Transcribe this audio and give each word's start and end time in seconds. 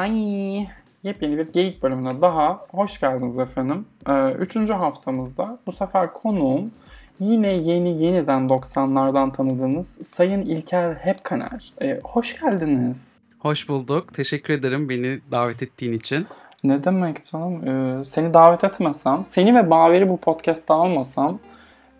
Hay. 0.00 0.66
Yepyeni 1.02 1.38
bir 1.38 1.52
geyik 1.52 1.82
bölümüne 1.82 2.20
daha 2.20 2.66
hoş 2.70 3.00
geldiniz 3.00 3.38
efendim. 3.38 3.86
Ee, 4.08 4.30
üçüncü 4.30 4.72
haftamızda 4.72 5.58
bu 5.66 5.72
sefer 5.72 6.12
konuğum 6.12 6.70
yine 7.18 7.48
yeni 7.48 8.02
yeniden 8.02 8.48
90'lardan 8.48 9.32
tanıdığınız 9.32 9.98
Sayın 10.06 10.42
İlker 10.42 10.94
Hepkaner. 10.94 11.72
Ee, 11.82 12.00
hoş 12.04 12.40
geldiniz. 12.40 13.18
Hoş 13.38 13.68
bulduk. 13.68 14.14
Teşekkür 14.14 14.54
ederim 14.54 14.88
beni 14.88 15.20
davet 15.30 15.62
ettiğin 15.62 15.92
için. 15.92 16.26
Ne 16.64 16.84
demek 16.84 17.24
canım? 17.24 17.68
Ee, 17.68 18.04
seni 18.04 18.34
davet 18.34 18.64
etmesem, 18.64 19.26
seni 19.26 19.54
ve 19.54 19.70
Baver'i 19.70 20.08
bu 20.08 20.16
podcast'ta 20.16 20.74
almasam 20.74 21.38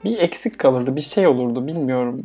bir 0.05 0.19
eksik 0.19 0.59
kalırdı, 0.59 0.97
bir 0.97 1.01
şey 1.01 1.27
olurdu 1.27 1.67
bilmiyorum. 1.67 2.23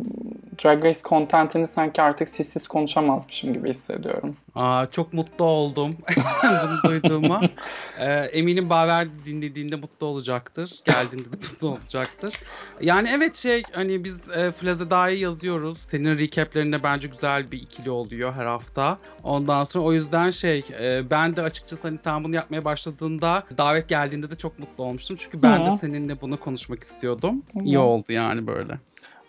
Drag 0.63 0.85
Race 0.85 0.99
contentini 1.04 1.68
sanki 1.68 2.02
artık 2.02 2.27
sessiz 2.27 2.68
konuşamazmışım 2.68 3.54
gibi 3.54 3.70
hissediyorum. 3.70 4.35
Aa, 4.55 4.86
çok 4.86 5.14
mutlu 5.14 5.45
oldum 5.45 5.95
bunu 6.44 6.91
duyduğuma. 6.91 7.41
Ee, 8.00 8.13
eminim 8.13 8.70
Baver 8.70 9.08
dinlediğinde 9.26 9.76
mutlu 9.76 10.08
olacaktır. 10.08 10.80
Geldiğinde 10.86 11.32
de 11.34 11.36
mutlu 11.52 11.68
olacaktır. 11.70 12.34
Yani 12.82 13.10
evet 13.16 13.36
şey 13.36 13.63
hani 13.72 14.04
biz 14.04 14.30
e, 14.30 14.52
Flazeda'yı 14.52 15.20
yazıyoruz. 15.20 15.77
Senin 15.84 16.18
recaplerinde 16.20 16.84
bence 16.84 17.08
güzel 17.08 17.52
bir 17.52 17.58
ikili 17.62 17.90
oluyor 17.90 18.34
her 18.34 18.46
hafta. 18.46 18.98
Ondan 19.23 19.63
sonra 19.63 19.86
o 19.86 19.94
yüzden 19.94 20.30
şey 20.30 20.66
e, 20.80 21.04
ben 21.12 21.35
de 21.35 21.41
açıkçası 21.41 21.88
hani 21.88 21.98
sen 21.98 22.24
bunu 22.24 22.35
yapmaya 22.35 22.66
başladığında 22.66 23.44
davet 23.58 23.90
geldiğinde 23.90 24.32
de 24.32 24.35
çok 24.35 24.60
mutlu 24.60 24.84
olmuştum. 24.84 25.18
Çünkü 25.20 25.41
ben 25.41 25.62
Hı. 25.62 25.66
de 25.66 25.72
seninle 25.72 26.22
bunu 26.22 26.40
konuşmak 26.40 26.84
istiyordum. 26.84 27.44
Hı. 27.54 27.60
İyi 27.63 27.80
oldu 27.80 28.12
yani 28.12 28.48
böyle. 28.48 28.80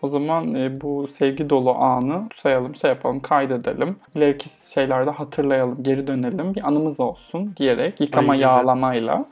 O 0.06 0.08
zaman 0.08 0.54
e, 0.54 0.80
bu 0.80 1.06
sevgi 1.06 1.50
dolu 1.50 1.74
anı 1.74 2.28
sayalım, 2.34 2.76
şey 2.76 2.88
yapalım, 2.90 3.20
kaydedelim. 3.20 3.96
İleriki 4.14 4.72
şeylerde 4.72 5.10
hatırlayalım, 5.10 5.82
geri 5.82 6.06
dönelim. 6.06 6.54
Bir 6.54 6.68
anımız 6.68 7.00
olsun 7.00 7.54
diyerek 7.56 8.00
yıkama 8.00 8.32
Aynen. 8.32 8.42
yağlamayla. 8.42 9.24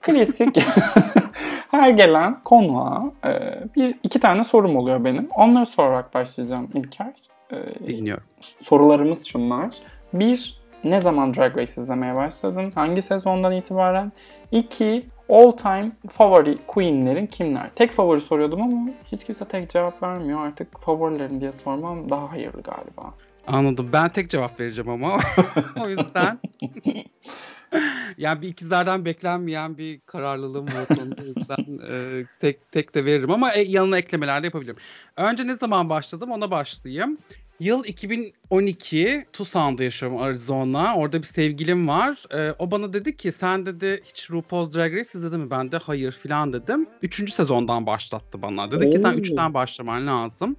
Klasik 0.00 0.58
her 1.70 1.90
gelen 1.90 2.40
konuğa 2.44 3.04
e, 3.26 3.30
bir 3.76 3.94
iki 4.02 4.20
tane 4.20 4.44
sorum 4.44 4.76
oluyor 4.76 5.04
benim. 5.04 5.28
Onları 5.34 5.66
sorarak 5.66 6.14
başlayacağım 6.14 6.68
İlker. 6.74 7.12
E, 7.50 7.86
Dinliyorum. 7.86 8.24
Sorularımız 8.58 9.24
şunlar. 9.26 9.76
Bir, 10.12 10.60
ne 10.84 11.00
zaman 11.00 11.34
Drag 11.34 11.56
Race 11.56 11.72
izlemeye 11.72 12.14
başladın? 12.14 12.72
Hangi 12.74 13.02
sezondan 13.02 13.52
itibaren? 13.52 14.12
İki, 14.52 15.06
all 15.32 15.52
time 15.52 15.92
favori 16.10 16.58
queenlerin 16.66 17.26
kimler? 17.26 17.70
Tek 17.74 17.92
favori 17.92 18.20
soruyordum 18.20 18.62
ama 18.62 18.90
hiç 19.12 19.24
kimse 19.24 19.44
tek 19.44 19.70
cevap 19.70 20.02
vermiyor. 20.02 20.46
Artık 20.46 20.80
favorilerin 20.80 21.40
diye 21.40 21.52
sormam 21.52 22.10
daha 22.10 22.30
hayırlı 22.30 22.62
galiba. 22.62 23.14
Anladım. 23.46 23.90
Ben 23.92 24.08
tek 24.08 24.30
cevap 24.30 24.60
vereceğim 24.60 24.90
ama. 24.90 25.20
o 25.80 25.88
yüzden. 25.88 26.38
yani 28.18 28.42
bir 28.42 28.48
ikizlerden 28.48 29.04
beklenmeyen 29.04 29.78
bir 29.78 30.00
kararlılığım 30.00 30.66
var 30.66 30.86
o 31.20 31.22
yüzden 31.22 31.78
e, 31.94 32.24
tek 32.40 32.72
tek 32.72 32.94
de 32.94 33.04
veririm 33.04 33.30
ama 33.30 33.52
e, 33.52 33.62
yanına 33.62 33.98
eklemeler 33.98 34.42
de 34.42 34.46
yapabilirim. 34.46 34.76
Önce 35.16 35.46
ne 35.46 35.54
zaman 35.54 35.88
başladım 35.88 36.30
ona 36.30 36.50
başlayayım. 36.50 37.18
Yıl 37.62 37.84
2012 37.84 39.24
Tucson'da 39.32 39.82
yaşıyorum 39.84 40.18
Arizona. 40.18 40.96
Orada 40.96 41.18
bir 41.18 41.26
sevgilim 41.26 41.88
var. 41.88 42.24
Ee, 42.30 42.54
o 42.58 42.70
bana 42.70 42.92
dedi 42.92 43.16
ki 43.16 43.32
sen 43.32 43.66
dedi 43.66 44.00
hiç 44.04 44.30
RuPaul's 44.30 44.74
Drag 44.74 44.92
Race 44.92 45.00
izledin 45.14 45.40
mi? 45.40 45.50
Ben 45.50 45.72
de 45.72 45.76
hayır 45.76 46.12
filan 46.12 46.52
dedim. 46.52 46.86
Üçüncü 47.02 47.32
sezondan 47.32 47.86
başlattı 47.86 48.42
bana. 48.42 48.70
Dedi 48.70 48.86
Oo. 48.86 48.90
ki 48.90 48.98
sen 48.98 49.12
üçten 49.12 49.54
başlaman 49.54 50.06
lazım. 50.06 50.56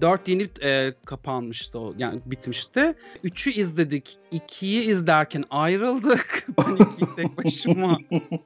Dört 0.00 0.28
yeni 0.28 0.48
e, 0.62 0.94
kapanmıştı 1.04 1.78
o 1.78 1.94
yani 1.98 2.20
bitmişti. 2.26 2.94
Üçü 3.24 3.50
izledik. 3.50 4.18
İkiyi 4.30 4.80
izlerken 4.80 5.44
ayrıldık. 5.50 6.46
ben 6.58 6.72
ikiyi 6.72 7.14
tek 7.16 7.38
başıma 7.38 7.98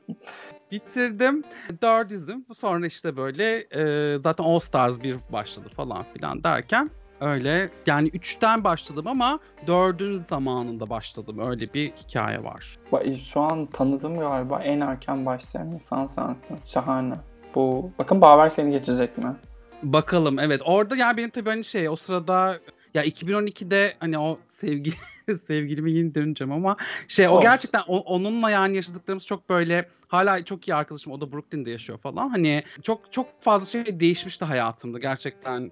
bitirdim. 0.73 1.45
Dört 1.83 2.13
izledim. 2.13 2.45
Sonra 2.55 2.87
işte 2.87 3.17
böyle 3.17 3.57
e, 3.57 4.19
zaten 4.21 4.45
All 4.45 4.61
Stars 4.61 5.03
bir 5.03 5.17
başladı 5.33 5.69
falan 5.77 6.07
filan 6.15 6.45
derken 6.45 6.91
Öyle 7.21 7.71
yani 7.87 8.09
3'ten 8.09 8.65
başladım 8.65 9.07
ama 9.07 9.39
4'ün 9.67 10.15
zamanında 10.15 10.91
başladım. 10.91 11.39
Öyle 11.39 11.75
bir 11.75 11.93
hikaye 11.93 12.45
var. 12.45 12.79
Şu 13.25 13.41
an 13.41 13.67
tanıdığım 13.67 14.19
galiba 14.19 14.61
en 14.63 14.81
erken 14.81 15.27
başlayan 15.27 15.69
insan 15.69 16.07
sensin. 16.07 16.59
Şahane. 16.65 17.15
Bu 17.55 17.91
bakın 17.99 18.21
Baver 18.21 18.49
seni 18.49 18.71
geçecek 18.71 19.19
mi? 19.19 19.37
Bakalım 19.83 20.39
evet. 20.39 20.61
Orada 20.65 20.97
yani 20.97 21.17
benim 21.17 21.31
tabii 21.31 21.51
hani 21.51 21.65
şey 21.65 21.89
o 21.89 21.97
sırada 21.97 22.55
ya 22.95 23.05
2012'de 23.05 23.93
hani 24.01 24.19
o 24.19 24.39
sevgi 24.47 24.93
sevgilimi 25.47 25.93
yeni 25.93 26.15
döneceğim 26.15 26.53
ama 26.53 26.77
şey 27.09 27.29
o 27.29 27.41
gerçekten 27.41 27.83
o, 27.87 27.99
onunla 27.99 28.51
yani 28.51 28.77
yaşadıklarımız 28.77 29.27
çok 29.27 29.49
böyle 29.49 29.89
hala 30.09 30.45
çok 30.45 30.69
iyi 30.69 30.75
arkadaşım 30.75 31.13
o 31.13 31.21
da 31.21 31.33
Brooklyn'de 31.33 31.71
yaşıyor 31.71 31.99
falan. 31.99 32.29
Hani 32.29 32.63
çok 32.83 33.13
çok 33.13 33.43
fazla 33.43 33.67
şey 33.67 34.01
değişmişti 34.01 34.45
hayatımda 34.45 34.99
gerçekten 34.99 35.71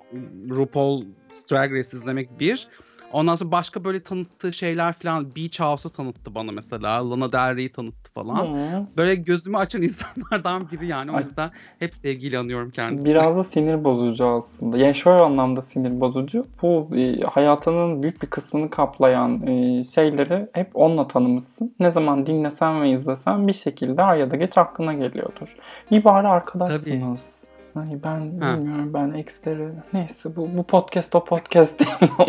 RuPaul 0.50 1.04
Drag 1.50 1.72
Race 1.72 1.88
izlemek 1.96 2.40
bir. 2.40 2.68
Ondan 3.12 3.36
sonra 3.36 3.52
başka 3.52 3.84
böyle 3.84 4.02
tanıttığı 4.02 4.52
şeyler 4.52 4.92
falan 4.92 5.36
Beach 5.36 5.60
House'u 5.60 5.90
tanıttı 5.90 6.34
bana 6.34 6.52
mesela. 6.52 7.10
Lana 7.10 7.32
Del 7.32 7.56
Rey'i 7.56 7.72
tanıttı 7.72 8.12
falan. 8.12 8.46
Hmm. 8.46 8.86
Böyle 8.96 9.14
gözümü 9.14 9.56
açan 9.56 9.82
insanlardan 9.92 10.70
biri 10.72 10.86
yani. 10.86 11.10
O 11.12 11.18
yüzden 11.18 11.50
hep 11.78 11.94
sevgiyle 11.94 12.38
anıyorum 12.38 12.70
kendisini. 12.70 13.08
Biraz 13.08 13.36
da 13.36 13.44
sinir 13.44 13.84
bozucu 13.84 14.26
aslında. 14.26 14.78
Yani 14.78 14.94
şöyle 14.94 15.22
anlamda 15.22 15.62
sinir 15.62 16.00
bozucu. 16.00 16.46
Bu 16.62 16.88
e, 16.96 17.20
hayatının 17.20 18.02
büyük 18.02 18.22
bir 18.22 18.26
kısmını 18.26 18.70
kaplayan 18.70 19.46
e, 19.46 19.84
şeyleri 19.84 20.48
hep 20.52 20.70
onunla 20.74 21.08
tanımışsın. 21.08 21.74
Ne 21.80 21.90
zaman 21.90 22.26
dinlesen 22.26 22.82
ve 22.82 22.90
izlesen 22.90 23.48
bir 23.48 23.52
şekilde 23.52 24.02
ar 24.02 24.16
ya 24.16 24.30
da 24.30 24.36
geç 24.36 24.58
aklına 24.58 24.92
geliyordur. 24.92 25.56
Bir 25.90 26.04
bari 26.04 26.28
arkadaşsınız. 26.28 27.42
Tabii. 27.42 27.51
Ay 27.76 28.02
ben 28.02 28.40
ha. 28.40 28.56
bilmiyorum 28.56 28.94
ben 28.94 29.12
eksleri. 29.12 29.68
Neyse 29.92 30.36
bu, 30.36 30.56
bu 30.56 30.62
podcast 30.62 31.14
o 31.14 31.24
podcast 31.24 31.80
değil 31.80 32.12
ama. 32.18 32.26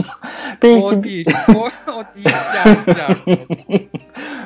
Belki... 0.61 0.95
O 0.95 1.03
değil. 1.03 1.29
O, 1.55 1.91
o 1.91 2.03
değil. 2.15 2.35
Yani, 2.55 3.87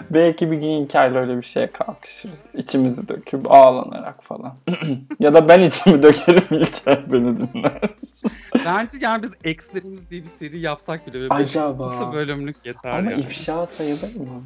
Belki 0.10 0.52
bir 0.52 0.58
gün 0.58 0.68
İlker'le 0.68 1.16
öyle 1.16 1.38
bir 1.38 1.44
şeye 1.44 1.72
kalkışırız. 1.72 2.56
İçimizi 2.56 3.08
döküp 3.08 3.52
ağlanarak 3.52 4.24
falan. 4.24 4.56
ya 5.20 5.34
da 5.34 5.50
ben 5.50 5.62
içimi 5.62 6.04
dökerim 6.04 6.48
İlker 6.52 7.12
beni 7.12 7.38
dinler. 7.40 7.82
Bence 8.66 8.98
yani 9.02 9.24
biz 9.24 9.32
ekslerimiz 9.44 10.10
diye 10.10 10.22
bir 10.24 10.28
seri 10.28 10.60
yapsak 10.60 11.08
bile. 11.08 11.28
Acaba. 11.30 12.14
bölümlük 12.14 12.66
yeter. 12.66 12.90
Ama 12.90 13.12
yani. 13.12 13.22
ifşa 13.22 13.66
sayılır 13.66 14.16
mı? 14.16 14.44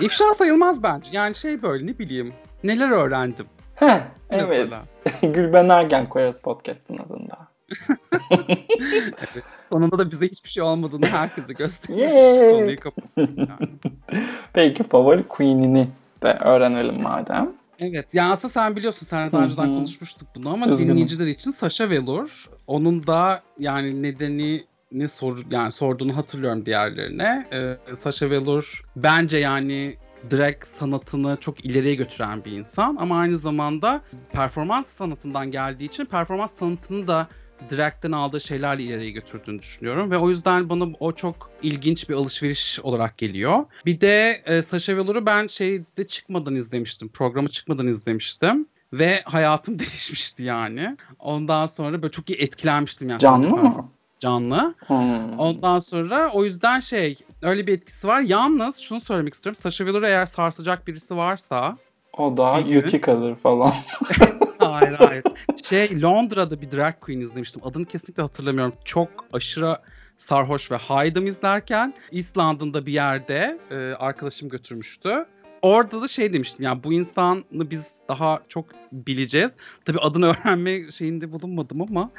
ifşa 0.00 0.34
sayılmaz 0.34 0.82
bence. 0.82 1.10
Yani 1.12 1.34
şey 1.34 1.62
böyle 1.62 1.86
ne 1.86 1.98
bileyim. 1.98 2.32
Neler 2.64 2.90
öğrendim. 2.90 3.46
He, 3.74 4.00
evet. 4.30 4.72
Gülben 5.22 5.68
Ergen 5.68 6.06
koyarız 6.06 6.40
podcast'ın 6.40 6.96
adında. 6.98 7.48
evet. 9.00 9.44
Sonunda 9.72 9.98
da 9.98 10.10
bize 10.10 10.26
hiçbir 10.26 10.50
şey 10.50 10.62
olmadığını 10.62 11.06
herkese 11.06 11.52
gösteriyoruz. 11.52 12.78
yani. 13.16 13.68
Peki 14.52 14.82
favori 14.82 15.28
queen'ini 15.28 15.88
de 16.22 16.38
öğrenelim 16.40 17.02
madem. 17.02 17.52
Evet. 17.78 18.14
Yani 18.14 18.32
aslında 18.32 18.52
sen 18.52 18.76
biliyorsun 18.76 19.06
sen 19.10 19.32
daha 19.32 19.42
önceden 19.42 19.74
konuşmuştuk 19.76 20.28
bunu 20.34 20.52
ama 20.52 20.66
Üzgünüm. 20.68 20.90
dinleyiciler 20.90 21.26
için 21.26 21.50
Sasha 21.50 21.90
Velour. 21.90 22.50
Onun 22.66 23.06
da 23.06 23.42
yani 23.58 24.02
nedeni 24.02 24.64
ne 24.92 25.08
sor 25.08 25.38
yani 25.50 25.72
sorduğunu 25.72 26.16
hatırlıyorum 26.16 26.66
diğerlerine. 26.66 27.46
Ee, 27.52 27.94
Sasha 27.94 28.30
Velour 28.30 28.82
bence 28.96 29.38
yani 29.38 29.94
drag 30.30 30.64
sanatını 30.64 31.36
çok 31.40 31.64
ileriye 31.64 31.94
götüren 31.94 32.44
bir 32.44 32.52
insan 32.52 32.96
ama 33.00 33.18
aynı 33.18 33.36
zamanda 33.36 34.00
performans 34.32 34.86
sanatından 34.86 35.50
geldiği 35.50 35.84
için 35.84 36.04
performans 36.04 36.54
sanatını 36.54 37.08
da 37.08 37.28
drag'den 37.70 38.12
aldığı 38.12 38.40
şeylerle 38.40 38.82
ileriye 38.82 39.10
götürdüğünü 39.10 39.62
düşünüyorum 39.62 40.10
ve 40.10 40.18
o 40.18 40.30
yüzden 40.30 40.68
bana 40.68 40.84
o 41.00 41.12
çok 41.12 41.50
ilginç 41.62 42.08
bir 42.08 42.14
alışveriş 42.14 42.80
olarak 42.82 43.18
geliyor. 43.18 43.64
Bir 43.86 44.00
de 44.00 44.42
e, 44.44 44.62
Sasha 44.62 44.96
Velour'u 44.96 45.26
ben 45.26 45.46
şeyde 45.46 46.06
çıkmadan 46.06 46.54
izlemiştim. 46.54 47.08
Programı 47.08 47.48
çıkmadan 47.48 47.86
izlemiştim 47.86 48.66
ve 48.92 49.22
hayatım 49.24 49.78
değişmişti 49.78 50.42
yani. 50.42 50.96
Ondan 51.18 51.66
sonra 51.66 52.02
böyle 52.02 52.12
çok 52.12 52.30
iyi 52.30 52.38
etkilenmiştim 52.38 53.08
yani. 53.08 53.20
Canlı 53.20 53.48
mı? 53.48 53.88
Canlı. 54.24 54.74
Hmm. 54.86 55.38
Ondan 55.38 55.80
sonra 55.80 56.30
o 56.32 56.44
yüzden 56.44 56.80
şey 56.80 57.18
öyle 57.42 57.66
bir 57.66 57.72
etkisi 57.72 58.06
var. 58.06 58.20
Yalnız 58.20 58.78
şunu 58.78 59.00
söylemek 59.00 59.34
istiyorum. 59.34 59.60
Sasha 59.62 59.86
Velour 59.86 60.02
eğer 60.02 60.26
sarsacak 60.26 60.86
birisi 60.86 61.16
varsa 61.16 61.76
o 62.18 62.36
da 62.36 62.60
Utica'dır 62.78 63.34
falan. 63.36 63.72
hayır 64.58 64.92
hayır. 64.92 65.24
Şey 65.64 66.02
Londra'da 66.02 66.60
bir 66.60 66.70
drag 66.70 67.00
queen 67.00 67.20
izlemiştim. 67.20 67.62
Adını 67.64 67.84
kesinlikle 67.84 68.22
hatırlamıyorum. 68.22 68.74
Çok 68.84 69.08
aşırı 69.32 69.76
sarhoş 70.16 70.70
ve 70.70 70.76
haydım 70.76 71.26
izlerken 71.26 71.94
London'da 72.38 72.86
bir 72.86 72.92
yerde 72.92 73.58
e, 73.70 73.76
arkadaşım 73.76 74.48
götürmüştü. 74.48 75.26
Orada 75.62 76.02
da 76.02 76.08
şey 76.08 76.32
demiştim 76.32 76.64
yani 76.64 76.84
bu 76.84 76.92
insanı 76.92 77.44
biz 77.70 77.84
daha 78.08 78.40
çok 78.48 78.66
bileceğiz. 78.92 79.52
Tabii 79.84 79.98
adını 79.98 80.26
öğrenme 80.44 80.90
şeyinde 80.90 81.32
bulunmadım 81.32 81.82
ama 81.82 82.10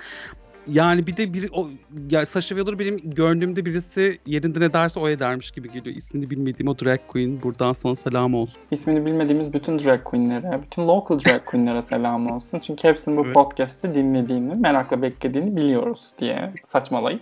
yani 0.67 1.07
bir 1.07 1.17
de 1.17 1.33
bir 1.33 1.49
o 1.53 1.67
ya 2.09 2.25
Sasha 2.25 2.55
Velour 2.55 2.79
benim 2.79 2.97
gördüğümde 3.03 3.65
birisi 3.65 4.19
yerinde 4.25 4.59
ne 4.59 4.73
derse 4.73 4.99
o 4.99 5.09
edermiş 5.09 5.51
gibi 5.51 5.71
geliyor. 5.71 5.95
İsmini 5.95 6.29
bilmediğim 6.29 6.67
o 6.67 6.79
drag 6.79 6.99
queen. 7.07 7.43
Buradan 7.43 7.73
sana 7.73 7.95
selam 7.95 8.33
olsun. 8.33 8.61
İsmini 8.71 9.05
bilmediğimiz 9.05 9.53
bütün 9.53 9.79
drag 9.79 10.03
queenlere, 10.03 10.61
bütün 10.63 10.87
local 10.87 11.19
drag 11.19 11.45
queenlere 11.45 11.81
selam 11.81 12.31
olsun. 12.31 12.59
Çünkü 12.59 12.87
hepsinin 12.87 13.17
bu 13.17 13.25
Evet. 13.25 13.33
podcast'i 13.33 13.95
dinlediğini, 13.95 14.55
merakla 14.55 15.01
beklediğini 15.01 15.55
biliyoruz 15.55 16.11
diye 16.19 16.53
saçmalayıp. 16.63 17.21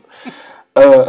Ee, 0.77 0.81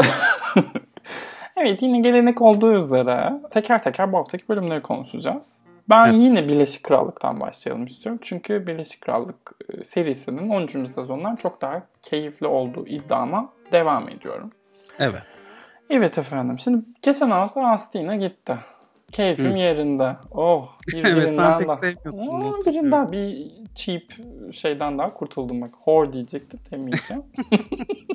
evet 1.56 1.82
yine 1.82 2.00
gelenek 2.00 2.42
olduğu 2.42 2.84
üzere 2.84 3.32
teker 3.50 3.82
teker 3.82 4.12
bu 4.12 4.18
haftaki 4.18 4.48
bölümleri 4.48 4.82
konuşacağız. 4.82 5.63
Ben 5.90 6.06
Evet. 6.06 6.20
yine 6.20 6.48
Birleşik 6.48 6.82
Krallık'tan 6.82 7.40
başlayalım 7.40 7.86
istiyorum. 7.86 8.20
Çünkü 8.24 8.66
Birleşik 8.66 9.00
Krallık 9.00 9.52
e, 9.68 9.84
serisinin 9.84 10.48
13. 10.48 10.72
sezonundan 10.72 11.36
çok 11.36 11.60
daha 11.60 11.82
keyifli 12.02 12.46
olduğu 12.46 12.86
iddiama 12.86 13.52
devam 13.72 14.08
ediyorum. 14.08 14.50
Evet. 14.98 15.22
Evet 15.90 16.18
efendim. 16.18 16.58
Şimdi 16.58 16.84
geçen 17.02 17.30
hafta 17.30 17.66
Astina 17.66 18.16
gitti. 18.16 18.56
Keyfim 19.12 19.52
Hı. 19.52 19.58
yerinde. 19.58 20.16
Oh 20.30 20.68
Evet 20.94 21.04
sen 21.04 21.16
birbirinden 21.16 21.58
pek 21.58 21.68
daha. 21.68 21.80
Oh, 22.12 22.34
hatırlıyorum. 22.34 22.60
birinden 22.66 23.12
bir 23.12 23.50
cheap 23.74 24.02
şeyden 24.52 24.98
daha 24.98 25.14
kurtuldum 25.14 25.60
bak. 25.60 25.70
Hor 25.84 26.12
diyecektim 26.12 26.60
demeyeceğim. 26.70 27.22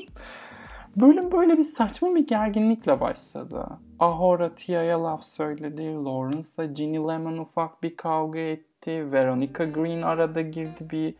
Bölüm 0.95 1.31
böyle 1.31 1.57
bir 1.57 1.63
saçma 1.63 2.15
bir 2.15 2.27
gerginlikle 2.27 3.01
başladı. 3.01 3.67
Ahora 3.99 4.55
Tia'ya 4.55 5.03
laf 5.03 5.23
söyledi. 5.23 5.93
Lawrence'la 5.93 6.65
Ginny 6.65 6.97
Lemon 6.97 7.37
ufak 7.37 7.83
bir 7.83 7.95
kavga 7.95 8.39
etti. 8.39 9.11
Veronica 9.11 9.65
Green 9.65 10.01
arada 10.01 10.41
girdi 10.41 10.89
bir 10.91 11.15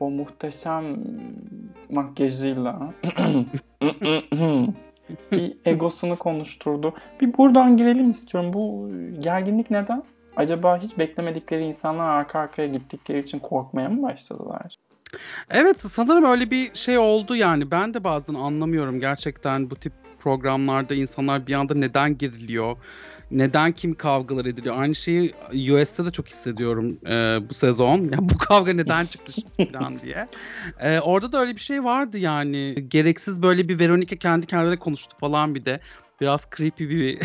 o 0.00 0.10
muhteşem 0.10 0.84
makyajıyla. 1.90 2.92
bir 5.32 5.56
egosunu 5.64 6.16
konuşturdu. 6.16 6.94
Bir 7.20 7.38
buradan 7.38 7.76
girelim 7.76 8.10
istiyorum. 8.10 8.52
Bu 8.52 8.90
gerginlik 9.20 9.70
neden? 9.70 10.02
Acaba 10.36 10.78
hiç 10.78 10.98
beklemedikleri 10.98 11.64
insanlar 11.64 12.08
arka 12.08 12.38
arkaya 12.38 12.68
gittikleri 12.68 13.18
için 13.18 13.38
korkmaya 13.38 13.88
mı 13.88 14.02
başladılar? 14.02 14.76
Evet 15.50 15.80
sanırım 15.80 16.24
öyle 16.24 16.50
bir 16.50 16.74
şey 16.74 16.98
oldu 16.98 17.36
yani. 17.36 17.70
Ben 17.70 17.94
de 17.94 18.04
bazen 18.04 18.34
anlamıyorum 18.34 19.00
gerçekten 19.00 19.70
bu 19.70 19.76
tip 19.76 19.92
programlarda 20.20 20.94
insanlar 20.94 21.46
bir 21.46 21.54
anda 21.54 21.74
neden 21.74 22.18
geriliyor? 22.18 22.76
Neden 23.30 23.72
kim 23.72 23.94
kavgalar 23.94 24.44
ediliyor? 24.44 24.74
Aynı 24.78 24.94
şeyi 24.94 25.34
US'te 25.52 26.04
de 26.04 26.10
çok 26.10 26.28
hissediyorum 26.28 26.98
e, 27.06 27.38
bu 27.48 27.54
sezon. 27.54 27.98
Ya 27.98 28.18
bu 28.18 28.38
kavga 28.38 28.72
neden 28.72 29.06
çıktı 29.06 29.32
falan 29.72 30.00
diye. 30.00 30.28
E, 30.80 31.00
orada 31.00 31.32
da 31.32 31.40
öyle 31.40 31.54
bir 31.54 31.60
şey 31.60 31.84
vardı 31.84 32.18
yani. 32.18 32.88
Gereksiz 32.88 33.42
böyle 33.42 33.68
bir 33.68 33.78
Veronica 33.78 34.16
kendi 34.16 34.46
kendine 34.46 34.78
konuştu 34.78 35.16
falan 35.20 35.54
bir 35.54 35.64
de. 35.64 35.80
Biraz 36.20 36.48
creepy 36.56 36.88
bir 36.88 37.18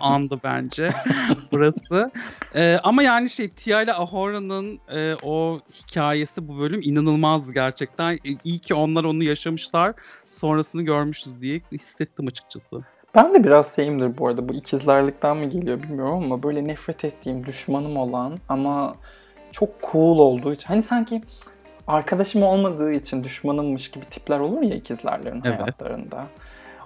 andı 0.00 0.40
bence 0.44 0.90
burası. 1.52 2.10
Ee, 2.54 2.76
ama 2.82 3.02
yani 3.02 3.30
şey 3.30 3.48
Tia 3.48 3.82
ile 3.82 3.92
Ahora'nın 3.94 4.78
e, 4.94 5.14
o 5.22 5.60
hikayesi 5.74 6.48
bu 6.48 6.58
bölüm 6.58 6.80
inanılmazdı 6.84 7.52
gerçekten. 7.52 8.12
E, 8.12 8.18
İyi 8.44 8.58
ki 8.58 8.74
onlar 8.74 9.04
onu 9.04 9.22
yaşamışlar. 9.24 9.94
Sonrasını 10.30 10.82
görmüşüz 10.82 11.40
diye 11.40 11.60
hissettim 11.72 12.26
açıkçası. 12.26 12.80
Ben 13.14 13.34
de 13.34 13.44
biraz 13.44 13.76
şeyimdir 13.76 14.18
bu 14.18 14.28
arada. 14.28 14.48
Bu 14.48 14.54
ikizlerlikten 14.54 15.36
mi 15.36 15.48
geliyor 15.48 15.82
bilmiyorum 15.82 16.24
ama 16.24 16.42
böyle 16.42 16.66
nefret 16.66 17.04
ettiğim, 17.04 17.46
düşmanım 17.46 17.96
olan 17.96 18.38
ama 18.48 18.94
çok 19.52 19.68
cool 19.92 20.18
olduğu 20.18 20.52
için. 20.52 20.68
Hani 20.68 20.82
sanki 20.82 21.22
arkadaşım 21.86 22.42
olmadığı 22.42 22.92
için 22.92 23.24
düşmanımmış 23.24 23.90
gibi 23.90 24.04
tipler 24.04 24.38
olur 24.40 24.62
ya 24.62 24.74
ikizlerlerin 24.74 25.42
Evet. 25.44 25.60
hayatlarında. 25.60 26.24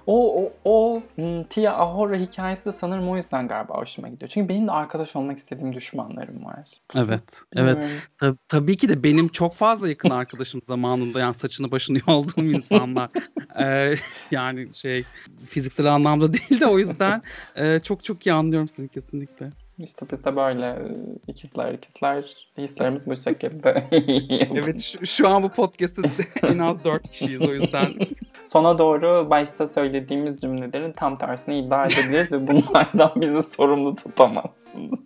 O, 0.07 0.43
o, 0.43 0.53
o 0.65 1.01
hmm, 1.15 1.43
Tia 1.43 1.73
Ahora 1.73 2.15
hikayesi 2.15 2.65
de 2.65 2.71
sanırım 2.71 3.09
o 3.09 3.15
yüzden 3.15 3.47
galiba 3.47 3.73
hoşuma 3.73 4.07
gidiyor. 4.07 4.29
Çünkü 4.29 4.49
benim 4.49 4.67
de 4.67 4.71
arkadaş 4.71 5.15
olmak 5.15 5.37
istediğim 5.37 5.73
düşmanlarım 5.73 6.45
var. 6.45 6.69
Evet. 6.95 7.41
Evet. 7.55 7.77
Bilmiyorum. 7.77 8.01
Tab- 8.21 8.37
tabii 8.47 8.77
ki 8.77 8.89
de 8.89 9.03
benim 9.03 9.27
çok 9.27 9.55
fazla 9.55 9.89
yakın 9.89 10.09
arkadaşım 10.19 10.61
zamanında 10.67 11.19
yani 11.19 11.33
saçını 11.33 11.71
başını 11.71 11.99
yolduğum 12.07 12.53
insanlar. 12.53 13.09
Ee, 13.59 13.95
yani 14.31 14.73
şey 14.73 15.05
fiziksel 15.49 15.85
anlamda 15.85 16.33
değil 16.33 16.59
de 16.59 16.65
o 16.67 16.79
yüzden 16.79 17.21
e, 17.55 17.79
çok 17.79 18.03
çok 18.03 18.27
iyi 18.27 18.33
anlıyorum 18.33 18.67
seni 18.67 18.89
kesinlikle. 18.89 19.51
İşte 19.79 20.05
biz 20.11 20.25
de 20.25 20.35
böyle 20.35 20.65
e, 20.65 20.85
ikizler 21.27 21.73
ikizler 21.73 22.23
hislerimiz 22.57 23.07
bu 23.07 23.15
şekilde. 23.15 23.83
Evet 24.53 24.81
şu, 24.81 25.05
şu 25.05 25.29
an 25.29 25.43
bu 25.43 25.49
podcast'te 25.49 26.01
en 26.47 26.57
az 26.57 26.83
4 26.83 27.11
kişiyiz 27.11 27.41
o 27.41 27.53
yüzden. 27.53 27.93
Sona 28.45 28.77
doğru 28.77 29.29
başta 29.29 29.67
söylediğimiz 29.67 30.37
cümlelerin 30.37 30.91
tam 30.91 31.15
tersini 31.15 31.59
iddia 31.59 31.85
edebiliriz 31.85 32.31
ve 32.31 32.47
bunlardan 32.47 33.11
bizi 33.15 33.43
sorumlu 33.43 33.95
tutamazsınız. 33.95 34.99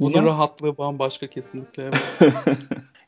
Bunun 0.00 0.26
rahatlığı 0.26 0.78
bambaşka 0.78 1.26
kesinlikle. 1.26 1.90
evet. 2.20 2.36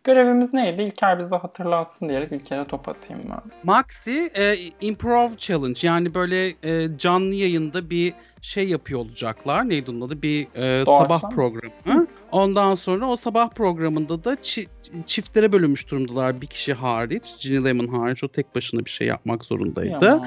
Görevimiz 0.04 0.54
neydi? 0.54 0.82
İlker 0.82 1.18
bize 1.18 1.36
hatırlatsın 1.36 2.08
diyerek 2.08 2.32
İlker'e 2.32 2.64
top 2.64 2.88
atayım 2.88 3.22
ben. 3.30 3.40
Maxi 3.62 4.30
e, 4.38 4.54
Improv 4.80 5.28
Challenge 5.38 5.80
yani 5.82 6.14
böyle 6.14 6.48
e, 6.62 6.98
canlı 6.98 7.34
yayında 7.34 7.90
bir 7.90 8.12
şey 8.42 8.68
yapıyor 8.68 9.00
olacaklar. 9.00 9.68
Neydi 9.68 9.90
onun 9.90 10.00
adı? 10.00 10.22
Bir 10.22 10.46
e, 10.54 10.86
Doğaçlama. 10.86 11.18
sabah 11.18 11.30
programı. 11.30 12.06
Ondan 12.32 12.74
sonra 12.74 13.06
o 13.06 13.16
sabah 13.16 13.50
programında 13.50 14.24
da 14.24 14.34
çi- 14.34 14.66
çiftlere 15.06 15.52
bölünmüş 15.52 15.90
durumdalar 15.90 16.40
bir 16.40 16.46
kişi 16.46 16.72
hariç. 16.74 17.24
Ginny 17.42 17.64
Lemon 17.64 17.86
hariç 17.86 18.24
o 18.24 18.28
tek 18.28 18.54
başına 18.54 18.84
bir 18.84 18.90
şey 18.90 19.06
yapmak 19.06 19.44
zorundaydı. 19.44 20.00
Tamam. 20.00 20.26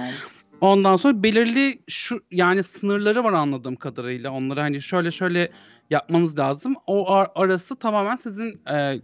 Ondan 0.61 0.95
sonra 0.95 1.23
belirli 1.23 1.79
şu 1.87 2.19
yani 2.31 2.63
sınırları 2.63 3.23
var 3.23 3.33
anladığım 3.33 3.75
kadarıyla. 3.75 4.31
Onları 4.31 4.59
hani 4.59 4.81
şöyle 4.81 5.11
şöyle 5.11 5.49
yapmanız 5.89 6.39
lazım. 6.39 6.75
O 6.87 7.11
ar- 7.11 7.31
arası 7.35 7.75
tamamen 7.75 8.15
sizin 8.15 8.59
e, 8.73 8.95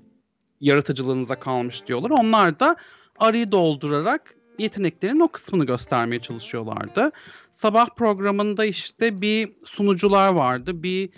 yaratıcılığınıza 0.63 1.39
kalmış 1.39 1.87
diyorlar. 1.87 2.09
Onlar 2.09 2.59
da 2.59 2.75
arayı 3.19 3.51
doldurarak 3.51 4.35
yeteneklerin 4.57 5.19
o 5.19 5.27
kısmını 5.27 5.65
göstermeye 5.65 6.19
çalışıyorlardı. 6.19 7.11
Sabah 7.51 7.89
programında 7.95 8.65
işte 8.65 9.21
bir 9.21 9.51
sunucular 9.65 10.33
vardı, 10.33 10.83
bir 10.83 11.09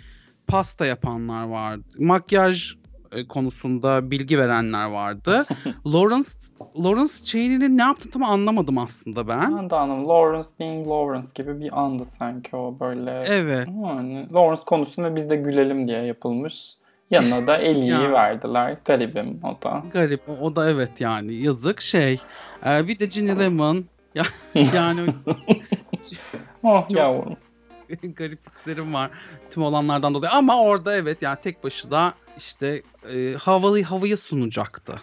pasta 0.46 0.86
yapanlar 0.86 1.44
vardı, 1.44 1.84
makyaj 1.98 2.74
e, 3.12 3.28
konusunda 3.28 4.10
bilgi 4.10 4.38
verenler 4.38 4.90
vardı. 4.90 5.46
Lawrence 5.86 6.28
Lawrence 6.78 7.24
Chaney'nin 7.24 7.78
ne 7.78 7.82
yaptığını 7.82 8.12
tam 8.12 8.24
anlamadım 8.24 8.78
aslında 8.78 9.28
ben. 9.28 9.58
Ben 9.58 9.70
de 9.70 9.76
anladım. 9.76 10.08
Lawrence 10.08 10.48
being 10.60 10.88
Lawrence 10.88 11.28
gibi 11.34 11.60
bir 11.60 11.80
andı 11.80 12.04
sanki 12.04 12.56
o 12.56 12.76
böyle. 12.80 13.24
Evet. 13.26 13.68
Yani 13.68 14.32
Lawrence 14.32 14.62
konusu 14.66 15.02
ve 15.02 15.16
biz 15.16 15.30
de 15.30 15.36
gülelim 15.36 15.88
diye 15.88 16.02
yapılmış. 16.02 16.76
Yanına 17.10 17.46
da 17.46 17.58
Ellie'yi 17.58 17.90
Ya. 18.02 18.12
verdiler. 18.12 18.76
Garibim 18.84 19.40
o 19.44 19.62
da. 19.62 19.82
Garip. 19.92 20.28
O- 20.42 20.56
da 20.56 20.70
evet 20.70 21.00
yani 21.00 21.34
yazık 21.34 21.80
şey. 21.80 22.20
Ee, 22.66 22.88
bir 22.88 22.98
de 22.98 23.06
Ginny 23.06 23.38
Lemon. 23.38 23.84
Ya, 24.14 24.24
yani 24.54 25.00
Oh 26.62 26.82
Çok- 26.88 26.98
yavrum. 26.98 27.36
garip 28.16 28.46
hislerim 28.46 28.94
var 28.94 29.10
tüm 29.50 29.62
olanlardan 29.62 30.14
dolayı. 30.14 30.32
Ama 30.32 30.60
orada 30.62 30.96
evet 30.96 31.22
yani 31.22 31.38
tek 31.42 31.64
başına 31.64 32.14
işte 32.38 32.82
e, 33.14 33.34
havalı 33.34 33.82
havayı 33.82 34.16
sunacaktı. 34.16 35.00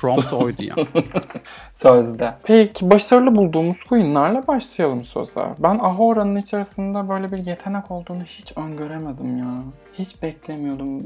Prompt 0.00 0.32
oydu 0.32 0.62
yani. 0.62 0.86
Sözde. 1.72 2.34
Peki 2.42 2.90
başarılı 2.90 3.34
bulduğumuz 3.34 3.76
queenlerle 3.88 4.46
başlayalım 4.46 5.04
söze. 5.04 5.44
Ben 5.58 5.78
Ahora'nın 5.78 6.36
içerisinde 6.36 7.08
böyle 7.08 7.32
bir 7.32 7.38
yetenek 7.46 7.90
olduğunu 7.90 8.22
hiç 8.22 8.52
öngöremedim 8.56 9.38
ya. 9.38 9.54
Hiç 9.92 10.22
beklemiyordum 10.22 11.02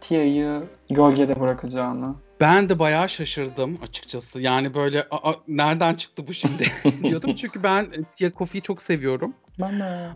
Tia'yı 0.00 0.62
gölgede 0.90 1.40
bırakacağını. 1.40 2.14
Ben 2.40 2.68
de 2.68 2.78
bayağı 2.78 3.08
şaşırdım 3.08 3.78
açıkçası. 3.82 4.40
Yani 4.42 4.74
böyle 4.74 5.06
"Aa, 5.10 5.32
nereden 5.48 5.94
çıktı 5.94 6.26
bu 6.26 6.34
şimdi 6.34 6.64
diyordum. 7.02 7.34
Çünkü 7.34 7.62
ben 7.62 7.86
Tia 8.12 8.30
Kofi'yi 8.30 8.62
çok 8.62 8.82
seviyorum. 8.82 9.34
Ben 9.60 9.80
de 9.80 10.08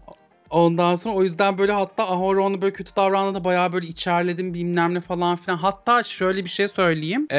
Ondan 0.53 0.95
sonra 0.95 1.15
o 1.15 1.23
yüzden 1.23 1.59
böyle 1.59 1.73
hatta 1.73 2.03
Ahora 2.09 2.43
onu 2.43 2.63
böyle 2.63 2.73
kötü 2.73 2.97
davrandığında 2.97 3.45
bayağı 3.45 3.73
böyle 3.73 3.87
içerledim 3.87 4.55
bilmem 4.55 4.95
ne 4.95 5.01
falan 5.01 5.37
filan. 5.37 5.57
Hatta 5.57 6.03
şöyle 6.03 6.45
bir 6.45 6.51
şey 6.51 6.69
söyleyeyim. 6.69 7.27
Ee, 7.31 7.39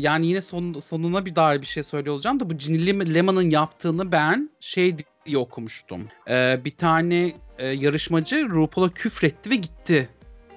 yani 0.00 0.26
yine 0.26 0.40
son, 0.40 0.72
sonuna 0.72 1.26
bir 1.26 1.36
dair 1.36 1.60
bir 1.60 1.66
şey 1.66 1.82
söylüyor 1.82 2.14
olacağım 2.14 2.40
da 2.40 2.50
bu 2.50 2.54
Ginny 2.54 2.86
Lem- 2.86 3.14
Lemon'ın 3.14 3.50
yaptığını 3.50 4.12
ben 4.12 4.50
şey 4.60 4.94
diye 5.26 5.38
okumuştum. 5.38 6.08
Ee, 6.28 6.60
bir 6.64 6.70
tane 6.70 7.32
e, 7.58 7.66
yarışmacı 7.66 8.48
RuPaul'a 8.48 8.90
küfretti 8.90 9.50
ve 9.50 9.56
gitti 9.56 10.08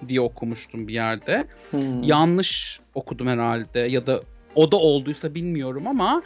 diye 0.08 0.22
okumuştum 0.22 0.88
bir 0.88 0.94
yerde. 0.94 1.48
Hmm. 1.72 2.04
Yanlış 2.04 2.80
okudum 2.94 3.28
herhalde 3.28 3.80
ya 3.80 4.08
da 4.08 4.22
o 4.56 4.72
da 4.72 4.78
olduysa 4.78 5.36
bilmiyorum 5.36 5.88
ama 5.88 6.22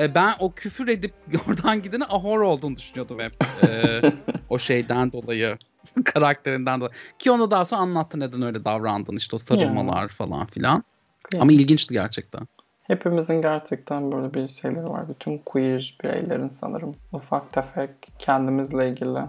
e, 0.00 0.14
ben 0.14 0.34
o 0.38 0.52
küfür 0.52 0.88
edip 0.88 1.14
oradan 1.48 1.82
gideni 1.82 2.04
Ahor 2.04 2.40
olduğunu 2.40 2.76
düşünüyordum 2.76 3.18
hep. 3.20 3.32
E, 3.62 4.00
o 4.48 4.58
şeyden 4.58 5.12
dolayı. 5.12 5.58
karakterinden 6.04 6.80
dolayı. 6.80 6.92
Ki 7.18 7.30
onu 7.30 7.50
daha 7.50 7.64
sonra 7.64 7.80
anlattı 7.80 8.20
neden 8.20 8.42
öyle 8.42 8.64
davrandın. 8.64 9.16
işte 9.16 9.36
o 9.36 9.38
sarılmalar 9.38 10.08
falan 10.08 10.46
filan. 10.46 10.84
Kıyam. 11.22 11.42
Ama 11.42 11.52
ilginçti 11.52 11.94
gerçekten. 11.94 12.48
Hepimizin 12.82 13.42
gerçekten 13.42 14.12
böyle 14.12 14.34
bir 14.34 14.48
şeyleri 14.48 14.84
var. 14.84 15.08
Bütün 15.08 15.38
queer 15.38 15.98
bireylerin 16.02 16.48
sanırım 16.48 16.96
ufak 17.12 17.52
tefek 17.52 17.90
kendimizle 18.18 18.88
ilgili 18.88 19.20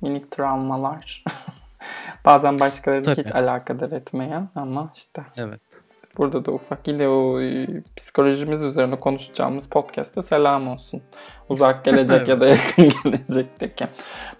minik 0.00 0.30
travmalar. 0.30 1.24
Bazen 2.24 2.60
başkaları 2.60 3.02
Tabii. 3.02 3.24
hiç 3.24 3.34
alakadar 3.34 3.90
etmeyen 3.90 4.48
ama 4.54 4.90
işte 4.94 5.22
Evet. 5.36 5.60
Burada 6.16 6.44
da 6.44 6.52
ufak 6.52 6.88
yine 6.88 7.08
o 7.08 7.40
e, 7.40 7.66
psikolojimiz 7.96 8.62
üzerine 8.62 9.00
konuşacağımız 9.00 9.68
podcast'te 9.68 10.22
selam 10.22 10.68
olsun. 10.68 11.02
Uzak 11.48 11.84
gelecek 11.84 12.28
ya 12.28 12.40
da 12.40 12.46
yakın 12.46 12.92
gelecekteki. 13.04 13.86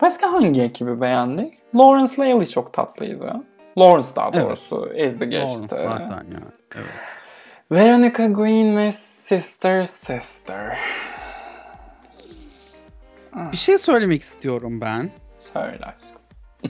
Başka 0.03 0.33
hangi 0.33 0.63
ekibi 0.63 1.01
beğendik? 1.01 1.55
Lawrence 1.75 2.13
Laley 2.19 2.47
çok 2.47 2.73
tatlıydı. 2.73 3.33
Lawrence 3.79 4.09
daha 4.17 4.31
Evet. 4.33 4.45
doğrusu 4.45 4.91
ezdi 4.95 5.29
geçti. 5.29 5.63
Lawrence 5.63 5.77
zaten 5.77 6.25
ya. 6.33 6.41
Evet. 6.75 6.87
Veronica 7.73 8.27
Green 8.27 8.77
ve 8.77 8.93
Sister 8.93 9.85
Sister. 9.85 10.79
Bir 13.53 13.57
şey 13.57 13.79
söylemek 13.79 14.23
istiyorum 14.23 14.81
ben. 14.81 15.11
Söyle 15.53 15.85
aşkım. 15.85 16.23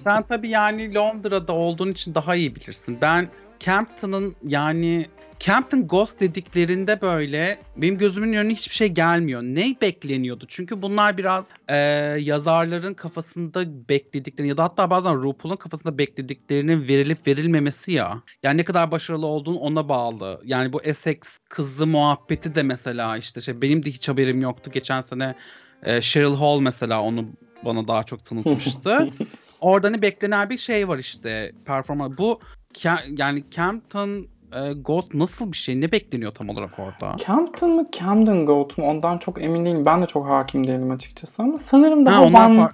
Sen 0.04 0.22
tabii 0.22 0.48
yani 0.48 0.94
Londra'da 0.94 1.52
olduğun 1.52 1.90
için 1.90 2.14
daha 2.14 2.34
iyi 2.34 2.56
bilirsin. 2.56 2.98
Ben 3.00 3.28
Campton'ın 3.60 4.36
yani 4.46 5.06
Campton 5.40 5.88
Ghost 5.88 6.20
dediklerinde 6.20 7.00
böyle 7.00 7.58
benim 7.76 7.98
gözümün 7.98 8.32
önüne 8.32 8.52
hiçbir 8.52 8.74
şey 8.74 8.88
gelmiyor. 8.88 9.42
Ne 9.42 9.76
bekleniyordu? 9.80 10.44
Çünkü 10.48 10.82
bunlar 10.82 11.18
biraz 11.18 11.50
e, 11.68 11.76
yazarların 12.20 12.94
kafasında 12.94 13.88
beklediklerini 13.88 14.48
ya 14.48 14.56
da 14.56 14.64
hatta 14.64 14.90
bazen 14.90 15.22
RuPaul'un 15.22 15.56
kafasında 15.56 15.98
beklediklerinin 15.98 16.88
verilip 16.88 17.26
verilmemesi 17.26 17.92
ya. 17.92 18.22
Yani 18.42 18.58
ne 18.58 18.64
kadar 18.64 18.90
başarılı 18.90 19.26
olduğun 19.26 19.56
ona 19.56 19.88
bağlı. 19.88 20.40
Yani 20.44 20.72
bu 20.72 20.82
Essex 20.82 21.18
kızlı 21.48 21.86
muhabbeti 21.86 22.54
de 22.54 22.62
mesela 22.62 23.16
işte 23.16 23.40
şey 23.40 23.62
benim 23.62 23.84
de 23.84 23.90
hiç 23.90 24.08
haberim 24.08 24.40
yoktu. 24.40 24.70
Geçen 24.74 25.00
sene 25.00 25.34
e, 25.82 26.00
Cheryl 26.00 26.34
Hall 26.36 26.60
mesela 26.60 27.02
onu 27.02 27.26
bana 27.64 27.88
daha 27.88 28.04
çok 28.04 28.24
tanıtmıştı. 28.24 29.10
Orada 29.60 29.86
hani 29.86 30.02
beklenen 30.02 30.50
bir 30.50 30.58
şey 30.58 30.88
var 30.88 30.98
işte 30.98 31.52
performans. 31.64 32.18
Bu 32.18 32.40
Ca- 32.74 33.20
yani 33.22 33.44
Campton 33.50 34.08
e, 34.52 34.72
Ghost 34.84 35.14
nasıl 35.14 35.52
bir 35.52 35.56
şey? 35.56 35.80
Ne 35.80 35.92
bekleniyor 35.92 36.32
tam 36.34 36.48
olarak 36.48 36.78
orada? 36.78 37.16
Campton 37.26 37.70
mı 37.70 37.86
Camden 37.92 38.46
Goat 38.46 38.78
mu 38.78 38.86
ondan 38.90 39.18
çok 39.18 39.42
emin 39.42 39.66
değilim. 39.66 39.86
Ben 39.86 40.02
de 40.02 40.06
çok 40.06 40.28
hakim 40.28 40.66
değilim 40.66 40.90
açıkçası 40.90 41.42
ama 41.42 41.58
sanırım 41.58 42.06
daha 42.06 42.16
Ha, 42.16 42.22
one, 42.22 42.68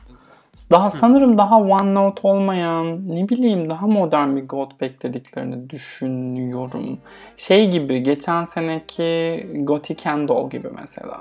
daha 0.70 0.90
sanırım 0.90 1.38
daha 1.38 1.58
one 1.60 1.94
note 1.94 2.20
olmayan 2.28 3.08
ne 3.16 3.28
bileyim 3.28 3.70
daha 3.70 3.86
modern 3.86 4.36
bir 4.36 4.48
goat 4.48 4.80
beklediklerini 4.80 5.70
düşünüyorum. 5.70 6.98
Şey 7.36 7.70
gibi 7.70 8.02
geçen 8.02 8.44
seneki 8.44 9.46
Gothic 9.64 10.02
Candle 10.04 10.48
gibi 10.50 10.68
mesela. 10.80 11.18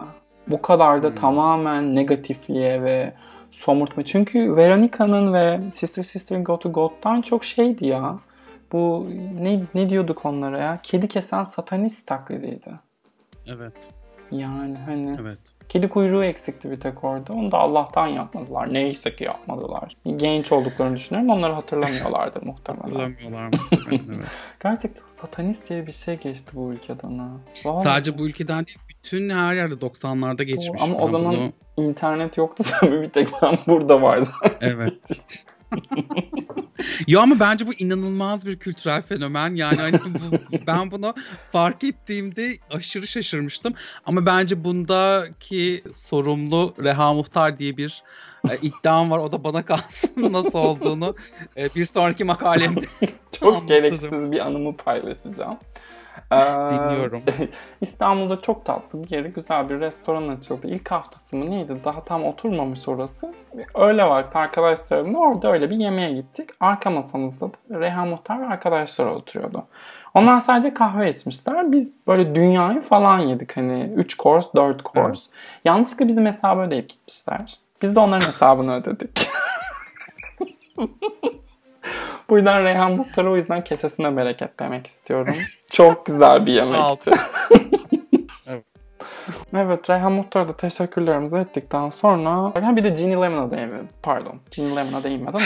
Bu 0.48 0.62
kadar 0.62 1.04
da 1.04 1.08
Hmm. 1.08 1.16
tamamen 1.16 1.96
negatifliğe 1.96 2.84
ve 2.84 3.14
somurtma. 3.52 4.06
Çünkü 4.06 4.56
Veronica'nın 4.56 5.34
ve 5.34 5.60
Sister 5.74 6.04
Sister 6.04 6.40
Go 6.40 6.60
to 6.60 6.72
God'dan 6.72 7.22
çok 7.22 7.44
şeydi 7.44 7.88
ya. 7.88 8.16
Bu 8.72 9.08
ne, 9.42 9.62
ne 9.76 9.90
diyorduk 9.90 10.26
onlara 10.26 10.60
ya? 10.60 10.80
Kedi 10.84 11.08
kesen 11.08 11.44
satanist 11.44 12.08
taklidiydi. 12.08 12.72
Evet, 13.48 13.74
Yani 14.32 14.78
hani 14.78 15.18
evet. 15.22 15.40
kedi 15.70 15.90
kuyruğu 15.90 16.24
eksikti 16.24 16.72
bir 16.72 16.80
tek 16.80 17.04
orada. 17.04 17.34
Onu 17.34 17.52
da 17.52 17.58
Allah'tan 17.58 18.08
yapmadılar. 18.08 18.74
Neyse 18.74 19.16
ki 19.16 19.24
yapmadılar. 19.24 19.96
Genç 20.16 20.52
olduklarını 20.52 20.96
düşünüyorum. 20.96 21.30
Onları 21.30 21.54
hatırlamıyorlardır 21.54 22.44
muhtemelen. 22.44 22.84
Hatırlamıyorlar 22.84 23.44
muhtemelen, 23.72 24.16
evet. 24.20 24.28
Gerçekten 24.64 25.04
satanist 25.08 25.70
diye 25.70 25.88
bir 25.88 25.92
şey 25.92 26.18
geçti 26.18 26.52
bu 26.54 26.74
ülkeden 26.74 27.18
ha. 27.18 27.30
Vallahi. 27.66 27.84
Sadece 27.84 28.18
bu 28.18 28.28
ülkeden 28.28 28.66
değil, 28.66 28.80
bütün 28.90 29.30
her 29.30 29.54
yerde 29.56 29.74
90'larda 29.74 30.44
geçmiş. 30.44 30.82
Ama 30.82 30.96
o 30.98 31.06
Ben 31.08 31.12
zaman 31.12 31.36
bunu- 31.36 31.86
internet 31.88 32.38
yoktu 32.38 32.64
tabii 32.80 33.02
bir 33.02 33.10
tek 33.10 33.28
ben 33.42 33.58
burada 33.68 34.02
var 34.02 34.18
zaten. 34.18 34.58
Evet. 34.62 34.94
ya 37.08 37.22
ama 37.22 37.40
bence 37.40 37.68
bu 37.68 37.74
inanılmaz 37.74 38.46
bir 38.46 38.60
kültürel 38.60 39.02
fenomen. 39.02 39.56
Yani 39.56 39.78
hani 39.78 40.00
bu, 40.06 40.58
ben 40.68 40.92
bunu 40.92 41.14
fark 41.52 41.84
ettiğimde 41.84 42.52
aşırı 42.72 43.08
şaşırmıştım. 43.08 43.74
Ama 44.06 44.26
bence 44.26 44.64
bundaki 44.64 45.84
sorumlu 45.94 46.74
Reha 46.84 47.14
Muhtar 47.14 47.56
diye 47.56 47.78
bir 47.78 48.04
e, 48.50 48.58
iddiam 48.62 49.12
var. 49.12 49.20
O 49.20 49.32
da 49.32 49.44
bana 49.44 49.66
kalsın 49.66 50.34
nasıl 50.34 50.60
olduğunu 50.60 51.16
e, 51.58 51.70
bir 51.76 51.86
sonraki 51.86 52.24
makalemde 52.24 52.86
Çok 53.40 53.56
Anlatırım. 53.56 53.68
gereksiz 53.68 54.32
bir 54.32 54.40
anımı 54.48 54.78
paylaşacağım. 54.78 55.58
Dinliyorum. 56.32 57.22
İstanbul'da 57.82 58.42
çok 58.42 58.66
tatlı 58.66 59.04
bir 59.04 59.10
yeri, 59.10 59.34
güzel 59.34 59.70
bir 59.70 59.80
restoran 59.80 60.28
açıldı. 60.28 60.68
İlk 60.68 60.92
haftası 60.92 61.36
mı 61.36 61.52
neydi? 61.52 61.78
Daha 61.84 62.00
tam 62.00 62.26
oturmamış 62.26 62.88
orası. 62.88 63.34
Öyle 63.76 64.04
vakti 64.04 64.38
arkadaşlarımla 64.38 65.20
orada 65.20 65.52
öyle 65.52 65.70
bir 65.70 65.76
yemeğe 65.76 66.14
gittik. 66.14 66.50
Arka 66.60 66.90
masamızda 66.90 67.46
da 67.46 67.80
Reha 67.80 68.06
Muhtar 68.06 68.42
ve 68.42 68.46
arkadaşlar 68.46 69.06
oturuyordu. 69.06 69.64
Onlar 70.14 70.40
sadece 70.40 70.74
kahve 70.74 71.10
içmişler. 71.10 71.72
Biz 71.72 71.94
böyle 72.08 72.36
dünyayı 72.36 72.82
falan 72.82 73.20
yedik. 73.20 73.58
Hani 73.58 73.94
3 73.96 74.20
course, 74.20 74.50
4 74.56 74.86
course. 74.86 75.22
Yanlışlıkla 75.66 76.08
bizim 76.08 76.26
hesabı 76.26 76.62
ödeyip 76.62 76.90
gitmişler. 76.90 77.56
Biz 77.82 77.96
de 77.96 78.00
onların 78.00 78.28
hesabını 78.28 78.76
ödedik. 78.76 79.30
Buradan 82.30 82.64
Reyhan 82.64 82.92
Muhtar'a 82.92 83.32
o 83.32 83.36
yüzden 83.36 83.64
kesesine 83.64 84.18
bereket 84.18 84.60
demek 84.60 84.88
istiyorum. 84.88 85.36
Çok 85.72 86.06
güzel 86.06 86.46
bir 86.46 86.54
yemekti. 86.54 87.12
Evet. 88.48 88.66
evet 89.54 89.90
Reyhan 89.90 90.12
Muhtar'a 90.12 90.48
da 90.48 90.58
teşekkürlerimizi 90.58 91.38
ettikten 91.38 91.90
sonra 91.90 92.52
yani 92.56 92.76
bir 92.76 92.84
de 92.84 92.90
Ginny 92.90 93.12
Lemon'a 93.14 93.52
değinmedim. 93.52 93.90
Pardon. 94.04 94.36
Ginny 94.52 94.76
Lemon'a 94.76 95.04
değinmeden 95.04 95.34
olmaz. 95.34 95.46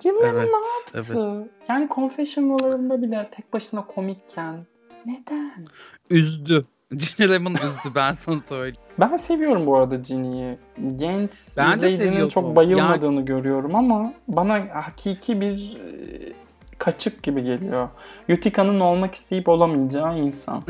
Ginny 0.00 0.22
Lemon 0.22 0.38
Evet, 0.38 0.50
ne 0.50 0.98
yaptı? 0.98 1.50
Yani 1.68 1.88
confessional'larında 1.94 3.02
bile 3.02 3.28
tek 3.30 3.52
başına 3.52 3.86
komikken 3.86 4.66
neden? 5.06 5.66
Üzdü. 6.10 6.66
Gene 6.96 7.30
Lemon 7.30 7.54
üzdü 7.54 7.94
ben 7.94 8.12
sana 8.12 8.38
söyleyeyim. 8.38 8.76
Ben 9.00 9.16
seviyorum 9.16 9.66
bu 9.66 9.76
arada 9.76 9.96
Ginny'yi. 9.96 10.58
Genç 10.96 11.32
Ben 11.56 11.82
de 11.82 11.92
izleyicinin 11.92 12.28
çok 12.28 12.56
bayılmadığını 12.56 13.24
görüyorum 13.24 13.74
ama 13.74 14.14
bana 14.28 14.68
hakiki 14.74 15.40
bir 15.40 15.76
e, 15.76 16.32
kaçık 16.78 17.22
gibi 17.22 17.44
geliyor. 17.44 17.88
Utica'nın 18.28 18.80
olmak 18.80 19.14
isteyip 19.14 19.48
olamayacağı 19.48 20.18
insan. 20.18 20.64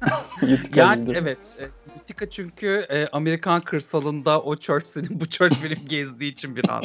Utica 0.42 0.82
Yani 0.82 1.02
lider. 1.02 1.14
evet. 1.22 1.38
E, 1.58 1.64
Utica 2.00 2.30
çünkü 2.30 2.86
e, 2.90 3.06
Amerikan 3.06 3.60
kırsalında 3.60 4.40
o 4.40 4.56
church 4.56 4.86
senin 4.86 5.20
bu 5.20 5.26
church 5.26 5.64
benim 5.64 5.88
gezdiği 5.88 6.32
için 6.32 6.56
biraz 6.56 6.84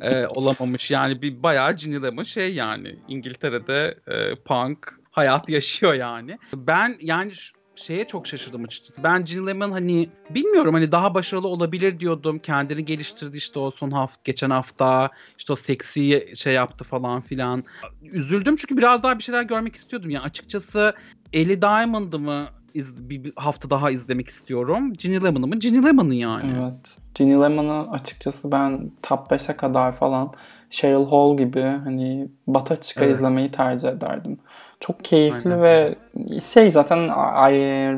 e, 0.00 0.26
olamamış. 0.34 0.90
Yani 0.90 1.22
bir 1.22 1.42
bayağı 1.42 1.76
Ginny 1.76 2.02
Lemon 2.02 2.22
şey 2.22 2.54
yani 2.54 2.98
İngiltere'de 3.08 3.98
e, 4.06 4.34
punk 4.34 5.00
hayat 5.10 5.48
yaşıyor 5.48 5.94
yani. 5.94 6.38
Ben 6.54 6.96
yani 7.00 7.32
şeye 7.76 8.06
çok 8.06 8.26
şaşırdım 8.26 8.64
açıkçası. 8.64 9.02
Ben 9.02 9.24
Ginny 9.24 9.46
Lemon 9.46 9.70
hani 9.72 10.08
bilmiyorum 10.30 10.74
hani 10.74 10.92
daha 10.92 11.14
başarılı 11.14 11.48
olabilir 11.48 12.00
diyordum. 12.00 12.38
Kendini 12.38 12.84
geliştirdi 12.84 13.36
işte 13.36 13.58
o 13.58 13.70
son 13.70 13.90
hafta 13.90 14.20
geçen 14.24 14.50
hafta 14.50 15.10
işte 15.38 15.52
o 15.52 15.56
seksi 15.56 16.32
şey 16.34 16.54
yaptı 16.54 16.84
falan 16.84 17.20
filan. 17.20 17.64
Üzüldüm 18.02 18.56
çünkü 18.56 18.76
biraz 18.76 19.02
daha 19.02 19.18
bir 19.18 19.22
şeyler 19.22 19.42
görmek 19.42 19.76
istiyordum. 19.76 20.10
Yani 20.10 20.24
açıkçası 20.24 20.92
Ellie 21.32 21.62
Diamond'ı 21.62 22.18
mı 22.18 22.46
iz- 22.74 23.10
bir, 23.10 23.24
bir 23.24 23.32
hafta 23.36 23.70
daha 23.70 23.90
izlemek 23.90 24.28
istiyorum. 24.28 24.92
Ginny 24.92 25.22
Lemon'ı 25.24 25.46
mı? 25.46 25.58
Ginny 25.58 25.84
Lemon'ı 25.86 26.14
yani. 26.14 26.52
Evet. 26.60 26.96
Ginny 27.14 27.42
Lemon'ı 27.42 27.90
açıkçası 27.90 28.52
ben 28.52 28.90
top 29.02 29.30
5'e 29.30 29.56
kadar 29.56 29.92
falan 29.92 30.32
Cheryl 30.70 31.06
Hall 31.06 31.36
gibi 31.36 31.62
hani 31.62 32.28
bata 32.46 32.76
çıka 32.76 33.04
Evet. 33.04 33.14
izlemeyi 33.14 33.50
tercih 33.50 33.88
ederdim. 33.88 34.38
Çok 34.80 35.04
keyifli 35.04 35.50
Aynen. 35.50 35.62
ve 35.62 35.94
şey 36.40 36.70
zaten 36.70 37.08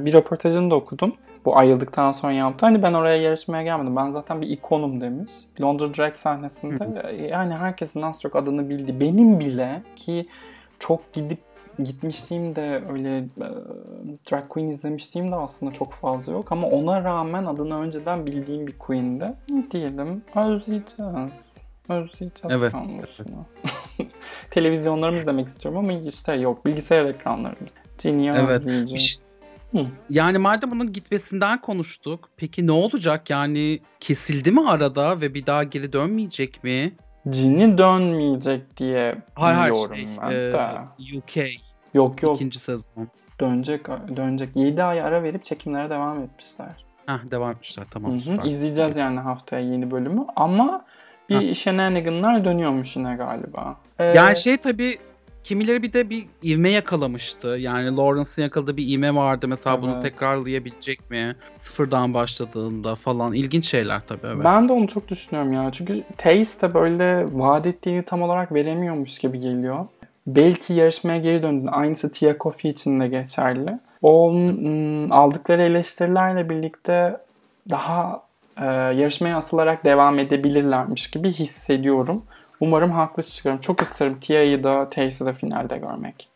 bir 0.04 0.12
röportajını 0.12 0.70
da 0.70 0.74
okudum. 0.74 1.14
Bu 1.44 1.56
ayrıldıktan 1.56 2.12
sonra 2.12 2.32
yaptı. 2.32 2.66
Hani 2.66 2.82
ben 2.82 2.92
oraya 2.92 3.16
yarışmaya 3.16 3.62
gelmedim. 3.62 3.96
Ben 3.96 4.10
zaten 4.10 4.40
bir 4.40 4.48
ikonum 4.48 5.00
demiş. 5.00 5.32
Londra 5.60 5.94
Drag 5.94 6.14
sahnesinde 6.14 7.16
yani 7.30 7.54
herkesin 7.54 8.02
az 8.02 8.20
çok 8.20 8.36
adını 8.36 8.68
bildi. 8.68 9.00
Benim 9.00 9.40
bile 9.40 9.82
ki 9.96 10.26
çok 10.78 11.12
gidip 11.12 11.38
gitmişliğim 11.78 12.56
de 12.56 12.82
öyle 12.90 13.16
e, 13.18 13.24
drag 14.30 14.48
queen 14.48 14.68
izlemişliğim 14.68 15.32
de 15.32 15.36
aslında 15.36 15.72
çok 15.72 15.92
fazla 15.92 16.32
yok 16.32 16.52
ama 16.52 16.68
ona 16.68 17.04
rağmen 17.04 17.44
adını 17.44 17.80
önceden 17.80 18.26
bildiğim 18.26 18.66
bir 18.66 18.78
queen'di. 18.78 19.34
Ne 19.50 19.70
diyelim 19.70 20.22
özleyeceğiz. 20.34 21.52
Özleyeceğiz 21.88 22.50
Evet. 22.50 22.74
Televizyonlarımız 24.50 25.26
demek 25.26 25.48
istiyorum 25.48 25.78
ama 25.78 25.92
işte 25.92 26.34
yok 26.34 26.66
bilgisayar 26.66 27.04
ekranlarımız. 27.04 27.78
Ginny'yi 27.98 28.30
Evet. 28.30 28.62
Hı. 29.72 29.86
Yani 30.10 30.38
madem 30.38 30.70
bunun 30.70 30.92
gitmesinden 30.92 31.60
konuştuk. 31.60 32.28
Peki 32.36 32.66
ne 32.66 32.72
olacak? 32.72 33.30
Yani 33.30 33.80
kesildi 34.00 34.50
mi 34.50 34.68
arada 34.68 35.20
ve 35.20 35.34
bir 35.34 35.46
daha 35.46 35.64
geri 35.64 35.92
dönmeyecek 35.92 36.64
mi? 36.64 36.92
Ginny 37.30 37.78
dönmeyecek 37.78 38.76
diye 38.76 39.16
Hayır 39.34 39.56
hayır 39.56 39.72
biliyorum 39.72 39.96
şey, 39.96 40.08
ben 40.22 40.30
e, 40.30 40.34
de. 40.34 41.18
UK. 41.18 41.50
Yok 41.94 42.22
yok 42.22 42.36
İkinci 42.36 42.58
sezon. 42.58 43.08
dönecek 43.40 43.86
dönecek. 44.16 44.56
7 44.56 44.82
ay 44.82 45.00
ara 45.00 45.22
verip 45.22 45.44
çekimlere 45.44 45.90
devam 45.90 46.22
etmişler. 46.22 46.84
Heh, 47.06 47.30
devam 47.30 47.50
etmişler. 47.50 47.86
Tamam 47.90 48.10
Hı 48.20 48.32
hı. 48.32 48.46
İzleyeceğiz 48.48 48.96
yani 48.96 49.20
haftaya 49.20 49.62
yeni 49.62 49.90
bölümü 49.90 50.24
ama 50.36 50.84
bir 51.28 51.54
shenaniganlar 51.54 52.44
dönüyormuş 52.44 52.96
yine 52.96 53.16
galiba. 53.16 53.76
Ee, 53.98 54.04
Yani 54.04 54.36
şey 54.36 54.56
tabii 54.56 54.98
kimileri 55.44 55.82
bir 55.82 55.92
de 55.92 56.10
bir 56.10 56.24
ivme 56.44 56.70
yakalamıştı. 56.70 57.48
Yani 57.48 57.96
Lawrence'ın 57.96 58.42
yakaladığı 58.42 58.76
bir 58.76 58.88
ivme 58.88 59.14
vardı. 59.14 59.48
Mesela 59.48 59.82
bunu 59.82 59.92
Evet. 59.92 60.02
tekrarlayabilecek 60.02 61.10
mi? 61.10 61.36
Sıfırdan 61.54 62.14
başladığında 62.14 62.94
falan. 62.94 63.32
İlginç 63.32 63.68
şeyler 63.68 64.00
tabii 64.00 64.26
evet. 64.26 64.44
Ben 64.44 64.68
de 64.68 64.72
onu 64.72 64.88
çok 64.88 65.08
düşünüyorum 65.08 65.52
ya. 65.52 65.70
Çünkü 65.72 66.02
Taste 66.18 66.68
de 66.68 66.74
böyle 66.74 67.26
vaat 67.32 67.66
ettiğini 67.66 68.02
tam 68.02 68.22
olarak 68.22 68.52
veremiyormuş 68.54 69.18
gibi 69.18 69.40
geliyor. 69.40 69.86
Belki 70.26 70.72
yarışmaya 70.72 71.18
geri 71.18 71.42
döndü. 71.42 71.68
Aynısı 71.70 72.12
Tia 72.12 72.34
Coffee 72.40 72.70
için 72.70 73.00
de 73.00 73.08
geçerli. 73.08 73.78
Onun 74.02 74.48
ım, 74.48 75.12
aldıkları 75.12 75.62
eleştirilerle 75.62 76.50
birlikte 76.50 77.16
daha 77.70 78.22
e, 78.60 78.64
yarışmaya 78.64 79.36
asılarak 79.36 79.84
devam 79.84 80.18
edebilirlermiş 80.18 81.10
gibi 81.10 81.32
hissediyorum. 81.32 82.22
Umarım 82.60 82.90
haklı 82.90 83.22
çıkarım. 83.22 83.58
Çok 83.58 83.80
isterim 83.80 84.16
Tia'yı 84.20 84.64
da 84.64 84.88
Taste'i 84.88 85.26
de 85.26 85.32
finalde 85.32 85.78
görmek. 85.78 86.28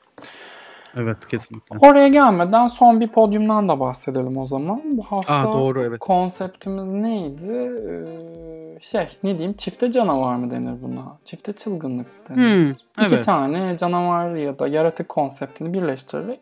Evet 0.97 1.27
kesinlikle. 1.29 1.79
Oraya 1.79 2.09
gelmeden 2.09 2.67
son 2.67 3.01
bir 3.01 3.09
podyumdan 3.09 3.69
da 3.69 3.81
bahsedelim 3.81 4.39
o 4.39 4.47
zaman. 4.47 4.83
Bu 4.85 5.03
hafta 5.03 5.35
Aa 5.35 5.53
doğru 5.53 5.83
evet. 5.83 5.99
konseptimiz 5.99 6.89
neydi? 6.89 7.53
Ee, 7.53 8.81
şey 8.81 9.09
ne 9.23 9.39
diyeyim 9.39 9.57
çifte 9.57 9.93
canavar 9.93 10.37
mı 10.37 10.51
denir 10.51 10.83
buna? 10.83 11.19
Çifte 11.25 11.53
çılgınlık 11.53 12.07
denir. 12.29 12.59
Hmm, 12.59 12.71
İki 13.05 13.15
evet. 13.15 13.25
tane 13.25 13.77
canavar 13.79 14.35
ya 14.35 14.59
da 14.59 14.69
yaratık 14.69 15.09
konseptini 15.09 15.75
birleştirerek 15.75 16.41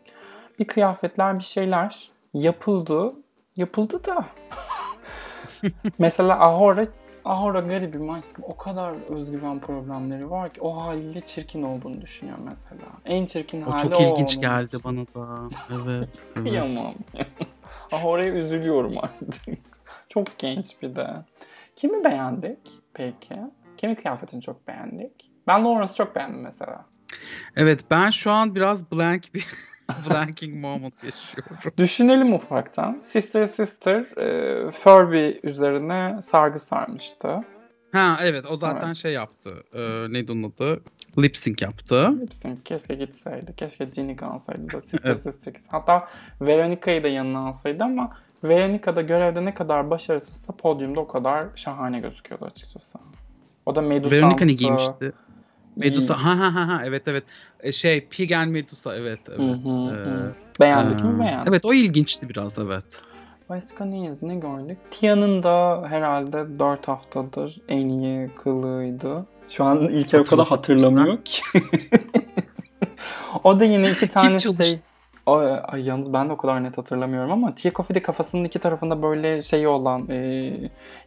bir 0.59 0.67
kıyafetler 0.67 1.39
bir 1.39 1.43
şeyler 1.43 2.09
yapıldı. 2.33 3.13
Yapıldı 3.55 4.05
da. 4.05 4.25
Mesela 5.99 6.39
Ahora 6.39 6.85
Ahora 7.25 7.59
garibim 7.59 8.09
aşkım. 8.09 8.45
O 8.47 8.57
kadar 8.57 8.93
özgüven 9.09 9.59
problemleri 9.59 10.29
var 10.31 10.53
ki 10.53 10.61
o 10.61 10.77
haliyle 10.77 11.21
çirkin 11.21 11.63
olduğunu 11.63 12.01
düşünüyor 12.01 12.37
mesela. 12.45 12.81
En 13.05 13.25
çirkin 13.25 13.61
O 13.61 13.71
hali 13.71 13.81
çok 13.81 13.99
o 13.99 14.03
ilginç 14.03 14.37
onun 14.37 14.41
geldi 14.41 14.65
için. 14.65 14.81
bana 14.83 15.01
da. 15.01 15.49
Evet. 15.71 16.25
evet. 16.35 16.43
Kıyamam. 16.43 16.93
Ahora'ya 17.93 18.33
üzülüyorum 18.33 18.97
artık. 18.97 19.31
Çok 20.09 20.39
genç 20.39 20.81
bir 20.81 20.95
de. 20.95 21.07
Kimi 21.75 22.03
beğendik 22.03 22.59
peki? 22.93 23.35
Kimi 23.77 23.95
kıyafetini 23.95 24.41
çok 24.41 24.67
beğendik? 24.67 25.31
Ben 25.47 25.65
Lawrence'ı 25.65 25.95
çok 25.95 26.15
beğendim 26.15 26.41
mesela. 26.41 26.85
Evet 27.55 27.85
ben 27.91 28.09
şu 28.09 28.31
an 28.31 28.55
biraz 28.55 28.91
blank 28.91 29.33
bir 29.33 29.47
blanking 30.09 30.55
moment 30.55 30.93
yaşıyorum. 31.03 31.73
Düşünelim 31.77 32.33
ufaktan. 32.33 33.01
Sister 33.03 33.45
Sister 33.45 34.17
e, 34.17 34.71
Furby 34.71 35.31
üzerine 35.43 36.21
sargı 36.21 36.59
sarmıştı. 36.59 37.41
Ha 37.91 38.17
evet 38.21 38.45
o 38.51 38.55
zaten 38.55 38.93
şey 38.93 39.13
yaptı. 39.13 39.63
Ee, 39.73 40.13
neydi 40.13 40.31
onun 40.31 40.43
adı? 40.43 40.81
Lip 41.17 41.37
sync 41.37 41.61
yaptı. 41.61 42.13
Hepsini 42.21 42.63
keşke 42.63 42.95
gitseydi. 42.95 43.55
Keşke 43.57 43.85
Ginny 43.85 44.15
kalsaydı 44.15 44.71
da 44.73 44.81
Sister 44.81 44.99
Evet. 45.03 45.17
Sister. 45.17 45.53
Hatta 45.67 46.07
Veronica'yı 46.41 47.03
da 47.03 47.07
yanına 47.07 47.47
alsaydı 47.47 47.83
ama 47.83 48.17
Veronica 48.43 48.95
da 48.95 49.01
görevde 49.01 49.45
ne 49.45 49.53
kadar 49.53 49.89
başarısızsa 49.89 50.53
podyumda 50.53 50.99
o 50.99 51.07
kadar 51.07 51.47
şahane 51.55 51.99
gözüküyordu 51.99 52.45
açıkçası. 52.45 52.97
O 53.65 53.75
da 53.75 53.81
Medusa'sı. 53.81 54.15
Veronica 54.15 54.45
ne 54.45 54.53
giymişti? 54.53 55.13
Medusa. 55.75 56.13
Ha 56.25 56.39
ha 56.39 56.55
ha 56.55 56.67
ha 56.67 56.81
evet 56.85 57.03
evet. 57.07 57.23
Ee, 57.59 57.71
şey 57.71 58.07
Pig 58.07 58.31
and 58.31 58.51
Medusa 58.51 58.95
evet 58.95 59.19
evet. 59.29 59.39
Hı 59.39 59.69
hı, 59.69 59.95
Ee, 59.95 60.09
hı. 60.09 60.33
Beğendik 60.59 60.99
ee, 60.99 61.03
mi 61.03 61.19
beğendik. 61.19 61.47
Evet 61.49 61.65
o 61.65 61.73
ilginçti 61.73 62.29
biraz 62.29 62.59
evet. 62.59 63.01
Başka 63.49 63.85
ne, 63.85 64.11
ne 64.21 64.35
gördük? 64.35 64.77
Tia'nın 64.91 65.43
da 65.43 65.83
herhalde 65.89 66.59
4 66.59 66.87
haftadır 66.87 67.57
en 67.69 67.89
iyi 67.89 68.29
kılığıydı. 68.35 69.25
Şu 69.49 69.63
an 69.63 69.81
İlker 69.81 70.19
o 70.19 70.23
kadar 70.23 70.47
hatırlamıyor 70.47 71.17
ki. 71.25 71.41
o 73.43 73.59
da 73.59 73.65
yine 73.65 73.91
iki 73.91 74.07
tane 74.07 74.33
Hiç 74.35 74.43
şey... 74.43 74.51
çalış- 74.51 74.79
O, 75.25 75.35
ay, 75.63 75.87
yalnız 75.87 76.13
ben 76.13 76.29
de 76.29 76.33
o 76.33 76.37
kadar 76.37 76.63
net 76.63 76.77
hatırlamıyorum 76.77 77.31
ama 77.31 77.55
Tia 77.55 77.71
Coffee'de 77.71 78.01
kafasının 78.01 78.43
iki 78.43 78.59
tarafında 78.59 79.01
böyle 79.01 79.41
şeyi 79.41 79.67
olan, 79.67 80.07
e, 80.09 80.51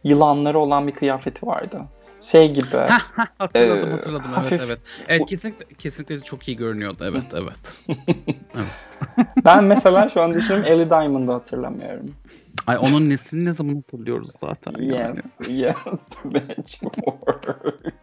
yılanları 0.03 0.59
olan 0.59 0.87
bir 0.87 0.91
kıyafeti 0.93 1.45
vardı. 1.47 1.81
Şey 2.25 2.53
gibi. 2.53 2.77
Ha 2.77 2.97
hatırladım 3.37 3.89
Ee, 3.89 3.91
hatırladım 3.91 4.31
hafif- 4.33 4.51
evet 4.53 4.61
evet. 4.65 4.79
Evet 5.07 5.21
Bu- 5.21 5.25
kesinlikle 5.25 5.65
kesinlikle 5.75 6.19
çok 6.19 6.47
iyi 6.47 6.57
görünüyordu 6.57 6.97
evet 7.01 7.23
evet. 7.33 7.79
evet. 8.55 8.99
ben 9.45 9.63
mesela 9.63 10.09
şu 10.09 10.21
an 10.21 10.33
düşünüyorum 10.33 10.65
Ellie 10.65 10.89
Diamond'ı 10.89 11.31
hatırlamıyorum. 11.31 12.15
Ay 12.67 12.77
onun 12.77 13.09
nesini 13.09 13.45
ne 13.45 13.51
zaman 13.51 13.75
hatırlıyoruz 13.75 14.31
zaten 14.41 14.73
yani. 14.79 15.19
Yes, 15.47 15.49
yes, 15.49 15.77
benchmark. 16.25 17.95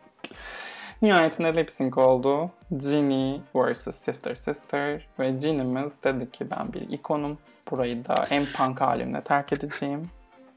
Nihayetinde 1.02 1.54
lip 1.54 1.70
sync 1.70 1.98
oldu. 1.98 2.50
Ginny 2.76 3.40
vs. 3.54 3.94
Sister 3.96 4.35
Sister. 4.35 5.08
Ve 5.18 5.30
Ginny'miz 5.30 5.92
dedi 6.04 6.30
ki 6.30 6.46
ben 6.50 6.72
bir 6.72 6.80
ikonum. 6.80 7.38
Burayı 7.70 8.04
da 8.04 8.14
en 8.30 8.46
punk 8.56 8.80
halimle 8.80 9.20
terk 9.20 9.52
edeceğim. 9.52 10.11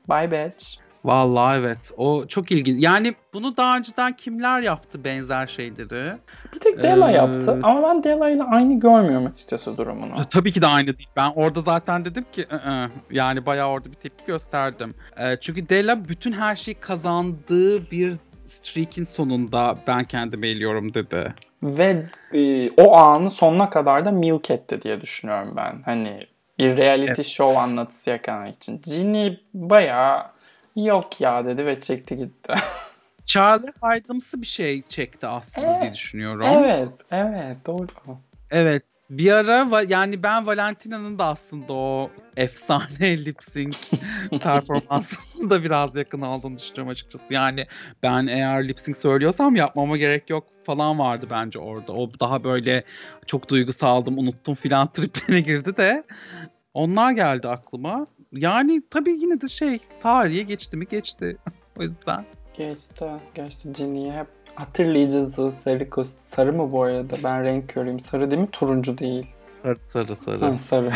Bye 0.10 0.32
bitch. 0.32 0.85
Vallahi 1.06 1.60
evet. 1.60 1.91
O 1.98 2.26
çok 2.28 2.52
ilginç. 2.52 2.84
Yani 2.84 3.15
bunu 3.34 3.58
daha 3.58 3.78
önceden 3.78 4.13
kimler 4.15 4.62
yaptı 4.62 5.04
benzer 5.04 5.48
şeyleri? 5.48 6.13
Bir 6.54 6.60
tek 6.60 6.84
Della 6.84 7.12
Ee, 7.12 7.15
yaptı 7.15 7.60
ama 7.63 7.84
ben 7.84 8.04
Della 8.04 8.30
ile 8.30 8.44
aynı 8.44 8.80
görmüyorum 8.80 9.26
açıkçası 9.28 9.78
durumunu. 9.78 10.22
E, 10.22 10.24
Tabii 10.30 10.54
ki 10.54 10.62
de 10.62 10.68
aynı 10.68 10.88
değil. 10.98 11.10
Ben 11.15 11.32
orada 11.36 11.62
zaten 11.62 12.06
dedim 12.06 12.26
ki 12.32 12.41
"Iı, 12.52 12.89
yani 13.12 13.46
bayağı 13.46 13.70
orada 13.70 13.89
bir 13.91 13.96
tepki 13.96 14.26
gösterdim. 14.26 14.96
E, 15.18 15.38
çünkü 15.41 15.70
Della 15.70 16.08
bütün 16.10 16.32
her 16.32 16.56
şeyi 16.56 16.76
kazandığı 16.76 17.91
bir 17.91 18.13
streak'in 18.48 19.04
sonunda 19.04 19.78
ben 19.88 20.04
kendimi 20.04 20.48
eliyorum 20.48 20.94
dedi. 20.94 21.34
Ve 21.63 22.06
e, 22.34 22.70
o 22.72 22.96
anı 22.98 23.30
sonuna 23.30 23.70
kadar 23.70 24.06
da 24.06 24.12
milk 24.12 24.52
etti 24.52 24.82
diye 24.82 25.02
düşünüyorum 25.02 25.54
ben. 25.56 25.82
Hani 25.86 26.28
bir 26.60 26.78
reality 26.78 27.06
Evet. 27.08 27.26
show 27.26 27.60
anlatısı 27.60 28.10
yakalamak 28.10 28.56
için. 28.56 28.82
Ginny 28.82 29.38
bayağı 29.54 30.35
yok 30.76 31.22
ya 31.22 31.46
dedi 31.46 31.66
ve 31.66 31.80
çekti 31.80 32.18
gitti. 32.18 32.54
Charlie 33.26 33.74
Hyde'ımsı 33.84 34.42
bir 34.42 34.48
şey 34.48 34.82
çekti 34.82 35.28
aslında 35.28 35.68
Evet, 35.68 35.82
diye 35.82 35.94
düşünüyorum. 35.94 36.46
evet, 36.48 36.90
evet 37.12 37.58
doğru. 37.66 37.88
Evet. 38.52 38.84
Bir 39.10 39.32
ara 39.32 39.82
yani 39.88 40.24
ben 40.24 40.48
Valentina'nın 40.48 41.20
da 41.20 41.26
aslında 41.26 41.74
o 41.74 42.10
efsane 42.38 43.26
lip 43.26 43.44
sync 43.44 43.78
performansının 44.42 45.50
da 45.50 45.64
biraz 45.64 45.96
yakın 45.96 46.22
olduğunu 46.22 46.58
düşünüyorum 46.58 46.90
açıkçası. 46.90 47.24
Yani 47.30 47.66
ben 48.04 48.28
eğer 48.28 48.68
lip 48.68 48.80
sync 48.80 48.98
söylüyorsam 48.98 49.56
yapmama 49.56 49.98
gerek 49.98 50.30
yok 50.30 50.48
falan 50.66 51.00
vardı 51.00 51.28
bence 51.30 51.60
orada. 51.60 51.94
O 51.94 52.12
daha 52.20 52.44
böyle 52.44 52.84
çok 53.28 53.50
duygusaldım, 53.50 54.18
unuttum 54.18 54.56
filan 54.56 54.92
triplerine 54.92 55.42
girdi 55.42 55.78
de 55.78 56.04
onlar 56.74 57.12
geldi 57.12 57.48
aklıma. 57.48 58.08
Yani 58.36 58.82
tabii 58.89 59.12
yine 59.12 59.41
de 59.41 59.48
şey 59.48 59.80
tarihe 60.00 60.43
geçti 60.43 60.78
mi 60.78 60.88
geçti. 60.88 61.38
o 61.80 61.84
yüzden. 61.84 62.26
Geçti, 62.54 63.06
geçti. 63.36 63.74
Ginny'yi 63.74 64.12
hep 64.12 64.28
hatırlayacağız. 64.56 65.36
Sarı 65.63 66.04
Sarı 66.21 66.54
mı 66.54 66.71
bu 66.71 66.84
arada? 66.84 67.15
Ben 67.24 67.43
renk 67.43 67.69
körüyüm. 67.69 68.00
Sarı 68.00 68.32
değil 68.32 68.41
mi? 68.41 68.48
Turuncu 68.52 68.98
değil. 68.98 69.26
Sarı 69.63 69.78
sarı 69.86 70.15
sarı. 70.15 70.39
Ha, 70.39 70.58
sarı. 70.58 70.91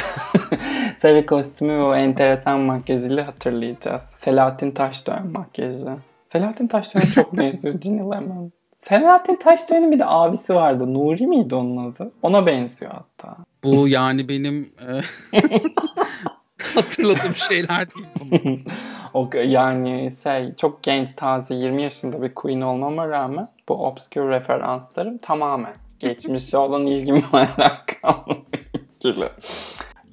sarı 1.02 1.26
kostümü 1.26 1.74
ve 1.74 1.82
o 1.82 1.96
enteresan 1.96 2.60
makyajıyla 2.60 3.28
hatırlayacağız. 3.28 4.04
Selahattin 4.04 4.72
Taşdöğen 4.72 5.28
makyajı. 5.28 5.98
Selahattin 6.26 6.68
Taşdöğen 6.68 7.06
çok 7.16 7.38
benziyor 7.38 7.74
Ginny 7.74 8.00
Lemon. 8.00 8.52
Selahattin 8.78 9.36
Taşdöğen'in 9.36 9.92
bir 9.92 10.00
de 10.00 10.06
abisi 10.06 10.56
vardı. 10.56 10.94
Nuri 10.94 11.28
miydi 11.28 11.56
onun 11.56 11.92
adı? 11.92 12.12
Ona 12.22 12.46
benziyor 12.46 12.92
hatta. 12.92 13.38
Bu 13.64 13.88
yani 13.88 14.30
benim 14.30 14.70
e, 14.88 15.02
hatırladığım 16.76 17.36
şeyler 17.36 17.88
değil 17.96 18.08
bunlar. 18.20 18.60
o 19.14 19.30
yani 19.34 20.12
şey 20.24 20.56
çok 20.56 20.84
genç 20.84 21.14
taze 21.14 21.56
20 21.56 21.84
yaşında 21.84 22.22
bir 22.22 22.34
queen 22.36 22.62
olmama 22.62 23.08
rağmen 23.08 23.48
bu 23.70 23.88
obscure 23.88 24.30
referanslarım 24.30 25.18
tamamen 25.18 25.74
geçmişe 26.00 26.58
olan 26.58 26.86
ilgimle 26.86 27.24
alakalı 27.34 28.38
ilgili. 28.74 29.30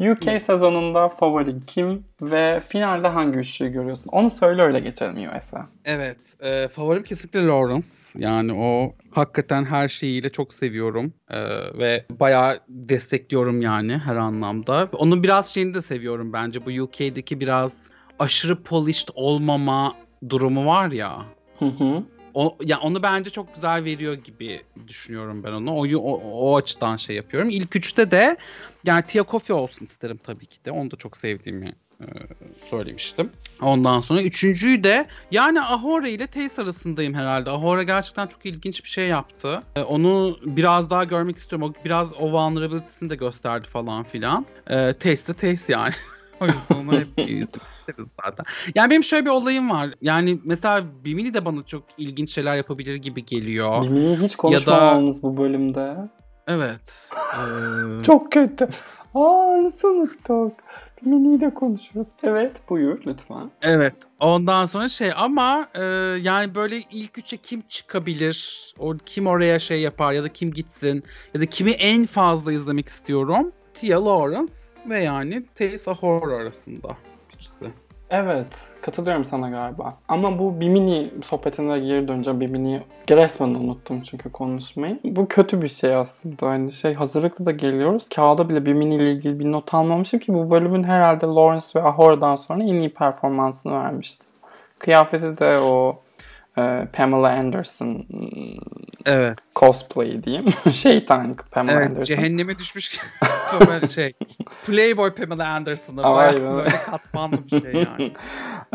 UK 0.01 0.43
sezonunda 0.43 1.09
favorin 1.09 1.63
kim 1.67 2.05
ve 2.23 2.61
finalde 2.61 3.09
hangi 3.09 3.39
üçlüyü 3.39 3.73
görüyorsun? 3.73 4.11
Onu 4.13 4.31
söyle 4.31 4.63
öyle 4.63 4.81
geçelim 4.81 5.37
US'a. 5.37 5.67
Evet. 5.85 6.19
E, 6.41 6.69
favorim 6.69 7.03
kesinlikle 7.03 7.47
Lawrence. 7.47 7.87
Yani 8.17 8.53
o 8.53 8.95
hakikaten 9.11 9.65
her 9.65 9.89
şeyiyle 9.89 10.29
çok 10.29 10.55
seviyorum. 10.55 11.13
E, 11.31 11.39
ve 11.79 12.05
bayağı 12.11 12.59
destekliyorum 12.69 13.61
yani 13.61 13.99
her 13.99 14.17
anlamda. 14.17 14.89
Onun 14.93 15.23
biraz 15.23 15.47
şeyini 15.55 15.75
de 15.75 15.83
seviyorum 15.83 16.33
bence. 16.33 16.67
Bu 16.67 16.83
UK'deki 16.83 17.41
biraz 17.41 17.91
aşırı 18.19 18.63
polished 18.63 19.09
olmama 19.15 19.95
durumu 20.29 20.67
var 20.67 20.91
ya. 20.91 21.23
Hı 21.59 21.65
hı. 21.65 22.03
o 22.35 22.57
yani 22.65 22.81
onu 22.83 23.03
bence 23.03 23.31
çok 23.31 23.55
güzel 23.55 23.85
veriyor 23.85 24.15
gibi 24.15 24.63
düşünüyorum 24.89 25.45
ben 25.45 25.53
onu. 25.53 25.73
O, 25.73 25.87
o, 25.99 26.21
o 26.33 26.57
açıdan 26.57 26.97
şey 26.97 27.17
yapıyorum. 27.17 27.51
İlk 27.51 27.77
üçte 27.77 28.11
de 28.11 28.37
yani 28.87 29.03
Tia 29.07 29.25
Kofi 29.25 29.53
olsun 29.53 29.85
isterim 29.85 30.21
tabii 30.25 30.47
ki 30.47 30.65
de. 30.65 30.71
Onu 30.71 30.91
da 30.91 30.97
çok 30.97 31.17
sevdiğimi 31.17 31.75
e, 32.01 32.05
söylemiştim. 32.71 33.31
Ondan 33.63 34.01
sonra 34.01 34.23
üçüncüyü 34.23 34.85
de 34.85 35.07
yani 35.31 35.61
Ahura 35.61 36.09
ile 36.09 36.27
Taste 36.27 36.63
arasındayım 36.63 37.15
herhalde. 37.15 37.51
Ahura 37.51 37.83
gerçekten 37.83 38.27
çok 38.27 38.47
ilginç 38.47 38.85
bir 38.85 38.89
şey 38.89 39.07
yaptı. 39.07 39.63
E, 39.77 39.81
onu 39.81 40.39
biraz 40.43 40.91
daha 40.91 41.05
görmek 41.05 41.37
istiyorum. 41.37 41.69
O 41.71 41.85
biraz 41.85 42.15
o 42.15 42.33
vulnerability'sini 42.33 43.11
de 43.11 43.17
gösterdi 43.17 43.69
falan 43.69 44.05
filan. 44.05 44.47
E, 44.67 44.93
Taste 44.93 45.33
de 45.33 45.37
Taste 45.37 45.73
yani. 45.73 45.93
o 46.41 46.47
yüzden 46.47 46.77
onu 46.81 46.93
hep 46.93 47.09
izleriz 47.19 48.09
zaten. 48.25 48.47
Yani 48.75 48.91
benim 48.91 49.05
şöyle 49.05 49.25
bir 49.25 49.31
olayım 49.31 49.71
var. 49.71 49.91
Yani 50.03 50.39
mesela 50.45 50.85
Bimini 51.05 51.35
de 51.35 51.45
bana 51.45 51.67
çok 51.67 51.85
ilginç 51.99 52.31
şeyler 52.31 52.57
yapabilir 52.57 52.95
gibi 52.95 53.25
geliyor. 53.25 53.83
Bimini'yi 53.83 54.17
hiç 54.17 54.37
konuşmamamız 54.37 55.23
bu 55.23 55.37
bölümde. 55.37 55.97
Evet. 56.47 57.11
ee... 57.13 58.03
Çok 58.03 58.33
kötü. 58.33 58.69
Aa 59.15 59.63
nasıl 59.63 59.89
unuttuk? 59.89 60.53
Bimini'yi 61.03 61.41
de 61.41 61.55
konuşuruz. 61.55 62.07
Evet 62.23 62.61
buyur 62.69 63.03
lütfen. 63.07 63.51
Evet. 63.63 63.95
Ondan 64.21 64.67
sonra 64.67 64.89
şey 64.89 65.11
ama 65.17 65.69
e, 65.75 65.85
yani 66.21 66.55
böyle 66.55 66.77
ilk 66.91 67.19
üçe 67.19 67.37
kim 67.37 67.63
çıkabilir? 67.69 68.75
O, 68.79 68.95
kim 69.07 69.27
oraya 69.27 69.59
şey 69.59 69.81
yapar 69.81 70.13
ya 70.13 70.25
da 70.25 70.29
kim 70.29 70.53
gitsin? 70.53 71.05
Ya 71.35 71.41
da 71.41 71.47
kimi 71.47 71.71
en 71.71 72.07
fazla 72.07 72.53
izlemek 72.53 72.89
istiyorum? 72.89 73.53
Tia 73.75 74.05
Lawrence 74.05 74.53
ve 74.87 75.03
yani 75.03 75.47
Tessa 75.55 75.95
Horror 75.95 76.41
arasında 76.41 76.97
birisi. 77.33 77.67
Evet, 78.11 78.47
katılıyorum 78.83 79.25
sana 79.25 79.51
galiba. 79.51 79.95
Ama 80.09 80.39
bu 80.39 80.61
Bimini 80.61 81.11
sohbetine 81.23 81.79
geri 81.79 82.09
döneceğim. 82.09 82.41
Bimini 82.41 82.83
resmen 83.11 83.49
unuttum 83.49 84.01
çünkü 84.01 84.33
konuşmayı. 84.33 84.99
Bu 85.05 85.29
kötü 85.29 85.63
bir 85.63 85.69
şey 85.69 85.95
aslında. 85.95 86.47
Hani 86.47 86.73
şey 86.73 86.95
hazırlıklı 86.95 87.47
da 87.47 87.51
geliyoruz. 87.51 88.09
Kağıda 88.09 88.49
bile 88.49 88.67
Bimini 88.67 88.95
ile 88.95 89.13
ilgili 89.13 89.39
bir 89.39 89.53
not 89.53 89.75
almamışım 89.75 90.21
ki 90.21 90.35
bu 90.35 90.51
bölümün 90.51 90.83
herhalde 90.83 91.27
Lawrence 91.27 91.67
ve 91.77 91.83
Ahora'dan 91.83 92.37
sonra 92.37 92.63
en 92.63 92.75
iyi 92.75 92.95
performansını 92.95 93.73
vermiştim. 93.73 94.27
Kıyafeti 94.79 95.39
de 95.39 95.59
o 95.59 96.03
e, 96.59 96.89
Pamela 96.93 97.29
Anderson 97.29 98.07
evet. 99.07 99.39
cosplay 99.55 100.23
diyeyim. 100.23 100.47
Şeytan 100.73 101.37
Pamela 101.51 101.79
evet, 101.79 101.91
Anderson. 101.91 102.15
Cehenneme 102.15 102.59
düşmüş 102.59 103.01
böyle 103.69 103.89
şey. 103.89 104.13
Playboy 104.67 105.11
Pamela 105.11 105.49
Anderson'a 105.49 106.15
bayağı 106.15 106.57
böyle 106.57 106.69
katmanlı 106.69 107.45
bir 107.45 107.61
şey 107.61 107.73
yani. 107.75 108.13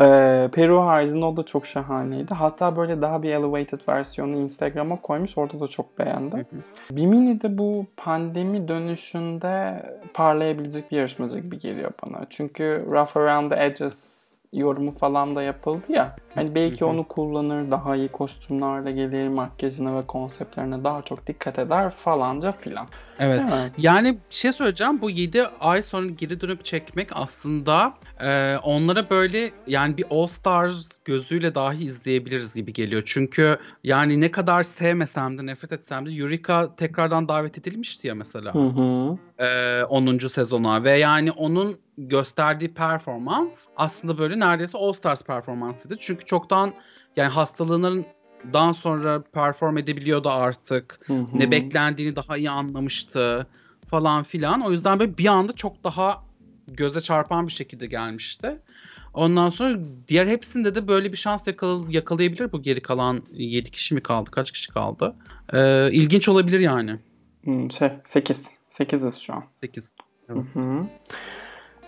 e, 0.00 0.48
Peru 0.52 0.80
haricinde 0.82 1.24
o 1.24 1.36
da 1.36 1.42
çok 1.42 1.66
şahaneydi. 1.66 2.34
Hatta 2.34 2.76
böyle 2.76 3.02
daha 3.02 3.22
bir 3.22 3.30
elevated 3.30 3.80
versiyonu 3.88 4.36
Instagram'a 4.36 5.00
koymuş. 5.00 5.38
Orada 5.38 5.60
da 5.60 5.68
çok 5.68 5.98
beğendim. 5.98 6.46
Bimini 6.90 7.40
de 7.42 7.58
bu 7.58 7.86
pandemi 7.96 8.68
dönüşünde 8.68 9.82
parlayabilecek 10.14 10.90
bir 10.90 10.96
yarışmacı 10.96 11.38
gibi 11.38 11.58
geliyor 11.58 11.90
bana. 12.06 12.26
Çünkü 12.30 12.86
Rough 12.90 13.16
Around 13.16 13.50
the 13.50 13.64
Edges 13.64 14.21
yorumu 14.52 14.90
falan 14.90 15.36
da 15.36 15.42
yapıldı 15.42 15.82
ya. 15.88 16.16
Hani 16.34 16.54
belki 16.54 16.84
onu 16.84 17.08
kullanır, 17.08 17.70
daha 17.70 17.96
iyi 17.96 18.08
kostümlerle 18.08 18.92
gelir, 18.92 19.28
makyajına 19.28 19.96
ve 19.96 20.06
konseptlerine 20.06 20.84
daha 20.84 21.02
çok 21.02 21.26
dikkat 21.26 21.58
eder 21.58 21.90
falanca 21.90 22.52
filan. 22.52 22.86
Evet. 23.18 23.40
evet. 23.52 23.72
Yani 23.78 24.12
bir 24.12 24.34
şey 24.34 24.52
söyleyeceğim. 24.52 25.00
Bu 25.00 25.10
7 25.10 25.42
ay 25.60 25.82
sonra 25.82 26.06
geri 26.06 26.40
dönüp 26.40 26.64
çekmek 26.64 27.08
aslında 27.12 27.94
e, 28.20 28.56
onlara 28.56 29.10
böyle 29.10 29.50
yani 29.66 29.96
bir 29.96 30.04
All 30.10 30.26
Stars 30.26 30.98
gözüyle 31.04 31.54
dahi 31.54 31.84
izleyebiliriz 31.84 32.54
gibi 32.54 32.72
geliyor. 32.72 33.02
Çünkü 33.06 33.56
yani 33.84 34.20
ne 34.20 34.30
kadar 34.30 34.62
sevmesem 34.62 35.38
de 35.38 35.46
nefret 35.46 35.72
etsem 35.72 36.06
de 36.06 36.10
Eureka 36.10 36.76
tekrardan 36.76 37.28
davet 37.28 37.58
edilmişti 37.58 38.08
ya 38.08 38.14
mesela. 38.14 38.54
Hı 38.54 38.58
hı. 38.58 39.18
E, 39.42 39.84
10. 39.84 40.28
sezona 40.28 40.84
ve 40.84 40.90
yani 40.92 41.30
onun 41.30 41.78
gösterdiği 41.98 42.74
performans 42.74 43.66
aslında 43.76 44.18
böyle 44.18 44.38
neredeyse 44.40 44.78
All 44.78 44.92
Stars 44.92 45.24
performansıydı. 45.24 45.96
Çünkü 46.00 46.24
çoktan 46.24 46.72
yani 47.16 47.28
hastalığının 47.28 48.06
dan 48.52 48.72
sonra 48.72 49.22
perform 49.22 49.78
edebiliyordu 49.78 50.28
artık. 50.28 51.00
Hı 51.06 51.12
hı. 51.12 51.26
Ne 51.38 51.50
beklendiğini 51.50 52.16
daha 52.16 52.36
iyi 52.36 52.50
anlamıştı 52.50 53.46
falan 53.90 54.22
filan. 54.22 54.60
O 54.60 54.70
yüzden 54.70 54.98
böyle 54.98 55.18
bir 55.18 55.26
anda 55.26 55.52
çok 55.52 55.84
daha 55.84 56.22
göze 56.68 57.00
çarpan 57.00 57.46
bir 57.46 57.52
şekilde 57.52 57.86
gelmişti. 57.86 58.58
Ondan 59.14 59.48
sonra 59.48 59.78
diğer 60.08 60.26
hepsinde 60.26 60.74
de 60.74 60.88
böyle 60.88 61.12
bir 61.12 61.16
şans 61.16 61.46
yakal- 61.46 61.90
yakalayabilir 61.90 62.52
bu 62.52 62.62
geri 62.62 62.82
kalan 62.82 63.22
7 63.32 63.70
kişi 63.70 63.94
mi 63.94 64.00
kaldı? 64.00 64.30
Kaç 64.30 64.52
kişi 64.52 64.72
kaldı? 64.72 65.14
Ee, 65.52 65.92
ilginç 65.92 66.28
olabilir 66.28 66.60
yani. 66.60 66.98
Hmm, 67.44 67.72
şey 67.72 67.88
8. 68.04 68.61
8'iz 68.78 69.18
şu 69.18 69.34
an. 69.34 69.44
8. 69.60 69.94
Evet. 70.28 70.44
Hı 70.54 70.60
hı. 70.60 70.86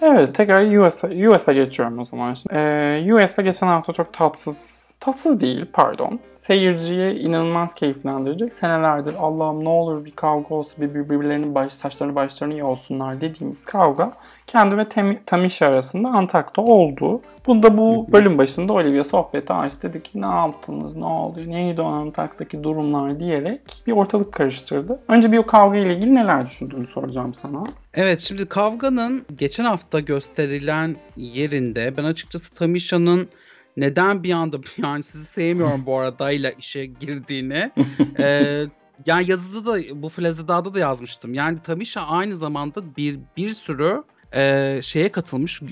Evet 0.03 0.35
tekrar 0.35 0.87
US'a, 0.87 1.09
US'a 1.09 1.53
geçiyorum 1.53 1.99
o 1.99 2.05
zaman. 2.05 2.35
Ee, 2.53 3.15
US'ta 3.15 3.43
geçen 3.43 3.67
hafta 3.67 3.93
çok 3.93 4.13
tatsız 4.13 4.84
tatsız 5.01 5.41
değil 5.41 5.67
pardon. 5.73 6.21
Seyirciyi 6.37 7.19
inanılmaz 7.19 7.75
keyiflendirecek. 7.75 8.53
Senelerdir 8.53 9.15
Allah'ım 9.15 9.65
ne 9.65 9.69
olur 9.69 10.05
bir 10.05 10.11
kavga 10.11 10.55
olsun, 10.55 10.75
bir 10.79 10.95
birbirlerinin 10.95 11.55
baş, 11.55 11.73
saçlarını 11.73 12.15
başlarını 12.15 12.59
yolsunlar 12.59 13.21
dediğimiz 13.21 13.65
kavga 13.65 14.13
kendi 14.47 14.77
ve 14.77 14.83
Tem- 14.83 15.19
Tamisha 15.27 15.67
arasında 15.67 16.09
Antak'ta 16.09 16.63
oldu. 16.63 17.21
Bunda 17.47 17.79
bu 17.79 18.07
bölüm 18.13 18.39
başında 18.39 18.73
Olivia 18.73 19.05
sohbeti 19.05 19.53
açtı. 19.53 19.83
Dedi 19.83 20.03
ki 20.03 20.21
ne 20.21 20.27
yaptınız, 20.27 20.97
ne 20.97 21.05
oluyor, 21.05 21.47
neydi 21.47 21.83
o 21.83 21.87
Antak'taki 21.87 22.65
durumlar 22.65 23.21
diyerek 23.21 23.61
bir 23.87 23.93
ortalık 23.93 24.33
karıştırdı. 24.33 25.01
Önce 25.09 25.33
bir 25.33 25.39
o 25.39 25.47
kavga 25.47 25.79
ile 25.79 25.95
ilgili 25.95 26.15
neler 26.15 26.47
düşündüğünü 26.47 26.87
soracağım 26.87 27.35
sana. 27.35 27.65
Evet 27.95 28.21
şimdi 28.21 28.47
kavganın 28.47 29.27
geçen 29.39 29.65
hafta 29.65 30.01
gösterilen 30.01 30.97
yerinde 31.17 31.97
ben 31.97 32.05
açıkçası 32.05 32.55
Tamisha'nın 32.55 33.29
neden 33.77 34.23
bir 34.23 34.33
anda 34.33 34.57
yani 34.77 35.03
sizi 35.03 35.25
sevmiyorum 35.25 35.87
bu 35.87 35.99
arada 35.99 36.31
ile 36.31 36.55
işe 36.59 36.87
girdiğini 36.87 37.71
e, 38.19 38.67
yani 39.07 39.31
yazıda 39.31 39.67
da 39.67 40.03
bu 40.03 40.09
Flazeda'da 40.09 40.75
da 40.75 40.79
yazmıştım. 40.79 41.35
Yani 41.35 41.59
Tamisha 41.63 42.01
aynı 42.01 42.37
zamanda 42.37 42.97
bir 42.97 43.19
bir 43.37 43.51
sürü 43.51 44.03
e, 44.35 44.81
şeye 44.83 45.13
katılmış, 45.13 45.63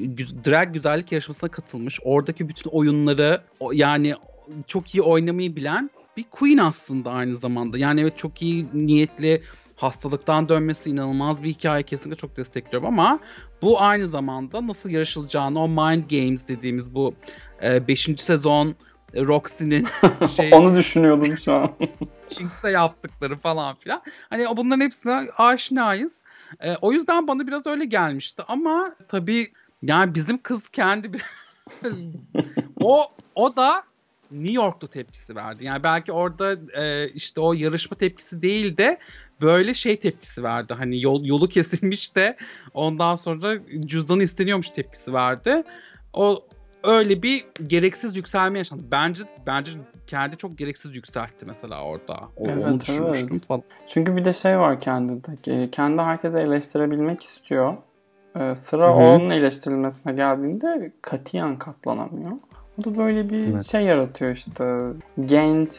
drag 0.44 0.74
güzellik 0.74 1.12
yarışmasına 1.12 1.50
katılmış. 1.50 1.98
Oradaki 2.04 2.48
bütün 2.48 2.70
oyunları 2.70 3.42
yani 3.72 4.14
çok 4.66 4.94
iyi 4.94 5.02
oynamayı 5.02 5.56
bilen 5.56 5.90
bir 6.16 6.24
queen 6.30 6.58
aslında 6.58 7.10
aynı 7.10 7.34
zamanda. 7.34 7.78
Yani 7.78 8.00
evet 8.00 8.18
çok 8.18 8.42
iyi 8.42 8.66
niyetli 8.74 9.42
hastalıktan 9.82 10.48
dönmesi 10.48 10.90
inanılmaz 10.90 11.42
bir 11.42 11.48
hikaye 11.48 11.82
kesinlikle 11.82 12.20
çok 12.20 12.36
destekliyorum 12.36 12.88
ama 12.88 13.20
bu 13.62 13.80
aynı 13.80 14.06
zamanda 14.06 14.66
nasıl 14.66 14.90
yarışılacağını 14.90 15.62
o 15.62 15.68
Mind 15.68 16.10
Games 16.10 16.48
dediğimiz 16.48 16.94
bu 16.94 17.14
5. 17.62 18.08
E, 18.08 18.16
sezon 18.16 18.74
Roxy'nin 19.14 19.86
şey 20.36 20.54
onu 20.54 20.76
düşünüyordum 20.76 21.38
şu 21.38 21.52
an. 21.52 21.72
Jinx'e 22.28 22.70
yaptıkları 22.70 23.36
falan 23.36 23.76
filan. 23.76 24.02
Hani 24.30 24.46
bunların 24.56 24.80
hepsine 24.80 25.26
aşinayız. 25.36 26.22
E, 26.60 26.76
o 26.76 26.92
yüzden 26.92 27.26
bana 27.26 27.46
biraz 27.46 27.66
öyle 27.66 27.84
gelmişti 27.84 28.42
ama 28.48 28.94
tabii 29.08 29.52
yani 29.82 30.14
bizim 30.14 30.42
kız 30.42 30.68
kendi 30.68 31.12
bir 31.12 31.22
o 32.80 33.12
o 33.34 33.56
da 33.56 33.84
New 34.32 34.52
York'ta 34.52 34.86
tepkisi 34.86 35.36
verdi. 35.36 35.64
Yani 35.64 35.82
belki 35.82 36.12
orada 36.12 36.56
e, 36.82 37.08
işte 37.08 37.40
o 37.40 37.52
yarışma 37.52 37.96
tepkisi 37.96 38.42
değil 38.42 38.76
de 38.76 38.98
böyle 39.42 39.74
şey 39.74 39.96
tepkisi 39.96 40.42
verdi. 40.42 40.74
Hani 40.74 41.02
yol, 41.02 41.24
yolu 41.24 41.48
kesilmiş 41.48 42.16
de 42.16 42.36
ondan 42.74 43.14
sonra 43.14 43.54
cüzdanı 43.86 44.22
isteniyormuş 44.22 44.70
tepkisi 44.70 45.12
verdi. 45.12 45.62
O 46.12 46.44
öyle 46.84 47.22
bir 47.22 47.44
gereksiz 47.66 48.16
yükselme 48.16 48.58
yaşandı. 48.58 48.82
Bence 48.90 49.22
bence 49.46 49.72
kendi 50.06 50.36
çok 50.36 50.58
gereksiz 50.58 50.94
yükseltti 50.94 51.46
mesela 51.46 51.84
orada. 51.84 52.20
O, 52.36 52.46
evet, 52.46 52.66
onu 52.66 52.80
düşünmüştüm 52.80 53.28
evet. 53.32 53.46
falan. 53.46 53.62
Çünkü 53.88 54.16
bir 54.16 54.24
de 54.24 54.32
şey 54.32 54.58
var 54.58 54.80
kendinde. 54.80 55.70
Kendi 55.70 56.02
herkese 56.02 56.40
eleştirebilmek 56.40 57.22
istiyor. 57.22 57.74
Ee, 58.36 58.54
sıra 58.54 58.88
Hı-hı. 58.88 58.94
onun 58.94 59.30
eleştirilmesine 59.30 60.12
geldiğinde 60.12 60.92
katiyen 61.02 61.58
katlanamıyor. 61.58 62.32
O 62.80 62.84
da 62.84 62.96
böyle 62.96 63.30
bir 63.30 63.54
evet. 63.54 63.66
şey 63.66 63.82
yaratıyor 63.82 64.30
işte. 64.30 64.88
Genç 65.24 65.72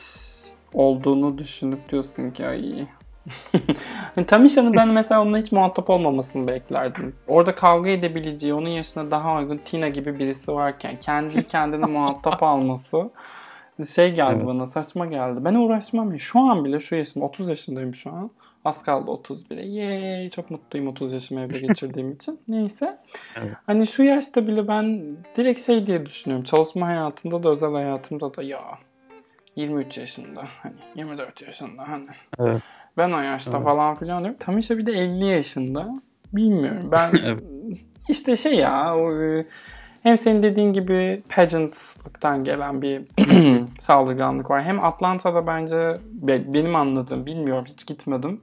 olduğunu 0.73 1.38
düşünüp 1.38 1.89
diyorsun 1.89 2.32
ki 2.32 2.45
ay 2.47 2.88
Tamisha'nın 4.28 4.74
ben 4.74 4.88
mesela 4.88 5.22
onunla 5.22 5.38
hiç 5.38 5.52
muhatap 5.52 5.90
olmamasını 5.90 6.48
beklerdim. 6.48 7.16
Orada 7.28 7.56
kavga 7.56 7.90
edebileceği, 7.90 8.54
onun 8.54 8.70
yaşına 8.70 9.12
daha 9.12 9.38
uygun 9.38 9.58
Tina 9.58 9.88
gibi 9.88 10.20
birisi 10.20 10.54
varken 10.54 11.00
kendi 11.00 11.48
kendine 11.48 11.86
muhatap 11.86 12.44
alması 12.44 13.10
şey 13.96 14.14
geldi 14.14 14.36
evet. 14.38 14.48
bana 14.48 14.66
saçma 14.66 15.06
geldi. 15.06 15.46
Ben 15.46 15.56
uğraşmam 15.56 16.12
ya. 16.12 16.18
Şu 16.18 16.40
an 16.40 16.66
bile 16.66 16.80
şu 16.80 16.96
yaşımda 16.96 17.26
30 17.26 17.50
yaşındayım 17.50 17.96
şu 17.96 18.12
an. 18.12 18.32
Az 18.66 18.84
kaldı 18.84 19.12
31'e. 19.12 19.66
Yey 19.66 20.30
çok 20.30 20.52
mutluyum 20.52 20.88
30 20.88 21.12
yaşımı 21.12 21.42
evde 21.42 21.60
geçirdiğim 21.68 22.12
için. 22.12 22.40
Neyse. 22.48 22.98
Evet. 23.36 23.56
Hani 23.66 23.88
şu 23.88 24.04
yaşta 24.04 24.48
bile 24.48 24.68
ben 24.68 25.18
direkt 25.38 25.62
şey 25.66 25.88
diye 25.88 26.06
düşünüyorum. 26.06 26.46
Çalışma 26.46 26.88
hayatında 26.88 27.44
da 27.44 27.50
özel 27.50 27.72
hayatımda 27.72 28.36
da 28.36 28.44
ya 28.44 28.62
23 29.56 29.98
yaşında 29.98 30.44
hani 30.62 30.76
24 30.96 31.42
yaşında 31.42 31.90
hani. 31.90 32.10
Evet. 32.40 32.62
Ben 32.97 33.12
o 33.12 33.19
yaşta 33.21 33.58
Evet. 33.58 33.63
falan 33.63 33.95
filan 33.95 34.23
diyorum. 34.23 34.39
Tamisha 34.39 34.77
bir 34.77 34.86
de 34.86 34.91
50 34.91 35.25
yaşında. 35.25 35.89
Bilmiyorum 36.34 36.89
ben 36.91 37.10
Evet. 37.25 37.43
işte 38.10 38.36
şey 38.36 38.56
ya 38.56 38.95
o, 38.97 39.21
e, 39.21 39.45
hem 40.03 40.17
senin 40.17 40.43
dediğin 40.43 40.73
gibi 40.73 41.23
pageantlıktan 41.29 42.43
gelen 42.43 42.82
bir 42.82 43.01
saldırganlık 43.79 44.49
var. 44.49 44.63
Hem 44.63 44.84
Atlanta'da 44.84 45.47
bence 45.47 45.97
be- 46.12 46.53
benim 46.53 46.75
anladığım 46.75 47.25
bilmiyorum 47.25 47.65
hiç 47.67 47.88
gitmedim. 47.88 48.41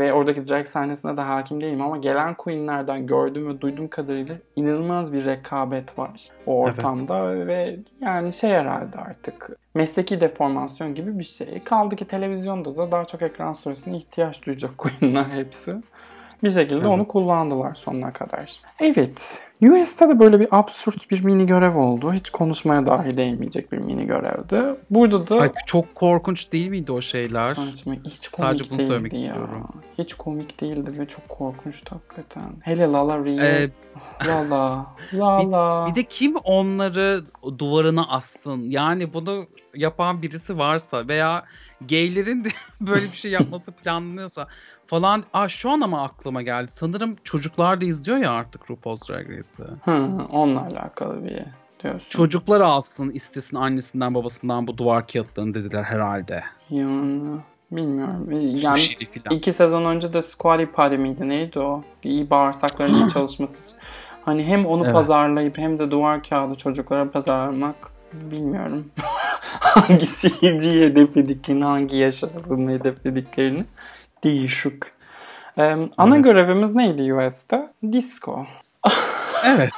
Ve 0.00 0.12
oradaki 0.12 0.48
drag 0.48 0.66
sahnesine 0.66 1.16
de 1.16 1.20
hakim 1.20 1.60
değilim 1.60 1.82
ama 1.82 1.96
gelen 1.96 2.34
queenlerden 2.34 3.06
gördüğüm 3.06 3.48
ve 3.48 3.60
duyduğum 3.60 3.88
kadarıyla 3.88 4.36
inanılmaz 4.56 5.12
bir 5.12 5.24
rekabet 5.24 5.98
var 5.98 6.28
o 6.46 6.68
Evet. 6.68 6.78
ortamda 6.78 7.46
ve 7.46 7.76
yani 8.00 8.32
şey 8.32 8.50
herhalde 8.50 8.98
artık 8.98 9.50
mesleki 9.74 10.20
deformasyon 10.20 10.94
gibi 10.94 11.18
bir 11.18 11.24
şey. 11.24 11.60
Kaldı 11.64 11.96
ki 11.96 12.04
televizyonda 12.04 12.76
da 12.76 12.92
daha 12.92 13.04
çok 13.04 13.22
ekran 13.22 13.52
süresine 13.52 13.96
ihtiyaç 13.96 14.46
duyacak 14.46 14.78
queenler 14.78 15.24
hepsi. 15.24 15.76
Bir 16.42 16.50
şekilde 16.50 16.74
Evet. 16.74 16.86
onu 16.86 17.08
kullandılar 17.08 17.74
sonuna 17.74 18.12
kadar. 18.12 18.52
Evet. 18.80 19.42
US'te 19.62 20.08
de 20.08 20.18
böyle 20.20 20.40
bir 20.40 20.48
absürt 20.50 21.10
bir 21.10 21.24
mini 21.24 21.46
görev 21.46 21.76
oldu. 21.76 22.12
Hiç 22.12 22.30
konuşmaya 22.30 22.86
dahi 22.86 23.16
değmeyecek 23.16 23.72
bir 23.72 23.78
mini 23.78 24.06
görevdi. 24.06 24.62
Burada 24.90 25.28
da 25.28 25.40
Ay, 25.40 25.52
çok 25.66 25.94
korkunç 25.94 26.52
değil 26.52 26.68
miydi 26.68 26.92
o 26.92 27.00
şeyler? 27.00 27.54
Saçma, 27.54 27.94
hiç 28.04 28.28
komik 28.28 28.48
Sadece 28.48 28.70
bunu 28.70 28.78
değildi 28.78 28.88
söylemek 28.88 29.12
ya. 29.12 29.18
istiyorum. 29.18 29.66
Hiç 29.98 30.14
komik 30.14 30.60
değildi 30.60 30.98
ve 30.98 31.06
çok 31.06 31.28
korkunçtu 31.28 31.96
hakikaten. 31.96 32.50
Hele 32.60 32.86
Lala 32.86 33.24
Rhea. 33.24 33.44
Ee, 33.44 33.70
Lala. 34.26 34.86
Lala. 35.14 35.86
Bir 35.90 35.94
de 35.94 36.02
kim 36.02 36.36
onları 36.36 37.20
duvarına 37.58 38.08
assın? 38.08 38.62
Yani 38.70 39.12
bunu 39.14 39.44
yapan 39.74 40.22
birisi 40.22 40.58
varsa 40.58 41.08
veya 41.08 41.44
gaylerin 41.88 42.44
de 42.44 42.48
böyle 42.80 43.06
bir 43.06 43.16
şey 43.16 43.30
yapması 43.30 43.72
planlanıyorsa 43.72 44.46
falan. 44.86 45.24
Aa 45.32 45.48
şu 45.48 45.70
an 45.70 45.80
ama 45.80 46.02
aklıma 46.02 46.42
geldi. 46.42 46.70
Sanırım 46.70 47.16
çocuklar 47.24 47.80
da 47.80 47.84
izliyor 47.84 48.18
ya 48.18 48.30
artık 48.30 48.70
RuPaul's 48.70 49.08
Drag 49.08 49.30
Race'i. 49.30 49.66
Hı, 49.84 49.92
onunla 50.32 50.62
alakalı 50.62 51.24
bir 51.24 51.42
diyorsun. 51.82 52.08
Çocuklar 52.10 52.60
alsın 52.60 53.10
istesin 53.10 53.56
annesinden 53.56 54.14
babasından 54.14 54.66
bu 54.66 54.78
duvar 54.78 55.06
kağıtlarını 55.06 55.54
dediler 55.54 55.82
herhalde. 55.82 56.44
Yani 56.70 57.38
bilmiyorum. 57.70 58.28
Yani 58.60 58.80
iki 59.30 59.52
sezon 59.52 59.84
önce 59.84 60.12
de 60.12 60.22
Squally 60.22 60.66
Party 60.66 60.96
miydi? 60.96 61.28
Neydi 61.28 61.58
o? 61.58 61.82
İyi 62.02 62.30
bağırsakların 62.30 62.94
iyi 62.94 63.08
çalışması 63.12 63.64
için. 63.64 63.76
Hani 64.24 64.44
hem 64.44 64.66
onu 64.66 64.84
Evet. 64.84 64.94
pazarlayıp 64.94 65.58
hem 65.58 65.78
de 65.78 65.90
duvar 65.90 66.22
kağıdı 66.22 66.54
çocuklara 66.54 67.10
pazarlamak 67.10 67.76
bilmiyorum. 68.12 68.90
hangi 69.60 70.06
seyirciyi 70.06 70.84
hedeflediklerini, 70.86 71.64
hangi 71.64 71.96
yaş 71.96 72.24
aralığını 72.24 72.70
hedeflediklerini 72.72 73.64
değişik. 74.24 74.74
Ee, 75.58 75.76
ana 75.96 76.14
Evet. 76.14 76.24
görevimiz 76.24 76.74
neydi 76.74 77.14
US'te? 77.14 77.68
Disco. 77.92 78.46
Evet. 79.46 79.70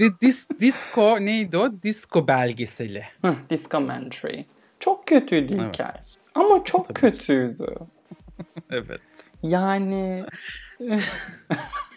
Di- 0.00 0.20
dis, 0.20 0.48
disco 0.60 1.16
neydi 1.20 1.56
o? 1.56 1.82
Disco 1.82 2.28
belgeseli. 2.28 3.04
Hı, 3.22 3.34
Discomentary. 3.50 4.42
Çok 4.80 5.06
kötüydü 5.06 5.56
Evet. 5.60 5.74
hikaye. 5.74 6.00
Ama 6.34 6.64
çok 6.64 6.88
Tabii. 6.88 7.00
kötüydü. 7.00 7.66
Evet. 8.70 9.00
Yani 9.42 10.24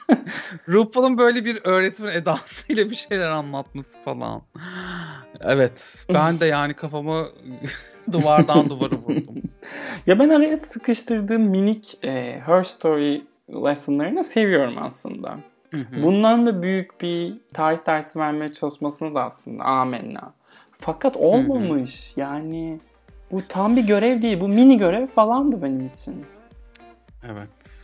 RuPaul'un 0.69 1.17
böyle 1.17 1.45
bir 1.45 1.59
öğretmen 1.63 2.13
edasıyla 2.13 2.89
bir 2.89 2.95
şeyler 2.95 3.29
anlatması 3.29 3.99
falan. 3.99 4.41
Evet. 5.41 6.05
Ben 6.13 6.39
de 6.39 6.45
yani 6.45 6.73
kafamı 6.73 7.25
duvardan 8.11 8.69
duvara 8.69 8.95
vurdum. 8.95 9.35
Ya 10.05 10.19
ben 10.19 10.29
araya 10.29 10.57
sıkıştırdığım 10.57 11.41
minik 11.41 11.99
e, 12.03 12.41
Her 12.45 12.63
Story 12.63 13.21
lessonlarını 13.49 14.23
seviyorum 14.23 14.75
aslında. 14.79 15.37
Hı 15.71 15.77
hı. 15.77 16.03
Bundan 16.03 16.45
da 16.45 16.61
büyük 16.61 17.01
bir 17.01 17.33
tarih 17.53 17.85
dersi 17.85 18.19
vermeye 18.19 18.53
çalışmasını 18.53 19.15
da 19.15 19.23
aslında 19.23 19.63
amenna. 19.63 20.33
Fakat 20.79 21.17
olmamış. 21.17 22.13
Yani 22.15 22.79
bu 23.31 23.41
tam 23.47 23.75
bir 23.75 23.83
görev 23.83 24.21
değil. 24.21 24.39
Bu 24.39 24.47
mini 24.47 24.77
görev 24.77 25.07
falandı 25.07 25.61
benim 25.61 25.87
için. 25.87 26.25
Evet. 27.31 27.76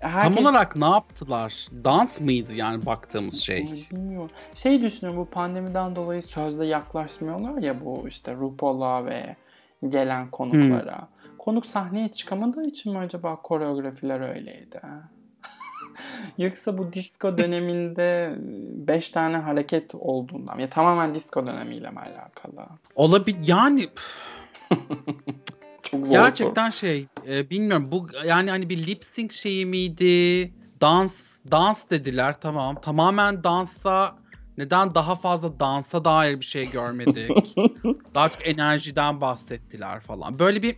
Herkes... 0.00 0.34
Tam 0.34 0.46
olarak 0.46 0.76
ne 0.76 0.90
yaptılar? 0.90 1.68
Dans 1.84 2.20
mıydı 2.20 2.52
yani 2.52 2.86
baktığımız 2.86 3.40
şey? 3.40 3.86
Bilmiyorum. 3.90 4.30
Şey 4.54 4.82
düşünüyorum 4.82 5.20
bu 5.20 5.30
pandemiden 5.30 5.96
dolayı 5.96 6.22
sözde 6.22 6.66
yaklaşmıyorlar 6.66 7.62
ya 7.62 7.84
bu 7.84 8.08
işte 8.08 8.34
RuPaul'a 8.34 9.04
ve 9.04 9.36
gelen 9.88 10.30
konuklara. 10.30 11.08
Konuk 11.38 11.66
sahneye 11.66 12.08
çıkamadığı 12.08 12.62
için 12.62 12.92
mi 12.92 12.98
acaba 12.98 13.36
koreografiler 13.36 14.36
öyleydi? 14.36 14.80
Yoksa 16.38 16.78
bu 16.78 16.92
disco 16.92 17.38
döneminde 17.38 18.34
5 18.86 19.10
tane 19.10 19.36
hareket 19.36 19.94
olduğundan 19.94 20.58
ya 20.58 20.68
tamamen 20.68 21.14
disco 21.14 21.46
dönemiyle 21.46 21.90
mi 21.90 21.98
alakalı? 21.98 22.66
Olabilir 22.94 23.38
yani 23.46 23.88
Çok 25.90 26.06
zor 26.06 26.12
gerçekten 26.12 26.70
şey 26.70 27.06
e, 27.28 27.50
bilmiyorum 27.50 27.88
bu 27.92 28.06
yani 28.26 28.50
hani 28.50 28.68
bir 28.68 28.86
lip 28.86 29.04
sync 29.04 29.32
şeyi 29.32 29.66
miydi? 29.66 30.52
Dans 30.80 31.38
dans 31.50 31.90
dediler 31.90 32.40
tamam. 32.40 32.80
Tamamen 32.80 33.44
dansa 33.44 34.16
neden 34.58 34.94
daha 34.94 35.14
fazla 35.14 35.60
dansa 35.60 36.04
dair 36.04 36.40
bir 36.40 36.44
şey 36.44 36.70
görmedik? 36.70 37.56
daha 38.14 38.28
çok 38.28 38.48
enerjiden 38.48 39.20
bahsettiler 39.20 40.00
falan. 40.00 40.38
Böyle 40.38 40.62
bir 40.62 40.76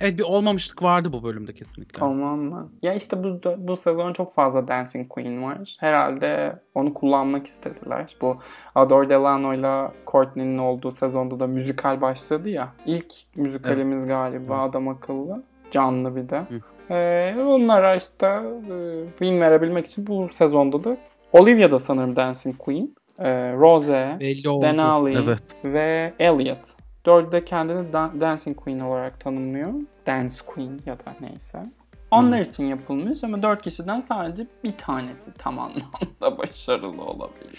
evet 0.00 0.18
bir 0.18 0.22
olmamışlık 0.22 0.82
vardı 0.82 1.12
bu 1.12 1.22
bölümde 1.22 1.52
kesinlikle. 1.52 1.98
Tamam 1.98 2.38
mı? 2.38 2.70
Ya 2.82 2.94
işte 2.94 3.24
bu 3.24 3.40
bu 3.58 3.76
sezon 3.76 4.12
çok 4.12 4.34
fazla 4.34 4.68
Dancing 4.68 5.08
Queen 5.08 5.42
var. 5.42 5.76
Herhalde 5.80 6.58
onu 6.74 6.94
kullanmak 6.94 7.46
istediler. 7.46 8.16
Bu 8.20 8.36
Adore 8.74 9.08
Delano 9.08 9.54
ile 9.54 9.92
Courtney'nin 10.06 10.58
olduğu 10.58 10.90
sezonda 10.90 11.40
da 11.40 11.46
müzikal 11.46 12.00
başladı 12.00 12.48
ya. 12.48 12.68
İlk 12.86 13.14
müzikalimiz 13.36 14.06
galiba 14.06 14.58
adam 14.58 14.88
akıllı. 14.88 15.42
Canlı 15.70 16.16
bir 16.16 16.28
de. 16.28 16.42
Ee, 16.90 17.34
onlara 17.42 17.94
işte 17.94 18.26
e, 18.26 19.08
win 19.18 19.40
verebilmek 19.40 19.86
için 19.86 20.06
bu 20.06 20.28
sezonda 20.28 20.84
da 20.84 20.96
Olivia 21.32 21.70
da 21.70 21.78
sanırım 21.78 22.16
Dancing 22.16 22.58
Queen. 22.58 22.94
Ee, 23.18 23.52
Rose. 23.52 24.16
Denali 24.62 25.18
Evet. 25.24 25.42
ve 25.64 26.12
Elliot. 26.18 26.83
Dördü 27.06 27.32
de 27.32 27.44
kendini 27.44 27.92
Dan- 27.92 28.20
Dancing 28.20 28.56
Queen 28.56 28.80
olarak 28.80 29.20
tanımlıyor. 29.20 29.72
Dance 30.06 30.34
Queen 30.46 30.80
ya 30.86 30.98
da 30.98 31.16
neyse. 31.20 31.62
Onlar 32.10 32.40
için 32.40 32.64
yapılmış 32.64 33.24
ama 33.24 33.42
dört 33.42 33.62
kişiden 33.62 34.00
sadece 34.00 34.46
bir 34.64 34.76
tanesi 34.76 35.32
tam 35.38 35.58
anlamda 35.58 36.38
başarılı 36.38 37.02
olabildi. 37.02 37.56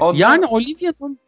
O 0.00 0.12
da- 0.14 0.18
Yani 0.18 0.46
Olivia'nın 0.46 1.18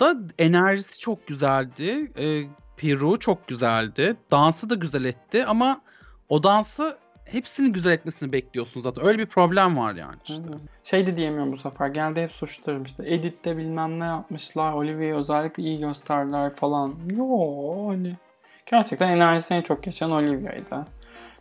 da 0.00 0.14
enerjisi 0.38 0.98
çok 0.98 1.26
güzeldi. 1.26 2.12
Ee, 2.18 2.42
Peru 2.76 3.18
çok 3.18 3.48
güzeldi. 3.48 4.16
Dansı 4.30 4.70
da 4.70 4.74
güzel 4.74 5.04
etti 5.04 5.44
ama 5.46 5.80
o 6.28 6.42
dansı 6.42 6.98
hepsini 7.24 7.72
güzel 7.72 7.92
etmesini 7.92 8.32
bekliyorsun 8.32 8.80
zaten. 8.80 9.04
Öyle 9.04 9.18
bir 9.18 9.26
problem 9.26 9.76
var 9.76 9.94
yani 9.94 10.16
işte. 10.24 10.42
Hı. 10.42 10.58
Şey 10.84 11.06
de 11.06 11.16
diyemiyorum 11.16 11.52
bu 11.52 11.56
sefer. 11.56 11.88
Geldi 11.88 12.22
hep 12.22 12.32
suçlarım 12.32 12.84
işte. 12.84 13.14
Edit'te 13.14 13.56
bilmem 13.56 14.00
ne 14.00 14.04
yapmışlar. 14.04 14.72
Olivia'yı 14.72 15.14
özellikle 15.14 15.62
iyi 15.62 15.78
gösterdiler 15.78 16.56
falan. 16.56 16.94
Yo 17.16 17.26
hani. 17.88 18.16
Gerçekten 18.66 19.08
enerjisini 19.08 19.64
çok 19.64 19.82
geçen 19.82 20.10
Olivia'ydı. 20.10 20.86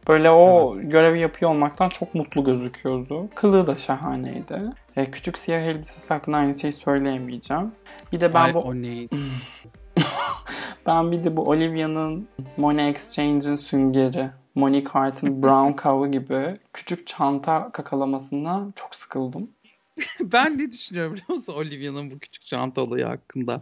Böyle 0.07 0.31
o 0.31 0.77
görevi 0.81 1.19
yapıyor 1.19 1.51
olmaktan 1.51 1.89
çok 1.89 2.15
mutlu 2.15 2.43
gözüküyordu. 2.43 3.29
Kılığı 3.35 3.67
da 3.67 3.77
şahaneydi. 3.77 4.61
E, 4.95 5.11
küçük 5.11 5.37
siyah 5.37 5.61
elbisesi 5.61 6.13
hakkında 6.13 6.37
aynı 6.37 6.59
şeyi 6.59 6.73
söyleyemeyeceğim. 6.73 7.71
Bir 8.11 8.19
de 8.19 8.33
ben 8.33 8.43
Ay, 8.43 8.53
bu 8.53 8.59
o 8.59 8.75
neydi? 8.75 9.15
ben 10.87 11.11
bir 11.11 11.23
de 11.23 11.37
bu 11.37 11.49
Olivia'nın 11.49 12.27
Money 12.57 12.89
Exchange'in 12.89 13.55
süngeri, 13.55 14.29
Monique 14.55 14.91
Hart'ın 14.91 15.43
Brown 15.43 15.83
Cow'u 15.83 16.11
gibi 16.11 16.57
küçük 16.73 17.07
çanta 17.07 17.71
kakalamasından 17.71 18.73
çok 18.75 18.95
sıkıldım. 18.95 19.49
ben 20.19 20.57
ne 20.57 20.71
düşünüyorum 20.71 21.13
biliyor 21.13 21.29
musun 21.29 21.53
Olivia'nın 21.53 22.11
bu 22.11 22.19
küçük 22.19 22.45
çanta 22.45 22.81
olayı 22.81 23.05
hakkında? 23.05 23.61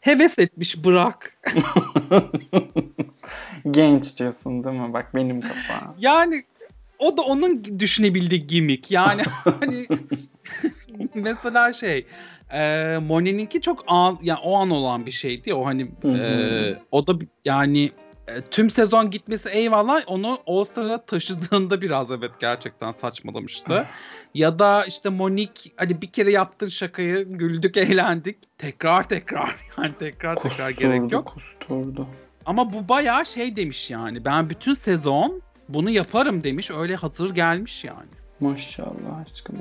Heves 0.00 0.38
etmiş 0.38 0.84
bırak. 0.84 1.40
Genç 3.70 4.18
diyorsun 4.18 4.64
değil 4.64 4.80
mi? 4.80 4.92
Bak 4.92 5.14
benim 5.14 5.40
kafam. 5.40 5.94
Yani 5.98 6.42
o 6.98 7.16
da 7.16 7.22
onun 7.22 7.64
düşünebildiği 7.78 8.46
gimmick. 8.46 8.90
Yani 8.90 9.22
hani 9.60 9.86
mesela 11.14 11.72
şey 11.72 12.06
e, 12.52 12.98
Monet'inki 12.98 13.60
çok 13.60 13.84
an, 13.86 14.18
yani 14.22 14.40
o 14.44 14.56
an 14.56 14.70
olan 14.70 15.06
bir 15.06 15.10
şeydi. 15.10 15.54
O 15.54 15.66
hani 15.66 15.90
e, 16.04 16.76
o 16.90 17.06
da 17.06 17.12
yani 17.44 17.90
tüm 18.50 18.70
sezon 18.70 19.10
gitmesi 19.10 19.48
eyvallah 19.48 20.02
onu 20.06 20.38
All 20.46 20.64
Star'a 20.64 21.04
taşıdığında 21.06 21.80
biraz 21.80 22.10
evet 22.10 22.30
gerçekten 22.38 22.92
saçmalamıştı. 22.92 23.86
ya 24.34 24.58
da 24.58 24.84
işte 24.84 25.08
Monique 25.08 25.72
hani 25.76 26.02
bir 26.02 26.12
kere 26.12 26.30
yaptığın 26.30 26.68
şakayı 26.68 27.24
güldük 27.24 27.76
eğlendik. 27.76 28.58
Tekrar 28.58 29.08
tekrar 29.08 29.56
yani 29.82 29.94
tekrar 29.98 30.36
tekrar 30.36 30.70
gerek 30.70 31.12
yok. 31.12 31.26
Kusturdu. 31.26 32.06
Ama 32.46 32.72
bu 32.72 32.88
bayağı 32.88 33.26
şey 33.26 33.56
demiş 33.56 33.90
yani 33.90 34.24
ben 34.24 34.50
bütün 34.50 34.72
sezon 34.72 35.42
bunu 35.68 35.90
yaparım 35.90 36.44
demiş 36.44 36.70
öyle 36.70 36.96
hazır 36.96 37.34
gelmiş 37.34 37.84
yani. 37.84 38.21
Maşallah 38.42 39.20
aşkına. 39.22 39.58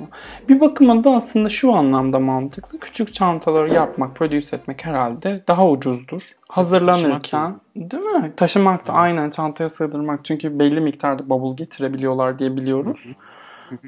Bir 0.50 0.60
bakıma 0.60 1.04
da 1.04 1.12
aslında 1.12 1.50
şu 1.50 1.74
anlamda 1.74 2.20
mantıklı. 2.20 2.80
Küçük 2.80 3.14
çantaları 3.14 3.74
yapmak, 3.74 4.16
produce 4.16 4.56
etmek 4.56 4.86
herhalde 4.86 5.44
daha 5.48 5.70
ucuzdur. 5.70 6.22
Hazırlanırken 6.50 7.56
değil 7.76 8.04
mi? 8.04 8.32
Taşımak 8.38 8.88
da 8.88 8.94
aynen 8.94 9.30
çantaya 9.30 9.70
sığdırmak. 9.70 10.26
Çünkü 10.26 10.60
belli 10.60 10.82
miktarda 10.82 11.30
bavul 11.30 11.58
getirebiliyorlar 11.58 12.40
diye 12.40 12.58
biliyoruz. 12.58 13.16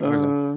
Ee, 0.01 0.06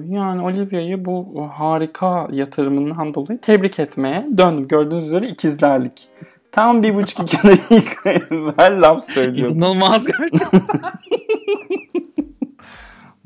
yani 0.09 0.41
Olivia'yı 0.41 1.05
bu 1.05 1.47
harika 1.53 2.27
yatırımından 2.31 3.13
dolayı 3.13 3.39
tebrik 3.41 3.79
etmeye 3.79 4.27
döndüm. 4.37 4.67
Gördüğünüz 4.67 5.07
üzere 5.07 5.27
ikizlerlik. 5.27 6.07
Tam 6.51 6.83
bir 6.83 6.95
buçuk 6.95 7.19
iki 7.19 7.37
dakika 7.43 8.09
evvel 8.09 8.81
laf 8.81 9.03
söylüyordum. 9.03 9.57
İnanılmaz 9.57 10.05
gerçekten. 10.05 10.61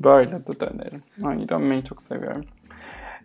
Böyle 0.04 0.46
de 0.46 0.60
dönerim. 0.60 1.02
Ay 1.24 1.48
dönmeyi 1.48 1.84
çok 1.84 2.02
seviyorum. 2.02 2.44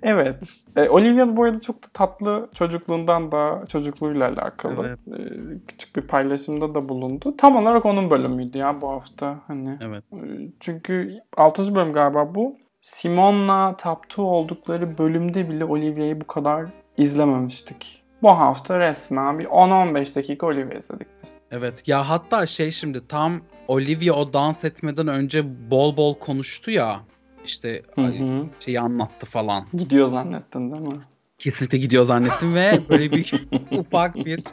Evet. 0.04 0.44
E, 0.76 0.90
Olivia 0.90 1.38
bu 1.38 1.44
arada 1.44 1.60
çok 1.60 1.84
da 1.84 1.88
tatlı 1.94 2.50
çocukluğundan 2.54 3.32
da 3.32 3.63
çocukluğuyla 3.68 4.28
alakalı 4.28 4.88
Evet. 4.88 5.20
e, 5.20 5.24
küçük 5.68 5.96
bir 5.96 6.02
paylaşımda 6.02 6.76
da 6.76 6.90
bulundu. 6.90 7.38
Tam 7.38 7.56
olarak 7.56 7.86
onun 7.86 8.10
bölümüydü 8.10 8.58
ya 8.58 8.82
bu 8.82 8.90
hafta. 8.90 9.40
Hani 9.48 9.78
Evet. 9.82 10.04
e, 10.13 10.18
çünkü 10.60 11.20
6. 11.38 11.76
bölüm 11.76 11.94
galiba 11.94 12.36
bu. 12.36 12.56
Simon'la 12.82 13.78
Taptu 13.78 14.22
oldukları 14.22 14.98
bölümde 14.98 15.50
bile 15.50 15.66
Olivia'yı 15.66 16.22
bu 16.22 16.28
kadar 16.28 16.66
izlememiştik. 16.98 18.04
Bu 18.21 18.30
hafta 18.30 18.80
resmen 18.80 19.39
bir 19.39 19.45
10-15 19.45 20.15
dakika 20.15 20.45
Olivia 20.47 20.77
izledik 20.77 21.08
biz. 21.23 21.34
Evet 21.51 21.88
ya 21.88 22.10
hatta 22.10 22.47
şey 22.47 22.71
şimdi 22.71 23.08
tam 23.08 23.41
Olivia 23.67 24.13
o 24.13 24.34
dans 24.34 24.63
etmeden 24.63 25.08
önce 25.08 25.69
bol 25.71 25.97
bol 25.97 26.19
konuştu 26.19 26.71
ya 26.71 26.99
işte 27.45 27.82
Hı 27.95 28.12
şeyi 28.60 28.80
anlattı 28.80 29.25
falan. 29.25 29.65
Gidiyor 29.73 30.08
zannettin 30.08 30.71
değil 30.71 30.82
mi? 30.84 31.01
Kesinlikle 31.38 31.77
gidiyor 31.77 32.03
zannettim 32.03 32.56
ve 32.56 32.80
böyle 32.89 33.12
bir 33.12 33.34
ufak 33.71 34.15
bir 34.15 34.43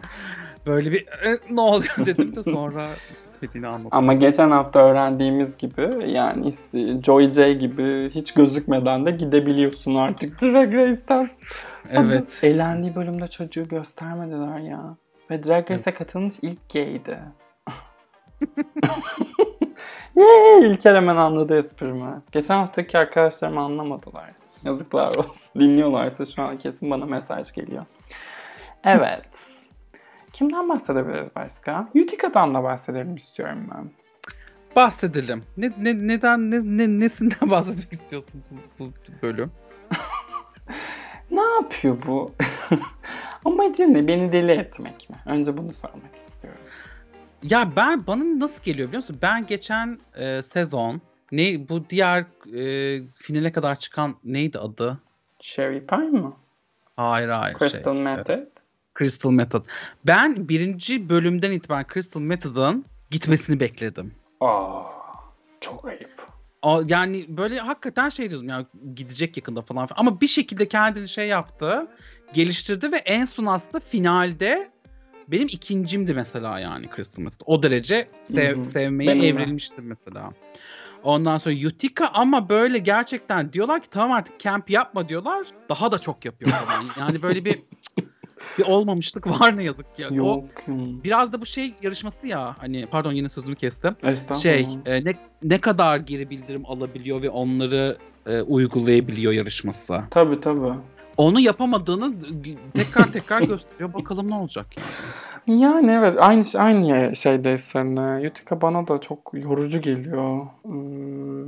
böyle 0.67 0.93
bir 0.93 1.01
"E, 1.07 1.39
ne 1.51 1.61
oluyor 1.61 1.95
dedim 2.07 2.37
de 2.37 2.43
sonra 2.43 2.87
gitmediğini 3.45 3.67
anladım. 3.67 3.89
Ama 3.93 4.13
geçen 4.13 4.51
hafta 4.51 4.81
öğrendiğimiz 4.81 5.57
gibi 5.57 6.11
yani 6.11 6.53
Joy 7.03 7.33
J 7.33 7.53
gibi 7.53 8.11
hiç 8.11 8.35
gözükmeden 8.35 9.07
de 9.07 9.11
gidebiliyorsun 9.11 9.95
artık 9.95 10.43
Drag 10.43 10.75
Race'ten. 10.75 11.29
Evet. 11.91 11.99
Ama 12.43 12.51
Eğlendiği 12.51 12.95
bölümde 12.95 13.29
çocuğu 13.29 13.69
göstermediler 13.69 14.59
ya. 14.59 14.97
Ve 15.31 15.45
Drag 15.45 15.71
Race'e 15.71 15.95
katılmış 15.95 16.35
ilk 16.43 16.71
gaydi. 16.73 17.19
Yay! 20.17 20.71
İlker 20.71 20.95
hemen 20.95 21.17
anladı 21.17 21.59
esprimi. 21.59 22.23
Geçen 22.33 22.59
haftaki 22.59 22.99
arkadaşlarım 22.99 23.59
anlamadılar. 23.59 24.31
Yazıklar 24.65 25.07
olsun. 25.07 25.61
Dinliyorlarsa 25.61 26.27
şu 26.27 26.43
an 26.43 26.59
kesin 26.59 26.91
bana 26.91 27.07
mesaj 27.07 27.53
geliyor. 27.53 27.85
Evet. 28.85 29.54
Kimden 30.35 30.69
bahsedebiliriz 30.69 31.29
başka? 31.37 31.89
Utica'dan 31.95 32.55
da 32.55 32.63
bahsedelim 32.63 33.17
istiyorum 33.17 33.71
ben. 33.75 33.91
Bahsedelim. 34.77 35.45
Ne, 35.57 35.73
ne, 35.79 36.09
neden 36.09 36.51
ne, 36.51 36.59
ne, 36.65 37.01
nesinden 37.01 37.51
bahsetmek 37.51 37.93
istiyorsun 37.93 38.45
bu, 38.51 38.85
bu 38.85 38.93
bölüm? 39.23 39.53
Ne 41.31 41.43
yapıyor 41.43 41.97
bu? 42.07 42.33
Amacı 43.45 43.95
ne? 43.95 44.09
Beni 44.09 44.33
deli 44.33 44.53
etmek 44.53 45.11
mi? 45.11 45.17
Önce 45.27 45.57
bunu 45.57 45.73
sormak 45.73 46.17
istiyorum. 46.17 46.61
Ya 47.43 47.77
ben 47.77 48.07
bana 48.07 48.41
nasıl 48.41 48.63
geliyor 48.63 48.89
biliyor 48.89 49.03
musun? 49.03 49.19
Ben 49.23 49.47
geçen 49.47 49.99
e, 50.17 50.43
sezon 50.43 51.01
ne 51.33 51.69
bu 51.69 51.91
diğer 51.91 52.21
e, 52.55 53.07
finale 53.07 53.53
kadar 53.53 53.77
çıkan 53.79 54.15
neydi 54.25 54.59
adı? 54.59 54.99
Sherry 55.41 55.87
Pie 55.87 55.99
mı? 55.99 56.37
Hayır 56.97 57.29
hayır. 57.29 57.59
Crystal 57.59 57.95
şey, 57.95 58.03
Method. 58.03 58.54
Crystal 58.99 59.31
Method. 59.31 59.65
Ben 60.07 60.49
birinci 60.49 61.09
bölümden 61.09 61.53
itibaren 61.53 61.87
Crystal 61.95 62.21
Method'ın 62.21 62.85
gitmesini 63.11 63.61
bekledim. 63.61 64.15
Aa, 64.41 64.83
çok 65.61 65.85
ayıp. 65.85 66.29
O, 66.63 66.83
yani 66.89 67.27
böyle 67.29 67.59
hakikaten 67.59 68.09
şey 68.09 68.31
diyordum 68.31 68.49
ya 68.49 68.67
gidecek 68.95 69.37
yakında 69.37 69.63
falan 69.63 69.87
filan. 69.87 70.01
Ama 70.01 70.21
bir 70.21 70.27
şekilde 70.27 70.69
kendini 70.69 71.09
şey 71.09 71.29
yaptı. 71.29 71.87
Geliştirdi 72.33 72.93
ve 72.93 72.97
en 72.97 73.25
son 73.25 73.47
aslında 73.47 73.81
finalde 73.81 74.69
benim 75.29 75.49
ikincimdi 75.49 76.15
mesela 76.15 76.59
yani 76.59 76.89
Crystal 76.97 77.23
Method. 77.23 77.41
O 77.47 77.63
derece 77.63 78.09
sev, 78.23 78.65
sevmeye 78.65 79.11
Benim 79.11 79.23
de. 79.23 79.29
evrilmiştim 79.29 79.87
mesela. 79.87 80.33
Ondan 81.03 81.39
sonra 81.39 81.55
Utica 81.55 82.07
ama 82.07 82.49
böyle 82.49 82.79
gerçekten 82.79 83.53
diyorlar 83.53 83.83
ki 83.83 83.91
tamam 83.91 84.13
artık 84.13 84.41
camp 84.41 84.71
yapma 84.71 85.09
diyorlar. 85.09 85.47
Daha 85.69 85.93
da 85.93 85.99
çok 85.99 86.25
yapıyor 86.25 86.51
falan. 86.51 86.85
Yani 86.99 87.23
böyle 87.23 87.45
bir 87.45 87.63
bir 88.59 88.65
olmamışlık 88.65 89.27
var 89.27 89.57
ne 89.57 89.65
yazık 89.65 89.95
ki. 89.95 90.07
O 90.11 90.15
Yok. 90.15 90.45
hmm. 90.65 91.05
biraz 91.05 91.33
da 91.33 91.41
bu 91.41 91.47
şey 91.47 91.73
yarışması 91.83 92.27
ya 92.27 92.57
hani 92.59 92.87
pardon 92.87 93.13
yine 93.13 93.29
sözümü 93.29 93.57
kestim 93.57 93.97
şey 94.43 94.69
e, 94.87 95.05
ne 95.05 95.15
ne 95.43 95.61
kadar 95.61 95.97
geri 95.97 96.31
bildirim 96.31 96.67
alabiliyor 96.67 97.23
ve 97.23 97.31
onları 97.31 97.97
e, 98.27 98.41
uygulayabiliyor 98.41 99.33
yarışması. 99.33 100.01
Tabii 100.11 100.41
tabii. 100.41 100.75
Onu 101.17 101.41
yapamadığını 101.41 102.15
tekrar 102.75 103.13
tekrar 103.13 103.43
gösteriyor. 103.53 103.95
Bakalım 103.95 104.31
ne 104.31 104.35
olacak 104.35 104.67
yani. 104.77 104.89
Yani 105.47 105.91
evet 105.91 106.17
aynı 106.21 106.45
aynı 106.57 107.17
şeydeyiz 107.17 107.61
seninle. 107.61 108.29
Utica 108.29 108.61
bana 108.61 108.89
da 108.89 109.01
çok 109.01 109.31
yorucu 109.33 109.81
geliyor. 109.81 110.47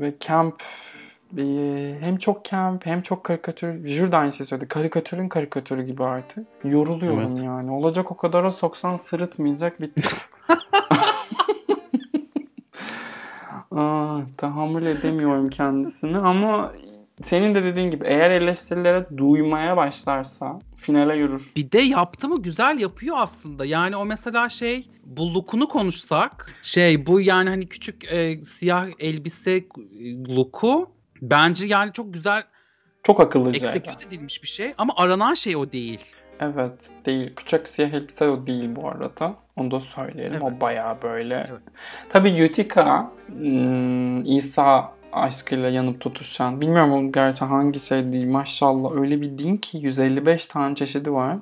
Ve 0.01 0.15
camp 0.21 0.63
hem 2.01 2.17
çok 2.17 2.45
camp 2.45 2.87
hem 2.87 3.03
çok 3.03 3.25
karikatür. 3.25 3.87
Jüri 3.87 4.13
de 4.13 4.17
aynı 4.17 4.33
şey 4.33 4.47
söyledi. 4.47 4.69
Karikatürün 4.69 5.29
karikatürü 5.29 5.83
gibi 5.83 6.05
artık. 6.05 6.47
Yoruluyorum 6.65 7.29
Evet. 7.29 7.43
yani. 7.45 7.71
Olacak 7.71 8.13
o 8.13 8.17
kadara 8.17 8.51
soksan 8.51 8.97
sırıtmayacak 8.97 9.81
bitti. 9.81 10.03
Aa, 13.71 14.21
tahammül 14.37 14.87
edemiyorum 14.87 15.51
kendisini 15.51 16.19
ama 16.19 16.73
senin 17.23 17.55
de 17.55 17.65
dediğin 17.65 17.91
gibi 17.91 18.05
eğer 18.07 18.31
eleştirilere 18.31 19.07
duymaya 19.17 19.77
başlarsa 19.77 20.59
finale 20.77 21.17
yürür. 21.17 21.53
Bir 21.57 21.73
de 21.73 21.79
yaptı 21.79 22.29
mı 22.29 22.43
güzel 22.43 22.79
yapıyor 22.79 23.17
aslında. 23.19 23.65
Yani 23.65 23.97
o 23.97 24.05
mesela 24.05 24.49
şey 24.49 24.89
bu 25.07 25.47
konuşsak 25.69 26.53
şey 26.63 27.07
bu 27.07 27.21
yani 27.21 27.49
hani 27.49 27.69
küçük 27.69 28.13
e, 28.13 28.45
siyah 28.45 28.87
elbise 28.99 29.65
look'u 30.29 30.96
bence 31.23 31.67
yani 31.67 31.93
çok 31.93 32.15
güzel 32.15 32.43
Çok 33.03 33.21
akıllıca. 33.21 33.69
execute 33.69 34.05
edilmiş 34.07 34.43
bir 34.43 34.49
şey 34.49 34.75
ama 34.79 34.93
aranan 34.97 35.35
şey 35.35 35.57
o 35.57 35.73
değil. 35.73 36.01
Evet 36.41 36.73
değil. 37.07 37.35
Küçük 37.37 37.69
siyah 37.69 37.91
elbise 37.93 38.29
o 38.29 38.47
değil 38.47 38.77
bu 38.77 38.89
arada. 38.89 39.35
Onu 39.57 39.71
da 39.71 39.81
söyleyelim. 39.81 40.43
O 40.43 40.49
Evet. 40.51 40.61
bayağı 40.61 41.03
böyle. 41.03 41.47
Evet. 41.51 41.61
Tabii 42.09 42.45
Utica 42.45 43.11
hmm, 43.27 44.25
İsa 44.25 44.93
aşkıyla 45.13 45.69
yanıp 45.69 46.01
tutuşan. 46.01 46.61
Bilmiyorum 46.61 46.93
o 46.93 47.13
gerçi 47.13 47.45
hangi 47.45 47.81
şey 47.81 48.13
değil. 48.13 48.27
Maşallah 48.27 48.93
öyle 48.93 49.21
bir 49.21 49.39
din 49.39 49.57
ki 49.57 49.79
155 49.79 50.47
tane 50.47 50.75
çeşidi 50.75 51.13
var. 51.13 51.37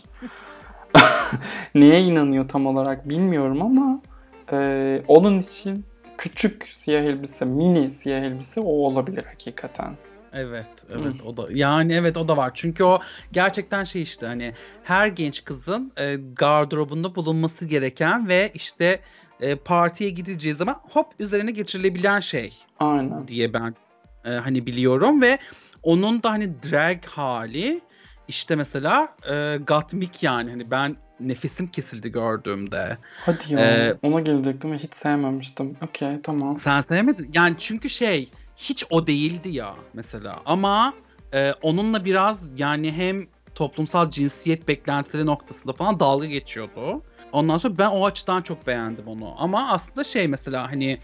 Neye 1.74 2.00
inanıyor 2.00 2.48
tam 2.48 2.66
olarak 2.66 3.08
bilmiyorum 3.08 3.62
ama 3.62 4.00
e, 4.52 5.02
onun 5.08 5.38
için 5.38 5.84
küçük 6.18 6.68
siyah 6.72 7.02
elbise, 7.02 7.44
mini 7.44 7.90
siyah 7.90 8.22
elbise 8.22 8.60
o 8.60 8.64
olabilir 8.64 9.24
hakikaten. 9.24 9.96
Evet, 10.32 10.66
evet 10.90 11.22
o 11.26 11.36
da 11.36 11.48
yani 11.50 11.92
evet 11.92 12.16
o 12.16 12.28
da 12.28 12.36
var. 12.36 12.50
Çünkü 12.54 12.84
o 12.84 13.00
gerçekten 13.32 13.84
şey 13.84 14.02
işte 14.02 14.26
hani 14.26 14.52
her 14.82 15.06
genç 15.06 15.44
kızın 15.44 15.92
e, 15.96 16.16
gardırobunda 16.16 17.14
bulunması 17.14 17.66
gereken 17.66 18.28
ve 18.28 18.50
işte 18.54 19.00
e, 19.40 19.54
partiye 19.54 20.10
gidileceği 20.10 20.54
zaman 20.54 20.80
hop 20.90 21.06
üzerine 21.18 21.50
geçirilebilen 21.50 22.20
şey 22.20 22.52
Aynen. 22.80 23.28
diye 23.28 23.52
ben 23.52 23.74
e, 24.24 24.30
hani 24.30 24.66
biliyorum 24.66 25.22
ve 25.22 25.38
onun 25.82 26.22
da 26.22 26.30
hani 26.30 26.62
drag 26.62 27.04
hali 27.04 27.80
işte 28.28 28.56
mesela 28.56 29.08
e, 29.30 29.58
Gottmik 29.66 30.22
yani 30.22 30.50
hani 30.50 30.70
ben 30.70 30.96
nefesim 31.20 31.66
kesildi 31.66 32.12
gördüğümde. 32.12 32.96
Hadi 33.20 33.54
ya. 33.54 33.60
Ee, 33.60 33.94
Ona 34.02 34.20
gelecektim 34.20 34.72
ve 34.72 34.78
hiç 34.78 34.94
sevmemiştim. 34.94 35.76
Okey 35.82 36.22
tamam. 36.22 36.58
Sen 36.58 36.80
sevmedin. 36.80 37.30
Yani 37.34 37.56
çünkü 37.58 37.90
şey 37.90 38.28
hiç 38.56 38.84
o 38.90 39.06
değildi 39.06 39.48
ya 39.48 39.74
mesela. 39.94 40.40
Ama 40.46 40.94
e, 41.34 41.52
onunla 41.52 42.04
biraz 42.04 42.48
yani 42.56 42.92
hem 42.92 43.26
toplumsal 43.54 44.10
cinsiyet 44.10 44.68
beklentileri 44.68 45.26
noktasında 45.26 45.72
falan 45.72 46.00
dalga 46.00 46.26
geçiyordu. 46.26 47.02
Ondan 47.32 47.58
sonra 47.58 47.78
ben 47.78 47.88
o 47.88 48.06
açıdan 48.06 48.42
çok 48.42 48.66
beğendim 48.66 49.08
onu. 49.08 49.34
Ama 49.38 49.68
aslında 49.72 50.04
şey 50.04 50.28
mesela 50.28 50.72
hani 50.72 50.98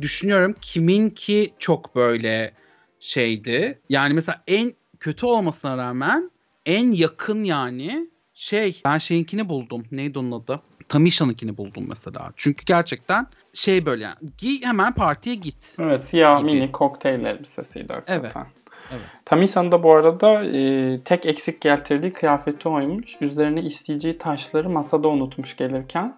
düşünüyorum 0.00 0.54
kimin 0.60 1.10
ki 1.10 1.50
çok 1.58 1.96
böyle 1.96 2.52
şeydi. 3.00 3.80
Yani 3.88 4.14
mesela 4.14 4.42
en 4.46 4.72
kötü 5.00 5.26
olmasına 5.26 5.76
rağmen 5.76 6.30
en 6.66 6.92
yakın 6.92 7.44
yani 7.44 8.10
şey 8.36 8.80
ben 8.84 8.98
şeyinkini 8.98 9.48
buldum. 9.48 9.84
Neydi 9.92 10.18
onun 10.18 10.32
adı? 10.32 10.60
Tamisha'nınkini 10.88 11.56
buldum 11.56 11.84
mesela. 11.88 12.32
Çünkü 12.36 12.64
gerçekten 12.64 13.26
şey 13.54 13.86
böyle 13.86 14.04
yani 14.04 14.14
giy 14.38 14.62
hemen 14.64 14.92
partiye 14.92 15.34
git. 15.34 15.74
Evet 15.78 16.04
siyah 16.04 16.38
Gibi. 16.40 16.50
mini 16.52 16.72
kokteyl 16.72 17.24
elbisesiydi 17.24 17.92
hakikaten. 17.92 18.20
Evet. 18.40 18.46
Evet. 18.92 19.02
Tamisa'nın 19.24 19.72
da 19.72 19.82
bu 19.82 19.94
arada 19.96 20.44
e, 20.44 21.00
tek 21.04 21.26
eksik 21.26 21.60
getirdiği 21.60 22.12
kıyafeti 22.12 22.68
oymuş. 22.68 23.16
Üzerine 23.20 23.62
isteyeceği 23.62 24.18
taşları 24.18 24.68
masada 24.70 25.08
unutmuş 25.08 25.56
gelirken. 25.56 26.16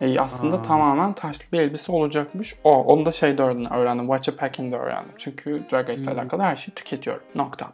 E, 0.00 0.20
aslında 0.20 0.56
Aa. 0.56 0.62
tamamen 0.62 1.12
taşlı 1.12 1.44
bir 1.52 1.60
elbise 1.60 1.92
olacakmış. 1.92 2.54
O, 2.64 2.70
onu 2.70 3.06
da 3.06 3.12
şeyde 3.12 3.42
öğrendim, 3.42 3.70
öğrendim. 3.70 4.06
Watch 4.06 4.28
a 4.28 4.36
Packing'de 4.36 4.76
öğrendim. 4.76 5.12
Çünkü 5.18 5.62
Drag 5.72 5.88
Race 5.88 6.02
ile 6.04 6.10
Hmm. 6.12 6.18
alakalı 6.18 6.42
her 6.42 6.56
şeyi 6.56 6.74
tüketiyorum. 6.74 7.22
Nokta. 7.34 7.72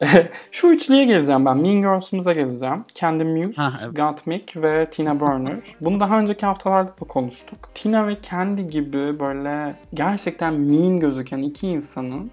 Şu 0.50 0.68
üçlüye 0.68 1.04
geleceğim 1.04 1.44
ben. 1.44 1.56
Mean 1.56 1.76
Girls'umuza 1.76 2.32
geleceğim. 2.32 2.84
Candy 2.94 3.24
Muse, 3.24 3.62
Ha, 3.62 3.72
evet. 3.84 3.96
Gottmik 3.96 4.56
ve 4.56 4.90
Tina 4.90 5.20
Burner. 5.20 5.58
Bunu 5.80 6.00
daha 6.00 6.18
önceki 6.18 6.46
haftalarda 6.46 6.90
da 6.90 7.04
konuştuk. 7.08 7.58
Tina 7.74 8.06
ve 8.06 8.16
Candy 8.30 8.62
gibi 8.62 9.20
böyle 9.20 9.76
gerçekten 9.94 10.54
mean 10.54 11.00
gözüken 11.00 11.38
iki 11.38 11.68
insanın 11.68 12.30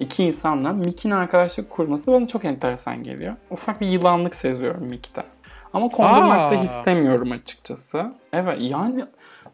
iki 0.00 0.24
insanla 0.24 0.72
Mick'in 0.72 1.10
arkadaşlık 1.10 1.70
kurması 1.70 2.12
bana 2.12 2.28
çok 2.28 2.44
enteresan 2.44 3.04
geliyor. 3.04 3.36
Ufak 3.50 3.80
bir 3.80 3.86
yılanlık 3.86 4.34
seziyorum 4.34 4.86
Mick'te. 4.86 5.22
Ama 5.72 5.88
kondurmak 5.88 6.50
da 6.50 6.54
istemiyorum 6.54 7.32
açıkçası. 7.32 8.12
Evet 8.32 8.58
yani 8.60 9.04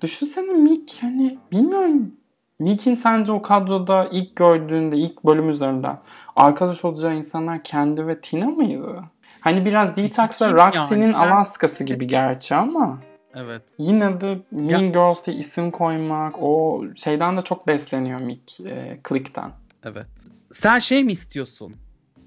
düşünsene 0.00 0.52
Mick 0.52 1.02
hani 1.02 1.38
bilmiyorum 1.52 2.12
Mick'in 2.58 2.94
sence 2.94 3.32
o 3.32 3.42
kadroda 3.42 4.08
ilk 4.10 4.36
gördüğünde 4.36 4.96
ilk 4.96 5.24
bölüm 5.24 5.48
üzerinden 5.48 5.98
arkadaş 6.36 6.84
olacağı 6.84 7.16
insanlar 7.16 7.62
kendi 7.62 8.06
ve 8.06 8.20
Tina 8.20 8.46
mıydı? 8.46 9.04
Hani 9.40 9.64
biraz 9.64 9.96
Detox'la 9.96 10.52
Roxy'nin 10.52 11.12
yani? 11.12 11.16
Alaska'sı 11.16 11.84
gibi 11.84 12.06
gerçi 12.06 12.54
ama 12.54 12.98
Evet. 13.34 13.62
yine 13.78 14.20
de 14.20 14.38
Mean 14.50 14.92
Girls 14.92 15.26
diye 15.26 15.36
isim 15.36 15.70
koymak 15.70 16.42
o 16.42 16.84
şeyden 16.96 17.36
de 17.36 17.42
çok 17.42 17.66
besleniyor 17.66 18.20
Mick 18.20 18.60
e, 18.60 19.00
Click'ten. 19.08 19.50
Evet. 19.84 20.06
Sen 20.50 20.78
şey 20.78 21.04
mi 21.04 21.12
istiyorsun? 21.12 21.76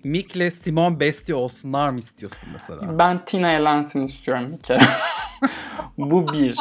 Mick'le 0.04 0.52
Simon 0.54 1.00
Bestie 1.00 1.36
olsunlar 1.36 1.90
mı 1.90 2.00
istiyorsun 2.00 2.50
mesela? 2.54 3.00
Ben 3.00 3.26
Tina 3.26 3.52
elensin 3.52 4.02
istiyorum 4.02 4.52
bir 4.52 4.62
kere. 4.64 4.82
bu 5.98 6.28
bir. 6.28 6.58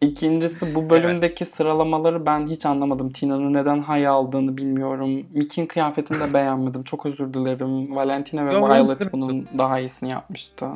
İkincisi 0.00 0.74
bu 0.74 0.90
bölümdeki 0.90 1.44
sıralamaları 1.44 2.26
ben 2.26 2.46
hiç 2.46 2.66
anlamadım. 2.66 3.10
Tina'nın 3.10 3.52
neden 3.52 3.80
hay 3.80 4.06
aldığını 4.06 4.56
bilmiyorum. 4.56 5.26
Mick'in 5.32 5.66
kıyafetini 5.66 6.20
de 6.20 6.32
beğenmedim. 6.34 6.82
Çok 6.82 7.06
özür 7.06 7.34
dilerim. 7.34 7.96
Valentina 7.96 8.46
ve 8.46 8.50
Violet 8.50 9.02
evet. 9.02 9.12
bunun 9.12 9.48
daha 9.58 9.78
iyisini 9.78 10.08
yapmıştı. 10.08 10.66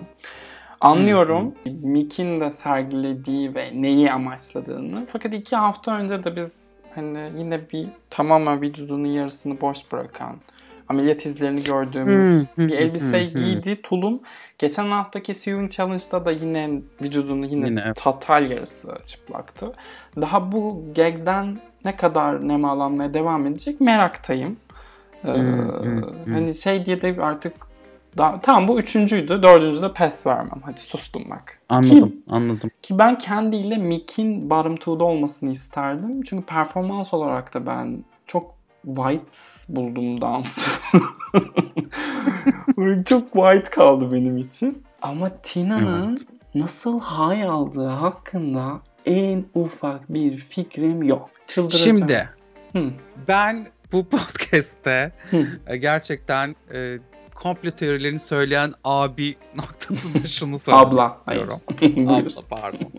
Anlıyorum 0.81 1.55
Mick'in 1.83 2.41
de 2.41 2.51
sergilediği 2.51 3.55
ve 3.55 3.71
neyi 3.75 4.13
amaçladığını. 4.13 5.07
Fakat 5.13 5.35
iki 5.35 5.57
hafta 5.57 5.99
önce 5.99 6.25
de 6.25 6.37
biz 6.37 6.71
hani 6.95 7.33
yine 7.39 7.71
bir 7.73 7.87
tamamen 8.11 8.63
vücudunun 8.63 9.09
yarısını 9.09 9.61
boş 9.61 9.93
bırakan 9.93 10.37
ameliyat 10.93 11.27
izlerini 11.27 11.63
gördüğümüz 11.63 12.47
bir 12.59 12.95
hmm. 13.01 13.45
giydi 13.45 13.83
tulum. 13.83 14.21
Geçen 14.59 14.87
haftaki 14.87 15.35
Sewing 15.35 15.71
Challenge'da 15.71 16.25
da 16.25 16.31
yine 16.31 16.71
vücudunun 17.03 17.47
yine, 17.47 17.67
Yine. 17.67 17.93
total 17.95 18.51
yarısı 18.51 18.89
çıplaktı. 19.07 19.73
Daha 20.21 20.53
bu 20.53 20.85
gagden 20.97 21.59
ne 21.85 21.97
kadar 21.97 22.49
nemalanmaya 22.49 23.15
devam 23.15 23.47
edecek 23.47 23.81
meraktayım. 23.81 24.57
Ee. 25.25 25.31
Hani 26.33 26.55
şey 26.55 26.87
diye 26.87 27.03
de 27.03 27.17
artık 27.23 27.53
daha, 28.19 28.41
tamam 28.41 28.69
bu 28.69 28.81
üçüncüydü. 28.81 29.43
Dördüncü 29.43 29.83
de 29.83 29.93
pes 29.93 30.27
vermem. 30.27 30.61
Hadi 30.65 30.81
sustum 30.81 31.25
bak. 31.31 31.59
Anladım, 31.69 32.11
Ki, 32.11 32.23
anladım. 32.31 32.71
ki 32.83 32.99
ben 32.99 33.19
kendiyle 33.19 33.77
Mick'in 33.77 34.51
bottom 34.51 34.77
two'da 34.77 35.05
olmasını 35.05 35.51
isterdim. 35.51 36.23
Çünkü 36.23 36.47
performans 36.47 37.15
olarak 37.15 37.55
da 37.55 37.67
ben 37.67 38.05
çok 38.27 38.55
white 38.83 39.37
buldum 39.69 40.21
dans. 40.21 40.59
çok 43.09 43.33
white 43.33 43.71
kaldı 43.71 44.13
benim 44.13 44.39
için. 44.39 44.83
Ama 45.03 45.31
Tina'nın 45.43 46.19
nasıl 46.55 47.01
high 47.01 47.51
aldığı 47.51 47.87
hakkında 47.89 48.81
en 49.07 49.45
ufak 49.55 50.15
bir 50.15 50.39
fikrim 50.39 51.03
yok. 51.03 51.31
Çıldıracağım. 51.47 51.97
Şimdi 51.97 52.29
Hı. 52.73 52.91
ben 53.29 53.67
bu 53.93 54.09
podcast'te 54.09 55.13
Hı. 55.31 55.47
e, 55.67 55.77
gerçekten 55.77 56.57
e, 56.75 56.99
komplo 57.35 57.71
teorilerini 57.71 58.19
söyleyen 58.19 58.73
abi 58.85 59.37
noktasında 59.57 60.19
şunu 60.27 60.59
söylemek 60.59 60.87
Abla. 60.87 61.17
Hayır. 61.27 61.49
istiyorum. 61.49 62.09
Abla 62.09 62.41
pardon. 62.51 62.93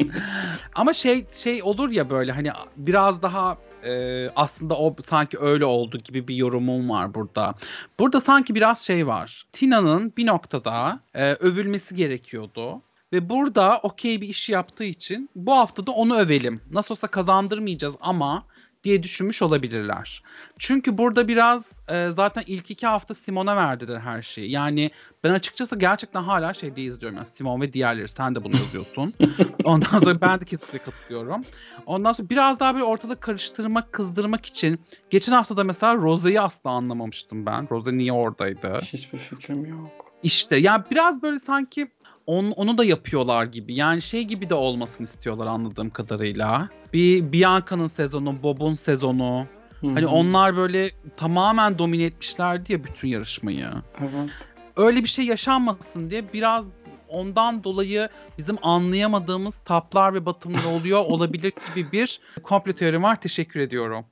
Ama 0.75 0.93
şey 0.93 1.25
şey 1.31 1.63
olur 1.63 1.91
ya 1.91 2.09
böyle 2.09 2.31
hani 2.31 2.49
biraz 2.77 3.21
daha 3.21 3.57
e, 3.85 4.29
aslında 4.35 4.77
o 4.77 4.95
sanki 5.05 5.39
öyle 5.39 5.65
oldu 5.65 5.97
gibi 5.97 6.27
bir 6.27 6.35
yorumum 6.35 6.89
var 6.89 7.13
burada. 7.13 7.55
Burada 7.99 8.19
sanki 8.19 8.55
biraz 8.55 8.85
şey 8.85 9.07
var. 9.07 9.43
Tina'nın 9.51 10.13
bir 10.17 10.27
noktada 10.27 10.99
e, 11.13 11.33
övülmesi 11.33 11.95
gerekiyordu. 11.95 12.81
Ve 13.13 13.29
burada 13.29 13.79
okey 13.83 14.21
bir 14.21 14.27
iş 14.29 14.49
yaptığı 14.49 14.83
için 14.83 15.29
bu 15.35 15.57
hafta 15.57 15.87
da 15.87 15.91
onu 15.91 16.17
övelim. 16.17 16.61
Nasıl 16.71 16.93
olsa 16.95 17.07
kazandırmayacağız 17.07 17.95
ama 18.01 18.45
diye 18.83 19.03
düşünmüş 19.03 19.41
olabilirler. 19.41 20.23
Çünkü 20.59 20.97
burada 20.97 21.27
biraz 21.27 21.79
e, 21.89 22.09
zaten 22.09 22.43
ilk 22.47 22.71
iki 22.71 22.87
hafta 22.87 23.13
Simon'a 23.13 23.55
verdiler 23.55 23.99
her 23.99 24.21
şeyi. 24.21 24.51
Yani 24.51 24.91
ben 25.23 25.29
açıkçası 25.31 25.79
gerçekten 25.79 26.23
hala 26.23 26.53
şeyde 26.53 26.81
izliyorum. 26.81 27.15
Yani 27.17 27.25
Simon 27.25 27.61
ve 27.61 27.73
diğerleri 27.73 28.09
sen 28.09 28.35
de 28.35 28.43
bunu 28.43 28.55
yazıyorsun. 28.55 29.13
Ondan 29.63 29.99
sonra 29.99 30.21
ben 30.21 30.39
de 30.39 30.45
kesinlikle 30.45 30.77
katılıyorum. 30.77 31.41
Ondan 31.85 32.13
sonra 32.13 32.29
biraz 32.29 32.59
daha 32.59 32.75
bir 32.75 32.81
ortada 32.81 33.15
karıştırmak, 33.15 33.93
kızdırmak 33.93 34.45
için 34.45 34.79
geçen 35.09 35.33
hafta 35.33 35.57
da 35.57 35.63
mesela 35.63 35.95
Rose'yi 35.95 36.41
asla 36.41 36.69
anlamamıştım 36.69 37.45
ben. 37.45 37.69
Rose 37.69 37.97
niye 37.97 38.13
oradaydı? 38.13 38.79
Hiçbir 38.83 39.19
fikrim 39.19 39.65
yok. 39.65 40.13
İşte 40.23 40.55
yani 40.55 40.83
biraz 40.91 41.21
böyle 41.21 41.39
sanki 41.39 41.87
on, 42.27 42.51
onu 42.51 42.77
da 42.77 42.85
yapıyorlar 42.85 43.45
gibi. 43.45 43.75
Yani 43.75 44.01
şey 44.01 44.23
gibi 44.23 44.49
de 44.49 44.55
olmasını 44.55 45.03
istiyorlar 45.03 45.47
anladığım 45.47 45.89
kadarıyla. 45.89 46.69
Bir 46.93 47.31
Bianca'nın 47.31 47.85
sezonu, 47.85 48.43
Bob'un 48.43 48.73
sezonu. 48.73 49.45
Hani 49.81 50.01
Hı 50.01 50.05
hı. 50.05 50.09
onlar 50.09 50.55
böyle 50.57 50.91
tamamen 51.17 51.79
domine 51.79 52.03
etmişlerdi 52.03 52.73
ya 52.73 52.83
bütün 52.83 53.07
yarışmayı. 53.07 53.67
Evet. 53.99 54.29
Öyle 54.75 55.03
bir 55.03 55.07
şey 55.07 55.25
yaşanmasın 55.25 56.09
diye 56.09 56.33
biraz 56.33 56.69
ondan 57.09 57.63
dolayı 57.63 58.09
bizim 58.37 58.57
anlayamadığımız 58.61 59.57
taplar 59.57 60.13
ve 60.13 60.25
batımlar 60.25 60.63
oluyor 60.65 61.05
olabilir 61.07 61.53
gibi 61.75 61.91
bir 61.91 62.19
komplo 62.43 62.73
teorim 62.73 63.03
var. 63.03 63.21
Teşekkür 63.21 63.59
ediyorum. 63.59 64.05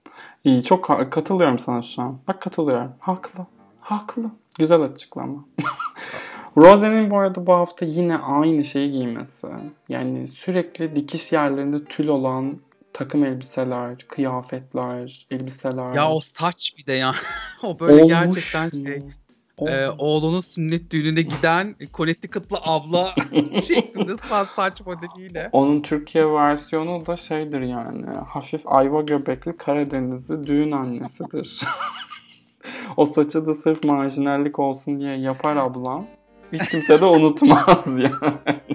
İyi 0.44 0.64
çok 0.64 0.90
ha- 0.90 1.10
katılıyorum 1.10 1.60
sana 1.60 1.82
şu 1.82 2.02
an. 2.02 2.20
Bak 2.28 2.42
katılıyorum. 2.42 2.92
Haklı. 3.00 3.46
Haklı. 3.80 4.32
Güzel 4.60 4.82
açıklama. 4.82 5.46
Rose'nin 6.58 7.12
bu 7.12 7.20
arada 7.20 7.48
bu 7.48 7.54
hafta 7.54 7.86
yine 7.86 8.18
aynı 8.18 8.64
şeyi 8.64 8.92
giymesi. 8.92 9.48
Yani 9.90 10.28
sürekli 10.28 10.96
dikiş 10.96 11.32
yerlerinde 11.32 11.86
tül 11.86 12.08
olan 12.08 12.58
takım 12.94 13.24
elbiseler, 13.24 13.98
kıyafetler, 13.98 15.28
elbiseler. 15.32 15.94
Ya 15.94 16.12
o 16.12 16.20
saç 16.20 16.74
bir 16.78 16.86
de 16.86 16.94
ya. 16.94 17.16
o 17.64 17.80
böyle 17.80 18.04
Olmuş 18.04 18.08
gerçekten 18.08 18.70
şey. 18.70 19.04
Olmuş. 19.58 19.74
Ee, 19.74 19.90
oğlunun 19.98 20.40
sünnet 20.40 20.92
düğününe 20.92 21.22
giden 21.22 21.76
Connecticut'lı 21.94 22.58
abla 22.64 23.08
şeklinde 23.62 24.12
sa- 24.12 24.46
saç 24.56 24.82
modeliyle. 24.86 25.50
Onun 25.52 25.82
Türkiye 25.82 26.32
versiyonu 26.32 27.06
da 27.06 27.18
şeydir 27.18 27.62
yani. 27.62 28.06
Hafif 28.06 28.62
ayva 28.66 29.02
göbekli 29.02 29.58
Karadenizli 29.58 30.48
düğün 30.48 30.72
annesidir. 30.72 31.62
o 32.98 33.06
saçı 33.06 33.46
da 33.46 33.54
sırf 33.54 33.84
marjinallik 33.84 34.60
olsun 34.60 35.00
diye 35.00 35.16
yapar 35.16 35.56
ablam. 35.56 36.08
Hiç 36.54 36.70
kimse 36.70 37.02
de 37.02 37.06
unutmaz 37.06 37.88
yani. 37.88 38.12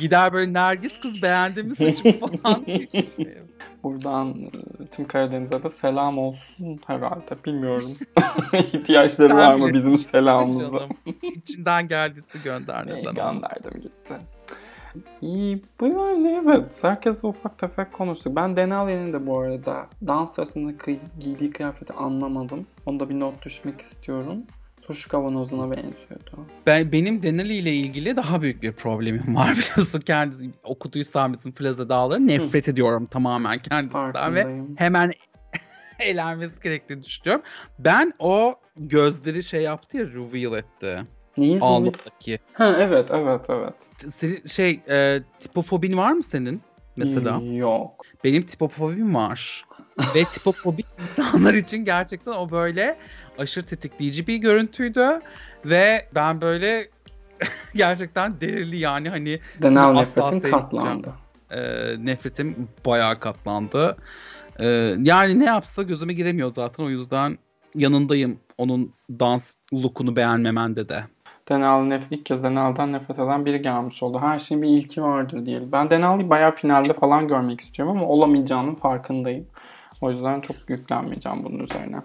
Gider 0.00 0.32
böyle 0.32 0.52
Nergis 0.52 1.00
kız 1.00 1.22
beğendin 1.22 1.66
mi 1.66 1.76
saçımı 1.76 2.12
falan 2.42 2.66
diye 2.66 2.86
şey. 3.16 3.38
Buradan 3.82 4.34
e, 4.38 4.86
tüm 4.92 5.06
Karadeniz'e 5.06 5.62
de 5.62 5.68
selam 5.70 6.18
olsun 6.18 6.80
herhalde. 6.86 7.44
Bilmiyorum. 7.44 7.90
İhtiyaçları 8.52 9.36
var 9.36 9.54
mı 9.54 9.72
bizim 9.72 9.96
selamımıza? 9.96 10.88
İçinden 11.22 11.88
geldiyse 11.88 12.38
gönder 12.44 12.84
İyi, 12.84 12.88
neden 12.94 13.10
olmasın. 13.10 13.14
gönderdim 13.14 13.80
gitti. 13.82 14.14
İyi, 15.22 15.62
bu 15.80 15.86
yani 15.86 16.42
evet. 16.44 16.78
Herkesle 16.82 17.28
ufak 17.28 17.58
tefek 17.58 17.92
konuştuk. 17.92 18.36
Ben 18.36 18.56
Denali'nin 18.56 19.12
de 19.12 19.26
bu 19.26 19.38
arada 19.38 19.86
dans 20.06 20.34
sırasında 20.34 20.72
giydiği 21.20 21.50
kıyafeti 21.50 21.92
anlamadım. 21.92 22.66
Onda 22.86 23.08
bir 23.08 23.20
not 23.20 23.42
düşmek 23.44 23.80
istiyorum. 23.80 24.42
Turşu 24.88 25.08
kavanozuna 25.08 25.70
benziyordu. 25.70 26.46
Ben 26.66 26.92
benim 26.92 27.22
Denali 27.22 27.54
ile 27.54 27.72
ilgili 27.72 28.16
daha 28.16 28.42
büyük 28.42 28.62
bir 28.62 28.72
problemim 28.72 29.36
var 29.36 29.52
biliyorsun. 29.56 30.00
Kendisi 30.00 30.50
okuduysam 30.64 31.32
bizim 31.32 31.52
Plaza 31.52 31.88
Dağları 31.88 32.26
nefret 32.26 32.68
ediyorum 32.68 33.06
tamamen 33.06 33.58
kendisinden 33.58 34.34
ve 34.34 34.46
hemen 34.76 35.12
elenmesi 36.00 36.62
gerektiğini 36.62 37.02
düşünüyorum. 37.02 37.44
Ben 37.78 38.12
o 38.18 38.54
gözleri 38.76 39.42
şey 39.42 39.62
yaptı 39.62 39.96
ya 39.96 40.04
reveal 40.04 40.58
etti. 40.58 41.02
Neyi? 41.36 41.60
Alnındaki. 41.60 42.38
Ha 42.52 42.76
evet 42.78 43.10
evet 43.10 43.46
evet. 43.48 43.74
Senin 44.14 44.46
şey 44.46 44.80
e, 44.88 45.20
tipofobin 45.38 45.96
var 45.96 46.12
mı 46.12 46.22
senin 46.22 46.60
mesela? 46.96 47.40
Yok. 47.40 48.04
Benim 48.24 48.42
tipofobim 48.42 49.14
var. 49.14 49.64
Ve 50.14 50.24
tipofobi 50.24 50.82
insanlar 51.02 51.54
için 51.54 51.84
gerçekten 51.84 52.32
o 52.32 52.50
böyle 52.50 52.98
aşırı 53.38 53.66
tetikleyici 53.66 54.26
bir 54.26 54.36
görüntüydü. 54.36 55.20
Ve 55.64 56.08
ben 56.14 56.40
böyle 56.40 56.86
gerçekten 57.74 58.40
delirli 58.40 58.76
yani 58.76 59.08
hani 59.08 59.40
Denal 59.62 59.92
nefretin 59.92 60.40
katlandı. 60.40 61.12
e, 61.50 61.60
nefretim 61.98 62.68
bayağı 62.86 63.20
katlandı. 63.20 63.96
E, 64.58 64.66
yani 65.02 65.38
ne 65.38 65.44
yapsa 65.44 65.82
gözüme 65.82 66.12
giremiyor 66.12 66.50
zaten 66.50 66.84
o 66.84 66.88
yüzden 66.88 67.38
yanındayım 67.74 68.38
onun 68.58 68.92
dans 69.10 69.54
look'unu 69.72 70.16
beğenmemende 70.16 70.88
de. 70.88 71.04
Denal 71.48 71.82
nef 71.82 72.02
ilk 72.10 72.26
kez 72.26 72.42
Denal'dan 72.42 72.92
nefret 72.92 73.18
eden 73.18 73.46
biri 73.46 73.62
gelmiş 73.62 74.02
oldu. 74.02 74.18
Her 74.20 74.38
şeyin 74.38 74.62
bir 74.62 74.68
ilki 74.68 75.02
vardır 75.02 75.46
diyelim. 75.46 75.72
Ben 75.72 75.90
Denal'ı 75.90 76.30
bayağı 76.30 76.54
finalde 76.54 76.92
falan 76.92 77.28
görmek 77.28 77.60
istiyorum 77.60 77.96
ama 77.96 78.06
olamayacağının 78.06 78.74
farkındayım. 78.74 79.46
O 80.00 80.10
yüzden 80.10 80.40
çok 80.40 80.56
yüklenmeyeceğim 80.68 81.44
bunun 81.44 81.58
üzerine. 81.58 81.96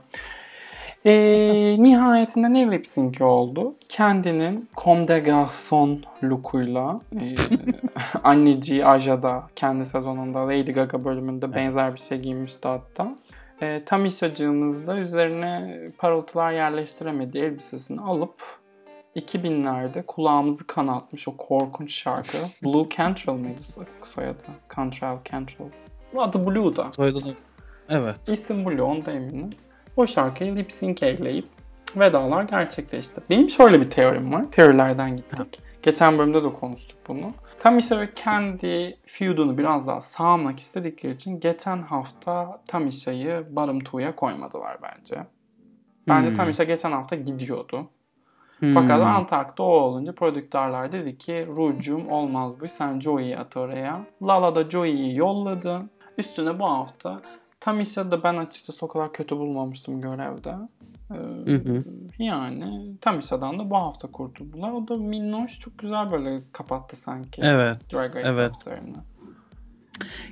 Ee, 1.05 1.75
nihayetinde 1.79 2.53
ne 2.53 2.71
lip 2.71 2.87
sync 2.87 3.21
oldu? 3.21 3.75
Kendinin 3.89 4.69
Comme 4.75 5.07
des 5.07 5.23
Garçons 5.23 5.99
lookuyla 6.23 7.01
e, 7.21 7.35
anneciği 8.23 8.85
Aja'da 8.85 9.43
kendi 9.55 9.85
sezonunda 9.85 10.47
Lady 10.47 10.71
Gaga 10.71 11.05
bölümünde 11.05 11.55
benzer 11.55 11.93
bir 11.93 11.99
şey 11.99 12.19
giymişti 12.19 12.67
hatta. 12.67 13.15
E, 13.61 13.83
Tamisha'cığımız 13.85 14.87
da 14.87 14.97
üzerine 14.97 15.79
parıltılar 15.97 16.51
yerleştiremediği 16.51 17.43
elbisesini 17.43 18.01
alıp 18.01 18.41
2000'lerde 19.15 20.03
kulağımızı 20.05 20.67
kanatmış 20.67 21.27
o 21.27 21.37
korkunç 21.37 21.93
şarkı. 21.93 22.37
Blue 22.63 22.89
Cantrell 22.97 23.35
mıydı 23.35 23.61
soyadı? 24.13 24.43
Cantrell, 24.75 25.17
Cantrell. 25.31 25.67
Adı 26.17 26.45
Blue'da. 26.47 26.91
Soyadını 26.91 27.33
Evet. 27.89 28.29
İsim 28.29 28.65
Blue, 28.65 28.81
onda 28.81 29.11
eminiz. 29.11 29.72
O 29.97 30.07
şarkıyı 30.07 30.55
lip 30.55 30.71
sync 30.71 31.03
eyleyip 31.03 31.45
vedalar 31.95 32.43
gerçekleşti. 32.43 33.21
Benim 33.29 33.49
şöyle 33.49 33.81
bir 33.81 33.89
teorim 33.89 34.33
var. 34.33 34.51
Teorilerden 34.51 35.17
gittik. 35.17 35.59
Geçen 35.83 36.17
bölümde 36.17 36.43
de 36.43 36.53
konuştuk 36.53 36.97
bunu. 37.07 37.31
Tamisha 37.59 37.99
ve 37.99 38.13
kendi 38.13 38.97
feud'unu 39.05 39.57
biraz 39.57 39.87
daha 39.87 40.01
sağlamak 40.01 40.59
istedikleri 40.59 41.13
için 41.13 41.39
geçen 41.39 41.81
hafta 41.81 42.61
Tamisha'yı 42.67 43.47
bottom 43.49 43.79
two'ya 43.79 44.15
koymadılar 44.15 44.77
bence. 44.81 45.23
Bence 46.07 46.29
Hmm. 46.29 46.37
Tamisha 46.37 46.63
geçen 46.63 46.91
hafta 46.91 47.15
gidiyordu. 47.15 47.87
Hmm. 48.59 48.73
Fakat 48.73 49.01
Antak'ta 49.01 49.63
o 49.63 49.67
olunca 49.67 50.15
prodüktörler 50.15 50.91
dedi 50.91 51.17
ki 51.17 51.47
Rucum 51.57 52.09
olmaz 52.09 52.61
bu 52.61 52.67
sen 52.67 52.99
Joey'i 52.99 53.37
at 53.37 53.57
oraya. 53.57 54.01
Lala 54.21 54.55
da 54.55 54.69
Joey'i 54.69 55.15
yolladı. 55.15 55.81
Üstüne 56.17 56.59
bu 56.59 56.65
hafta 56.65 57.21
Tamisha'da 57.63 58.23
ben 58.23 58.37
açıkçası 58.37 58.85
o 58.85 58.87
kadar 58.87 59.13
kötü 59.13 59.37
bulmamıştım 59.37 60.01
görevde. 60.01 60.55
Ee, 61.11 61.51
Hı 61.51 61.55
hı. 61.55 61.83
Yani 62.19 62.95
Tamisha'dan 63.01 63.59
da 63.59 63.69
bu 63.69 63.75
hafta 63.75 64.11
kurtuldular. 64.11 64.71
O 64.71 64.87
da 64.87 64.97
minnoş 64.97 65.59
çok 65.59 65.77
güzel 65.77 66.11
böyle 66.11 66.41
kapattı 66.51 66.95
sanki. 66.95 67.41
Evet. 67.45 67.93
Drag 67.93 68.15
Race 68.15 68.27
evet. 68.27 68.51
haftalarını. 68.51 68.97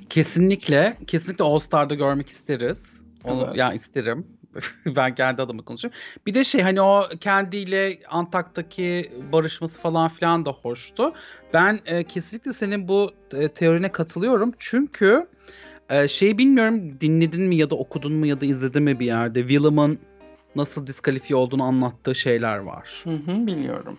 Kesinlikle, 0.08 0.96
kesinlikle 1.06 1.44
All 1.44 1.58
Star'da 1.58 1.94
görmek 1.94 2.28
isteriz. 2.28 3.02
Onu 3.24 3.44
Evet. 3.44 3.56
ya 3.56 3.72
isterim. 3.72 4.26
ben 4.96 5.14
kendi 5.14 5.42
adıma 5.42 5.62
konuşuyorum. 5.62 6.00
Bir 6.26 6.34
de 6.34 6.44
şey 6.44 6.60
hani 6.60 6.80
o 6.80 7.02
kendiyle 7.20 7.98
Antak'taki 8.08 9.12
barışması 9.32 9.80
falan 9.80 10.08
filan 10.08 10.46
da 10.46 10.50
hoştu. 10.50 11.12
Ben 11.54 11.80
e, 11.86 12.04
kesinlikle 12.04 12.52
senin 12.52 12.88
bu 12.88 13.10
e, 13.34 13.48
teorine 13.48 13.92
katılıyorum. 13.92 14.52
Çünkü 14.58 15.26
e, 15.92 16.08
şeyi 16.08 16.38
bilmiyorum 16.38 17.00
dinledin 17.00 17.42
mi 17.42 17.56
ya 17.56 17.70
da 17.70 17.74
okudun 17.74 18.12
mu 18.12 18.26
ya 18.26 18.40
da 18.40 18.46
izledin 18.46 18.82
mi 18.82 19.00
bir 19.00 19.06
yerde. 19.06 19.40
Willem'ın 19.40 19.98
nasıl 20.56 20.86
diskalifiye 20.86 21.36
olduğunu 21.36 21.62
anlattığı 21.62 22.14
şeyler 22.14 22.58
var. 22.58 22.90
Hı 23.04 23.10
hı, 23.10 23.46
biliyorum. 23.46 23.98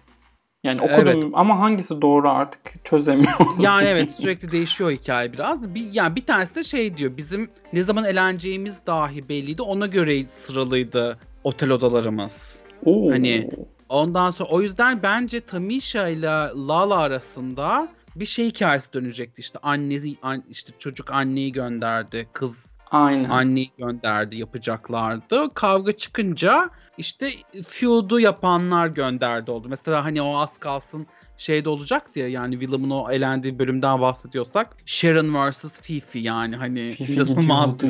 Yani 0.63 0.81
okudum 0.81 1.07
Evet. 1.07 1.23
ama 1.33 1.59
hangisi 1.59 2.01
doğru 2.01 2.29
artık 2.29 2.85
çözemiyorum. 2.85 3.55
Yani 3.59 3.87
evet 3.87 4.11
sürekli 4.21 4.51
değişiyor 4.51 4.91
hikaye 4.91 5.33
biraz. 5.33 5.75
Bir, 5.75 5.85
yani 5.93 6.15
bir 6.15 6.25
tanesi 6.25 6.55
de 6.55 6.63
şey 6.63 6.97
diyor. 6.97 7.17
Bizim 7.17 7.49
ne 7.73 7.83
zaman 7.83 8.05
eğleneceğimiz 8.05 8.85
dahi 8.87 9.29
belliydi. 9.29 9.61
Ona 9.61 9.87
göre 9.87 10.27
sıralıydı 10.27 11.17
otel 11.43 11.69
odalarımız. 11.69 12.59
Oo. 12.85 13.11
Hani- 13.11 13.49
Ondan 13.89 14.31
sonra 14.31 14.49
o 14.49 14.61
yüzden 14.61 15.03
bence 15.03 15.41
Tamisha 15.41 16.07
ile 16.07 16.27
Lala 16.67 16.97
arasında 16.97 17.87
bir 18.15 18.25
şey 18.25 18.45
hikayesi 18.45 18.93
dönecekti. 18.93 19.41
İşte 19.41 19.59
annesi 19.63 20.15
an, 20.21 20.43
işte 20.49 20.73
çocuk 20.79 21.11
anneyi 21.11 21.51
gönderdi. 21.51 22.27
Kız 22.33 22.77
Aynen. 22.91 23.29
anneyi 23.29 23.71
gönderdi 23.77 24.37
yapacaklardı. 24.37 25.53
Kavga 25.53 25.91
çıkınca 25.91 26.69
işte 26.97 27.29
feud'u 27.67 28.19
yapanlar 28.19 28.87
gönderdi 28.87 29.51
oldu. 29.51 29.67
Mesela 29.69 30.05
hani 30.05 30.21
o 30.21 30.37
az 30.37 30.57
kalsın 30.57 31.07
şeyde 31.37 31.69
olacaktı 31.69 32.19
ya 32.19 32.27
yani 32.27 32.59
Willem'ın 32.59 32.89
o 32.89 33.11
elendiği 33.11 33.59
bölümden 33.59 34.01
bahsediyorsak 34.01 34.77
Sharon 34.85 35.51
vs. 35.51 35.81
Fifi 35.81 36.19
yani 36.19 36.55
hani 36.55 36.95
inanılmaz. 36.99 37.77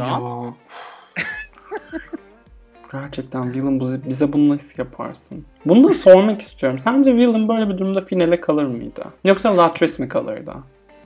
Gerçekten 2.94 3.44
Willem 3.44 3.80
bize 4.10 4.34
bunu 4.34 4.50
nasıl 4.50 4.74
yaparsın? 4.78 5.46
Bunu 5.66 5.90
da 5.90 5.94
sormak 5.94 6.42
istiyorum. 6.42 6.80
Sence 6.80 7.12
Willem 7.12 7.48
böyle 7.48 7.70
bir 7.70 7.78
durumda 7.78 8.02
finale 8.02 8.42
kalır 8.42 8.66
mıydı? 8.66 9.06
Yoksa 9.24 9.58
Latrice 9.58 10.04
mi 10.04 10.10
kalırdı? 10.10 10.54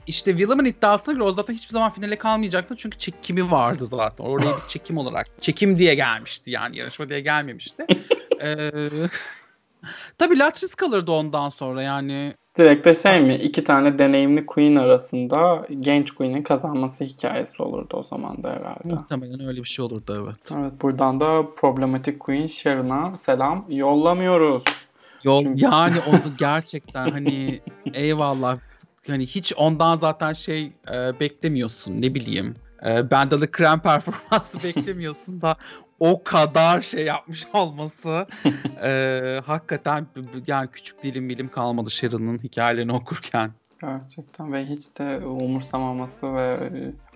İşte 0.06 0.30
Willem'ın 0.30 0.64
iddiasına 0.64 1.14
göre 1.14 1.24
o 1.24 1.32
zaten 1.32 1.54
hiçbir 1.54 1.72
zaman 1.72 1.90
finale 1.90 2.16
kalmayacaktı 2.16 2.76
çünkü 2.76 2.98
çekimi 2.98 3.50
vardı 3.50 3.86
zaten. 3.86 4.24
Oraya 4.24 4.46
bir 4.46 4.68
çekim 4.68 4.98
olarak. 4.98 5.26
Çekim 5.40 5.78
diye 5.78 5.94
gelmişti 5.94 6.50
yani 6.50 6.78
yarışma 6.78 7.08
diye 7.08 7.20
gelmemişti. 7.20 7.86
ee, 8.42 8.70
tabii 10.18 10.38
Latrice 10.38 10.74
kalırdı 10.76 11.12
ondan 11.12 11.48
sonra 11.48 11.82
yani 11.82 12.34
Direkt 12.58 12.84
de 12.86 12.94
şey 12.94 13.22
mi? 13.22 13.34
İki 13.34 13.64
tane 13.64 13.98
deneyimli 13.98 14.46
queen 14.46 14.76
arasında 14.76 15.66
genç 15.80 16.10
queen'in 16.10 16.42
kazanması 16.42 17.04
hikayesi 17.04 17.62
olurdu 17.62 17.96
o 17.96 18.02
zaman 18.02 18.42
da 18.42 18.50
herhalde. 18.50 18.80
muhtemelen 18.84 19.46
öyle 19.46 19.58
bir 19.62 19.68
şey 19.68 19.84
olurdu 19.84 20.24
evet. 20.24 20.58
Evet 20.60 20.72
buradan 20.82 21.20
da 21.20 21.54
problematik 21.56 22.20
queen 22.20 22.46
Sharon'a 22.46 23.14
selam 23.14 23.64
yollamıyoruz. 23.68 24.64
Yol, 25.24 25.42
Çünkü- 25.42 25.64
Yani 25.64 25.96
onu 26.08 26.22
gerçekten 26.38 27.10
hani 27.10 27.60
eyvallah 27.94 28.58
hani 29.06 29.26
hiç 29.26 29.52
ondan 29.56 29.96
zaten 29.96 30.32
şey 30.32 30.72
e, 30.94 31.20
beklemiyorsun 31.20 32.02
ne 32.02 32.14
bileyim. 32.14 32.54
E, 32.86 33.10
Bendalı 33.10 33.50
krem 33.50 33.80
performansı 33.80 34.62
beklemiyorsun 34.62 35.40
da 35.40 35.56
o 36.00 36.22
kadar 36.24 36.80
şey 36.80 37.04
yapmış 37.04 37.46
olması 37.52 38.26
e, 38.82 39.40
hakikaten 39.46 40.06
yani 40.46 40.68
küçük 40.72 41.02
dilim 41.02 41.28
bilim 41.28 41.48
kalmadı 41.48 41.90
Sharon'ın 41.90 42.38
hikayelerini 42.38 42.92
okurken. 42.92 43.50
Gerçekten 43.80 44.52
ve 44.52 44.66
hiç 44.66 44.98
de 44.98 45.26
umursamaması 45.26 46.34
ve 46.34 46.58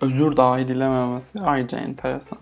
özür 0.01 0.37
dahi 0.37 0.67
dilememesi 0.67 1.39
ayrıca 1.39 1.77
enteresan. 1.77 2.39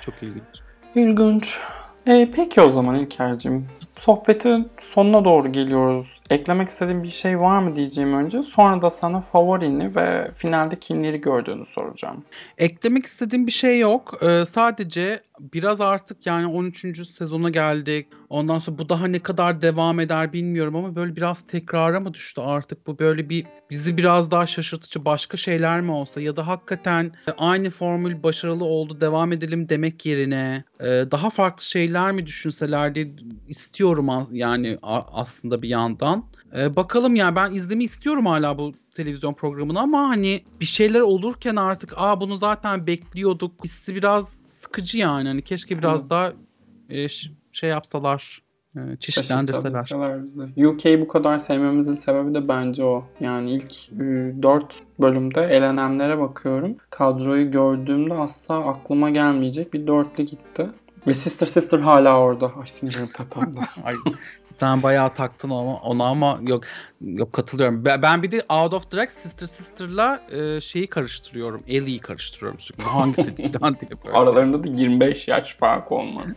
Çok 0.00 0.22
ilginç. 0.22 0.62
İlginç. 0.94 1.60
E, 2.06 2.30
peki 2.30 2.60
o 2.60 2.70
zaman 2.70 2.94
İlker'cim. 2.94 3.68
Sohbetin 3.98 4.68
sonuna 4.80 5.24
doğru 5.24 5.52
geliyoruz. 5.52 6.20
Eklemek 6.30 6.68
istediğin 6.68 7.02
bir 7.02 7.08
şey 7.08 7.40
var 7.40 7.58
mı 7.58 7.76
diyeceğim 7.76 8.12
önce. 8.12 8.42
Sonra 8.42 8.82
da 8.82 8.90
sana 8.90 9.20
favorini 9.20 9.96
ve 9.96 10.30
finalde 10.36 10.78
kimleri 10.78 11.20
gördüğünü 11.20 11.66
soracağım. 11.66 12.24
Eklemek 12.58 13.06
istediğim 13.06 13.46
bir 13.46 13.52
şey 13.52 13.78
yok. 13.78 14.18
Ee, 14.22 14.44
sadece 14.46 15.20
biraz 15.40 15.80
artık 15.80 16.26
yani 16.26 16.46
13. 16.46 17.08
sezona 17.08 17.50
geldik. 17.50 18.06
Ondan 18.28 18.58
sonra 18.58 18.78
bu 18.78 18.88
daha 18.88 19.06
ne 19.06 19.18
kadar 19.18 19.62
devam 19.62 20.00
eder 20.00 20.32
bilmiyorum 20.32 20.76
ama 20.76 20.96
böyle 20.96 21.16
biraz 21.16 21.46
tekrara 21.46 22.00
mı 22.00 22.14
düştü 22.14 22.40
artık? 22.40 22.86
Bu 22.86 22.98
böyle 22.98 23.28
bir 23.28 23.46
bizi 23.70 23.96
biraz 23.96 24.30
daha 24.30 24.46
şaşırtıcı 24.46 25.04
başka 25.04 25.36
şeyler 25.36 25.80
mi 25.80 25.90
olsa 25.90 26.20
ya 26.20 26.36
da 26.36 26.46
hakikaten 26.46 27.12
aynı 27.38 27.70
formül 27.70 28.22
başarılı 28.22 28.64
oldu 28.64 29.00
devam 29.00 29.32
edelim 29.32 29.68
demek 29.68 30.06
yerine 30.06 30.64
e, 30.80 30.86
daha 30.86 31.30
farklı 31.30 31.64
şeyler 31.64 32.12
mi 32.12 32.26
düşünselerdi 32.26 33.14
istiyorum 33.48 33.87
a- 33.96 34.26
yani 34.32 34.78
aslında 35.12 35.62
bir 35.62 35.68
yandan. 35.68 36.24
E, 36.56 36.76
bakalım 36.76 37.16
yani 37.16 37.36
ben 37.36 37.50
izlemeyi 37.54 37.86
istiyorum 37.86 38.26
hala 38.26 38.58
bu 38.58 38.72
televizyon 38.94 39.34
programını 39.34 39.80
ama 39.80 40.08
hani 40.08 40.40
bir 40.60 40.66
şeyler 40.66 41.00
olurken 41.00 41.56
artık 41.56 41.92
aa 41.96 42.20
bunu 42.20 42.36
zaten 42.36 42.86
bekliyorduk 42.86 43.64
hissi 43.64 43.94
biraz 43.94 44.28
sıkıcı 44.28 44.98
yani 44.98 45.28
hani 45.28 45.42
keşke 45.42 45.78
biraz 45.78 46.04
Hı. 46.04 46.10
daha 46.10 46.32
e, 46.88 47.08
şey 47.52 47.70
yapsalar 47.70 48.42
e, 48.76 48.80
çeşitlendirseler. 49.00 49.90
UK'yi 50.56 51.00
bu 51.00 51.08
kadar 51.08 51.38
sevmemizin 51.38 51.94
sebebi 51.94 52.34
de 52.34 52.48
bence 52.48 52.84
o. 52.84 53.04
Yani 53.20 53.50
ilk 53.52 53.90
4 54.42 54.74
bölümde 55.00 55.40
elenenlere 55.40 56.18
bakıyorum. 56.18 56.76
Kadroyu 56.90 57.50
gördüğümde 57.50 58.14
asla 58.14 58.54
aklıma 58.54 59.10
gelmeyecek 59.10 59.72
bir 59.74 59.86
dörtlü 59.86 60.24
gitti. 60.24 60.66
Ve 61.06 61.14
Sister 61.14 61.46
Sister 61.46 61.78
hala 61.78 62.18
orada. 62.18 62.46
Ay 62.46 62.66
sinirim 62.66 63.06
tepemde. 63.16 63.58
Ay, 63.84 63.94
sen 64.60 64.82
bayağı 64.82 65.14
taktın 65.14 65.50
ona, 65.50 65.76
ona 65.76 66.04
ama 66.04 66.38
yok 66.42 66.64
yok 67.00 67.32
katılıyorum. 67.32 67.84
Ben, 67.84 68.02
ben 68.02 68.22
bir 68.22 68.30
de 68.30 68.42
Out 68.48 68.74
of 68.74 68.92
Drag 68.92 69.10
Sister 69.10 69.46
Sister'la 69.46 70.22
e, 70.32 70.60
şeyi 70.60 70.86
karıştırıyorum. 70.86 71.62
Ellie'yi 71.68 71.98
karıştırıyorum 71.98 72.58
sürekli. 72.58 72.84
Hangisi 72.84 73.36
değil 73.36 73.54
lan 73.62 73.76
diye 73.80 73.90
böyle. 74.04 74.16
Aralarında 74.16 74.64
da 74.64 74.68
25 74.68 75.28
yaş 75.28 75.56
fark 75.56 75.92
olması. 75.92 76.34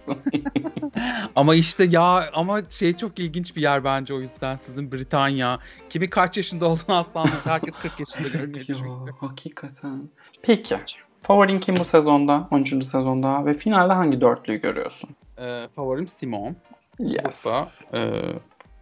ama 1.36 1.56
işte 1.56 1.84
ya 1.84 2.30
ama 2.34 2.62
şey 2.70 2.98
çok 2.98 3.20
ilginç 3.20 3.56
bir 3.56 3.62
yer 3.62 3.84
bence 3.84 4.14
o 4.14 4.20
yüzden 4.20 4.56
sizin 4.56 4.92
Britanya. 4.92 5.60
Kimi 5.90 6.10
kaç 6.10 6.38
yaşında 6.38 6.66
olduğunu 6.66 6.96
asla. 6.98 7.26
Herkes 7.44 7.74
40 7.74 8.00
yaşında 8.00 8.28
görünüyor 8.28 8.66
evet 8.70 8.80
ya, 8.80 9.30
hakikaten. 9.30 10.10
Peki. 10.42 10.78
Favorin 11.22 11.60
kim 11.60 11.76
bu 11.78 11.86
sezonda? 11.86 12.48
13. 12.52 12.70
sezonda. 12.84 13.46
Ve 13.46 13.54
finalde 13.54 13.94
hangi 13.94 14.22
dörtlüyü 14.22 14.62
görüyorsun? 14.62 15.10
E, 15.38 15.68
favorim 15.76 16.08
Simon. 16.08 16.56
Yes. 17.00 17.46
Burada, 17.46 17.68
e, 17.94 18.00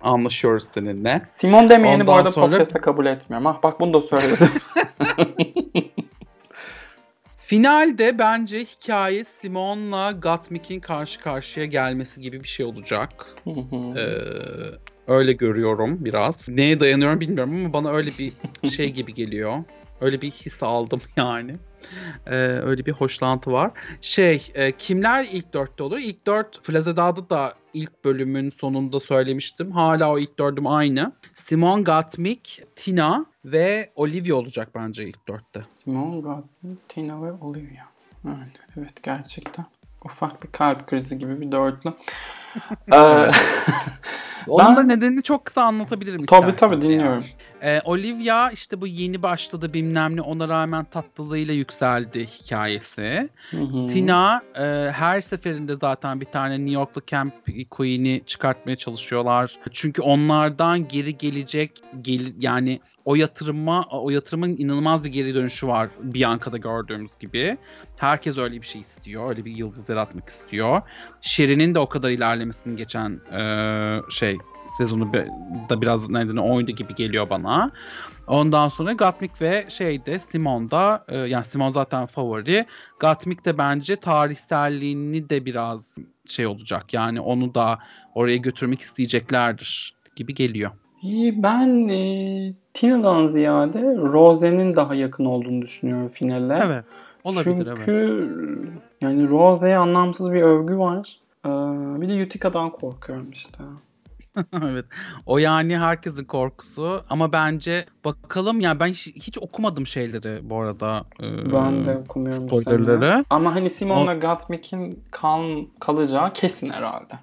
anlaşıyoruz 0.02 0.64
seninle. 0.74 1.22
Simon 1.32 1.70
demeyeni 1.70 2.08
bu 2.08 2.12
Ondan 2.12 2.20
arada 2.20 2.32
sonra- 2.32 2.52
podcast'ta 2.52 2.82
kabul 2.82 3.06
etmiyorum. 3.06 3.48
Ah 3.48 3.64
bak 3.64 3.80
bunu 3.80 3.94
da 3.94 4.02
söyledim. 4.02 4.48
Finalde 7.38 8.20
bence 8.20 8.60
hikaye 8.60 9.24
Simon'la 9.24 10.12
Gottmik'in 10.12 10.80
karşı 10.80 11.20
karşıya 11.22 11.66
gelmesi 11.66 12.22
gibi 12.22 12.44
bir 12.44 12.48
şey 12.48 12.66
olacak. 12.66 13.26
Ee, 13.48 14.02
öyle 15.08 15.34
görüyorum 15.34 15.98
biraz. 16.06 16.50
Neye 16.50 16.80
dayanıyorum 16.80 17.20
bilmiyorum 17.20 17.56
ama 17.56 17.74
bana 17.74 17.92
öyle 17.92 18.12
bir 18.20 18.34
şey 18.70 18.90
gibi 18.94 19.14
geliyor. 19.14 19.54
Öyle 20.02 20.22
bir 20.22 20.32
his 20.32 20.64
aldım 20.64 21.02
yani. 21.16 21.56
Ee, 22.28 22.36
öyle 22.46 22.86
bir 22.86 22.92
hoşlantı 22.92 23.52
var. 23.52 23.72
Şey, 24.02 24.52
e, 24.56 24.72
kimler 24.72 25.28
ilk 25.32 25.54
dörtte 25.54 25.84
olur? 25.84 26.00
İlk 26.00 26.28
dört 26.28 26.64
Flazeda'da 26.64 27.30
da 27.30 27.54
ilk 27.74 28.06
bölümün 28.06 28.50
sonunda 28.50 29.00
söylemiştim. 29.00 29.72
Hala 29.72 30.12
o 30.14 30.20
ilk 30.20 30.40
dördüm 30.40 30.68
aynı. 30.68 31.12
Simon, 31.34 31.84
Gottmik, 31.84 32.62
Tina 32.76 33.26
ve 33.46 33.92
Olivia 33.96 34.36
olacak 34.36 34.70
bence 34.76 35.04
ilk 35.04 35.28
dörtte. 35.28 35.66
Simon, 35.84 36.22
Gottlieb, 36.22 36.78
Tina 36.90 37.24
ve 37.24 37.32
Olivia. 37.32 37.86
Evet, 38.28 38.60
evet 38.78 39.04
gerçekten. 39.04 39.66
Ufak 40.06 40.44
bir 40.44 40.52
kalp 40.52 40.88
krizi 40.88 41.20
gibi 41.20 41.42
bir 41.42 41.52
dörtlü. 41.52 41.94
Ee, 42.94 43.32
Onun 44.50 44.68
Ben- 44.68 44.78
da 44.78 44.84
nedenini 44.84 45.24
çok 45.24 45.46
kısa 45.46 45.64
anlatabilirim 45.64 46.26
tabii 46.26 46.50
istersen 46.50 46.56
tabii 46.56 46.82
dinliyorum. 46.82 47.24
Ee, 47.62 47.82
Olivia 47.86 48.52
işte 48.52 48.82
bu 48.82 48.88
yeni 48.88 49.24
başladı 49.24 49.74
bilmem 49.74 50.16
ne 50.16 50.22
ona 50.22 50.48
rağmen 50.50 50.86
tatlılığıyla 50.86 51.54
yükseldi 51.54 52.26
hikayesi. 52.26 53.30
Hı 53.52 53.58
hı. 53.58 53.88
Tina 53.88 54.42
e, 54.56 54.92
her 54.92 55.22
seferinde 55.22 55.76
zaten 55.76 56.22
bir 56.22 56.26
tane 56.26 56.60
New 56.60 56.74
York'lu 56.74 57.02
Camp 57.08 57.34
Queen'i 57.70 58.22
çıkartmaya 58.26 58.76
çalışıyorlar. 58.76 59.56
Çünkü 59.72 60.02
onlardan 60.02 60.88
geri 60.88 61.18
gelecek 61.18 61.72
gel, 62.02 62.34
yani 62.40 62.80
o 63.10 63.16
yatırıma 63.16 63.88
o 63.92 64.10
yatırımın 64.10 64.56
inanılmaz 64.58 65.04
bir 65.04 65.10
geri 65.10 65.36
dönüşü 65.36 65.68
var 65.68 65.90
Bianca'da 66.02 66.58
gördüğümüz 66.58 67.12
gibi. 67.20 67.58
Herkes 67.98 68.38
öyle 68.38 68.62
bir 68.62 68.66
şey 68.66 68.82
istiyor. 68.82 69.30
Öyle 69.30 69.46
bir 69.46 69.52
yıldız 69.52 69.90
yaratmak 69.90 70.30
istiyor. 70.30 70.82
Sherry'nin 71.22 71.76
de 71.76 71.80
o 71.80 71.90
kadar 71.90 72.10
ilerlemesini 72.10 72.76
geçen 72.76 73.12
e, 73.12 73.42
şey 74.10 74.38
sezonu 74.78 75.14
da 75.70 75.82
biraz 75.82 76.10
nereden 76.10 76.38
oydu 76.38 76.72
gibi 76.72 76.96
geliyor 76.96 77.30
bana. 77.30 77.72
Ondan 78.28 78.68
sonra 78.68 78.94
Gottmik 78.94 79.42
ve 79.42 79.66
şeyde 79.70 80.20
Simon 80.20 80.72
da 80.72 81.06
e, 81.10 81.18
yani 81.18 81.46
Simon 81.46 81.70
zaten 81.70 82.06
favori. 82.06 82.66
Gottmik 83.00 83.46
de 83.46 83.58
bence 83.58 83.96
tarihselliğini 83.96 85.30
de 85.30 85.46
biraz 85.46 85.98
şey 86.26 86.48
olacak. 86.48 86.94
Yani 86.94 87.22
onu 87.22 87.56
da 87.56 87.80
oraya 88.16 88.38
götürmek 88.38 88.82
isteyeceklerdir 88.82 89.96
gibi 90.16 90.34
geliyor. 90.34 90.72
Ben 91.44 91.88
e, 91.88 92.54
Tina'dan 92.80 93.28
ziyade 93.28 93.80
Rose'nin 93.98 94.76
daha 94.76 94.96
yakın 94.96 95.26
olduğunu 95.26 95.62
düşünüyorum 95.62 96.08
finale. 96.08 96.84
Olabilir 97.24 97.44
Çünkü 97.44 97.70
evet. 97.70 98.70
yani 99.02 99.30
Rose'ye 99.30 99.78
anlamsız 99.78 100.32
bir 100.32 100.42
övgü 100.42 100.78
var. 100.78 101.20
Ee, 101.46 101.50
bir 102.02 102.10
de 102.10 102.24
Utica'dan 102.24 102.70
korkuyorum 102.70 103.32
işte. 103.32 103.58
evet. 104.64 104.86
O 105.26 105.38
yani 105.38 105.78
herkesin 105.78 106.26
korkusu 106.26 107.02
ama 107.10 107.32
bence 107.32 107.86
bakalım 108.06 108.60
ya 108.62 108.80
ben 108.80 108.88
hiç, 108.88 109.08
hiç 109.16 109.38
okumadım 109.38 109.88
şeyleri 109.88 110.50
bu 110.50 110.62
arada. 110.62 111.04
e, 111.20 111.54
Ben 111.54 111.86
de 111.86 111.98
okumuyorum 111.98 112.48
spoilerları. 112.48 113.00
sene. 113.00 113.24
Ama 113.30 113.56
hani 113.56 113.70
Simon'la 113.70 114.16
O- 114.16 114.20
Gottmik'in 114.20 115.04
kal, 115.12 115.66
kalacağı 115.80 116.34
kesin 116.34 116.70
herhalde. 116.70 117.14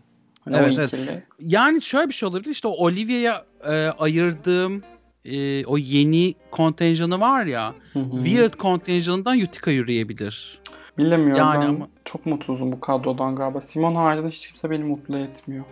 Hani 0.44 0.57
Evet, 0.57 0.94
evet. 0.94 1.22
Yani 1.40 1.82
şöyle 1.82 2.09
bir 2.09 2.14
şey 2.14 2.28
olabilir. 2.28 2.50
İşte 2.50 2.68
Olivia'ya 2.68 3.42
e, 3.64 3.72
ayırdığım 3.88 4.82
e, 5.26 5.66
o 5.66 5.78
yeni 5.78 6.34
kontenjanı 6.50 7.20
var 7.20 7.44
ya. 7.44 7.74
Weird 7.92 8.54
kontenjanından 8.54 9.40
Utica 9.40 9.72
yürüyebilir. 9.72 10.58
Bilemiyorum 10.98 11.36
Yani 11.36 11.64
ben 11.64 11.68
ama- 11.68 11.88
çok 12.04 12.26
mutsuzum 12.26 12.72
bu 12.72 12.80
kadrodan 12.80 13.36
galiba. 13.36 13.60
Simon 13.60 13.94
haricinde 13.94 14.28
hiç 14.28 14.48
kimse 14.48 14.70
beni 14.70 14.84
mutlu 14.84 15.18
etmiyor. 15.18 15.64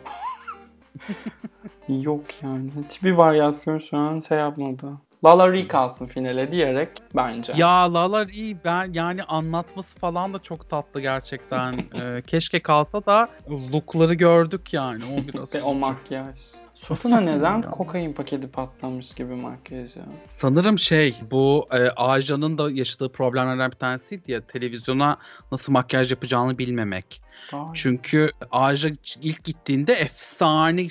Yok 1.88 2.24
yani. 2.42 2.70
Hiçbir 2.88 3.12
varyasyon 3.12 3.78
şu 3.78 3.96
an 3.96 4.20
şey 4.20 4.38
yapmadı. 4.38 4.92
Lala 5.24 5.52
Ree 5.52 5.68
kalsın 5.68 6.07
finale 6.07 6.52
diyerek 6.52 6.88
bence. 7.16 7.52
Ya 7.57 7.94
Lala 7.94 8.24
iyi 8.24 8.57
ben 8.64 8.92
yani 8.92 9.22
anlatması 9.22 9.98
falan 9.98 10.34
da 10.34 10.38
çok 10.38 10.70
tatlı 10.70 11.00
gerçekten. 11.00 11.74
E, 11.94 12.22
keşke 12.26 12.61
kalsa 12.61 13.07
da 13.07 13.28
lookları 13.72 14.14
gördük 14.14 14.72
yani. 14.72 15.02
O 15.05 15.32
biraz 15.32 15.55
Ve 15.55 15.62
o 15.62 15.74
makyaj. 15.74 16.38
Suratına 16.75 17.20
neden 17.20 17.62
kokain 17.62 18.12
paketi 18.12 18.49
patlamış 18.49 19.14
gibi 19.14 19.35
makyaj 19.35 19.97
ya. 19.97 20.03
Sanırım 20.27 20.79
şey 20.79 21.14
bu 21.31 21.68
e, 21.72 21.89
Aja'nın 21.89 22.59
da 22.59 22.70
yaşadığı 22.70 23.12
problemlerden 23.12 23.70
bir 23.70 23.77
tanesiydi 23.77 24.33
ya 24.33 24.41
televizyona 24.41 25.16
nasıl 25.53 25.72
makyaj 25.72 26.11
yapacağını 26.11 26.59
bilmemek. 26.59 27.25
Ay. 27.53 27.61
Çünkü 27.75 28.31
Aja 28.51 28.89
ilk 29.22 29.45
gittiğinde 29.45 29.93
efsane 29.93 30.87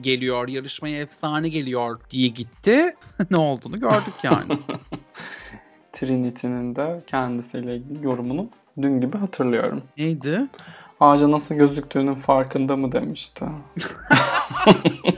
geliyor, 0.00 0.48
yarışmaya 0.48 1.00
efsane 1.00 1.48
geliyor 1.48 2.00
diye 2.10 2.28
gitti. 2.28 2.94
ne 3.30 3.36
olduğunu 3.36 3.80
gördük 3.80 4.14
yani. 4.22 4.58
Trinity'nin 5.92 6.76
de 6.76 7.02
kendisiyle 7.06 7.76
ilgili 7.76 8.06
yorumunu 8.06 8.48
dün 8.82 9.00
gibi 9.00 9.18
hatırlıyorum. 9.18 9.82
Neydi? 9.98 10.46
Ağaca 11.00 11.30
nasıl 11.30 11.54
gözüktüğünün 11.54 12.14
farkında 12.14 12.76
mı 12.76 12.92
demişti. 12.92 13.44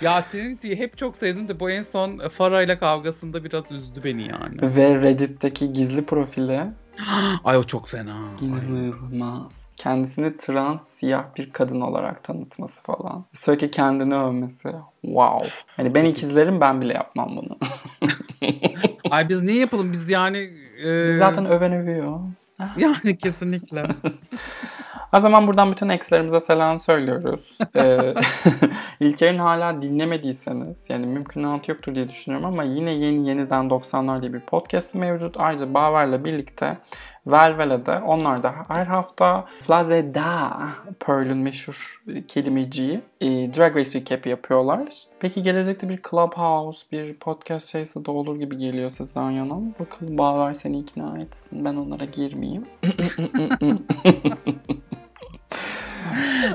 Ya 0.00 0.28
Trinity'yi 0.28 0.76
hep 0.76 0.96
çok 0.98 1.16
sevdim 1.16 1.48
de 1.48 1.60
bu 1.60 1.70
en 1.70 1.82
son 1.82 2.18
Farah 2.18 2.62
ile 2.62 2.78
kavgasında 2.78 3.44
biraz 3.44 3.72
üzdü 3.72 4.04
beni 4.04 4.28
yani. 4.28 4.76
Ve 4.76 5.02
Reddit'teki 5.02 5.72
gizli 5.72 6.04
profili 6.04 6.66
Ay 7.44 7.56
o 7.56 7.64
çok 7.64 7.88
fena. 7.88 8.16
İnanılmaz. 8.40 9.52
Kendisini 9.76 10.36
trans 10.36 10.88
siyah 10.88 11.24
bir 11.36 11.52
kadın 11.52 11.80
olarak 11.80 12.24
tanıtması 12.24 12.82
falan. 12.82 13.24
Sürekli 13.34 13.70
kendini 13.70 14.14
övmesi. 14.14 14.72
Wow. 15.02 15.48
Hani 15.66 15.94
ben 15.94 16.04
ikizlerim 16.04 16.60
ben 16.60 16.80
bile 16.80 16.92
yapmam 16.92 17.36
bunu. 17.36 17.58
Ay 19.10 19.28
biz 19.28 19.42
niye 19.42 19.58
yapalım 19.58 19.92
biz 19.92 20.10
yani 20.10 20.38
e, 20.84 21.08
Biz 21.08 21.18
zaten 21.18 21.46
öven 21.46 21.72
övüyor. 21.72 22.20
yani 22.76 23.18
kesinlikle. 23.18 23.82
O 25.16 25.20
zaman 25.20 25.46
buradan 25.46 25.72
bütün 25.72 25.88
ekslerimize 25.88 26.40
selam 26.40 26.80
söylüyoruz. 26.80 27.58
Ee, 27.76 28.14
İlker'in 29.00 29.38
hala 29.38 29.82
dinlemediyseniz 29.82 30.84
yani 30.88 31.06
mümkünatı 31.06 31.70
yoktur 31.70 31.94
diye 31.94 32.08
düşünüyorum 32.08 32.46
ama 32.46 32.64
yine 32.64 32.92
yeni 32.92 33.28
yeniden 33.28 33.64
90'lar 33.64 34.22
diye 34.22 34.32
bir 34.32 34.40
podcast 34.40 34.94
mevcut. 34.94 35.36
Ayrıca 35.38 35.74
Baver'le 35.74 36.24
birlikte 36.24 36.78
Velvele'de 37.26 37.98
onlar 37.98 38.42
da 38.42 38.54
her 38.68 38.86
hafta 38.86 39.44
Flazeda 39.60 40.58
Pearl'ün 41.00 41.38
meşhur 41.38 42.02
kelimeciyi 42.28 43.00
e, 43.20 43.26
Drag 43.26 43.76
Race 43.76 44.00
Recap 44.00 44.26
yapıyorlar. 44.26 44.88
Peki 45.20 45.42
gelecekte 45.42 45.88
bir 45.88 46.00
Clubhouse, 46.10 46.86
bir 46.92 47.14
podcast 47.14 47.72
şeyse 47.72 48.04
de 48.04 48.10
olur 48.10 48.36
gibi 48.36 48.58
geliyor 48.58 48.90
sizden 48.90 49.30
yana. 49.30 49.54
Bakalım 49.80 50.18
Baver 50.18 50.54
seni 50.54 50.78
ikna 50.78 51.18
etsin. 51.18 51.64
Ben 51.64 51.76
onlara 51.76 52.04
girmeyeyim. 52.04 52.66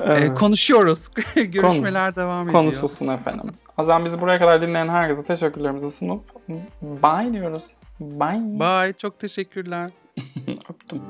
Ee, 0.04 0.12
evet. 0.12 0.38
konuşuyoruz. 0.38 1.08
Görüşmeler 1.34 2.14
Konu, 2.14 2.24
devam 2.24 2.48
ediyor. 2.48 2.62
Konuşulsun 2.62 3.08
efendim. 3.08 3.50
O 3.78 3.84
zaman 3.84 4.04
bizi 4.04 4.20
buraya 4.20 4.38
kadar 4.38 4.60
dinleyen 4.60 4.88
herkese 4.88 5.24
teşekkürlerimizi 5.24 5.90
sunup 5.90 6.22
bye 6.82 7.32
diyoruz. 7.32 7.64
Bye. 8.00 8.60
Bye. 8.60 8.92
Çok 8.92 9.18
teşekkürler. 9.18 9.90
Öptüm. 10.68 11.00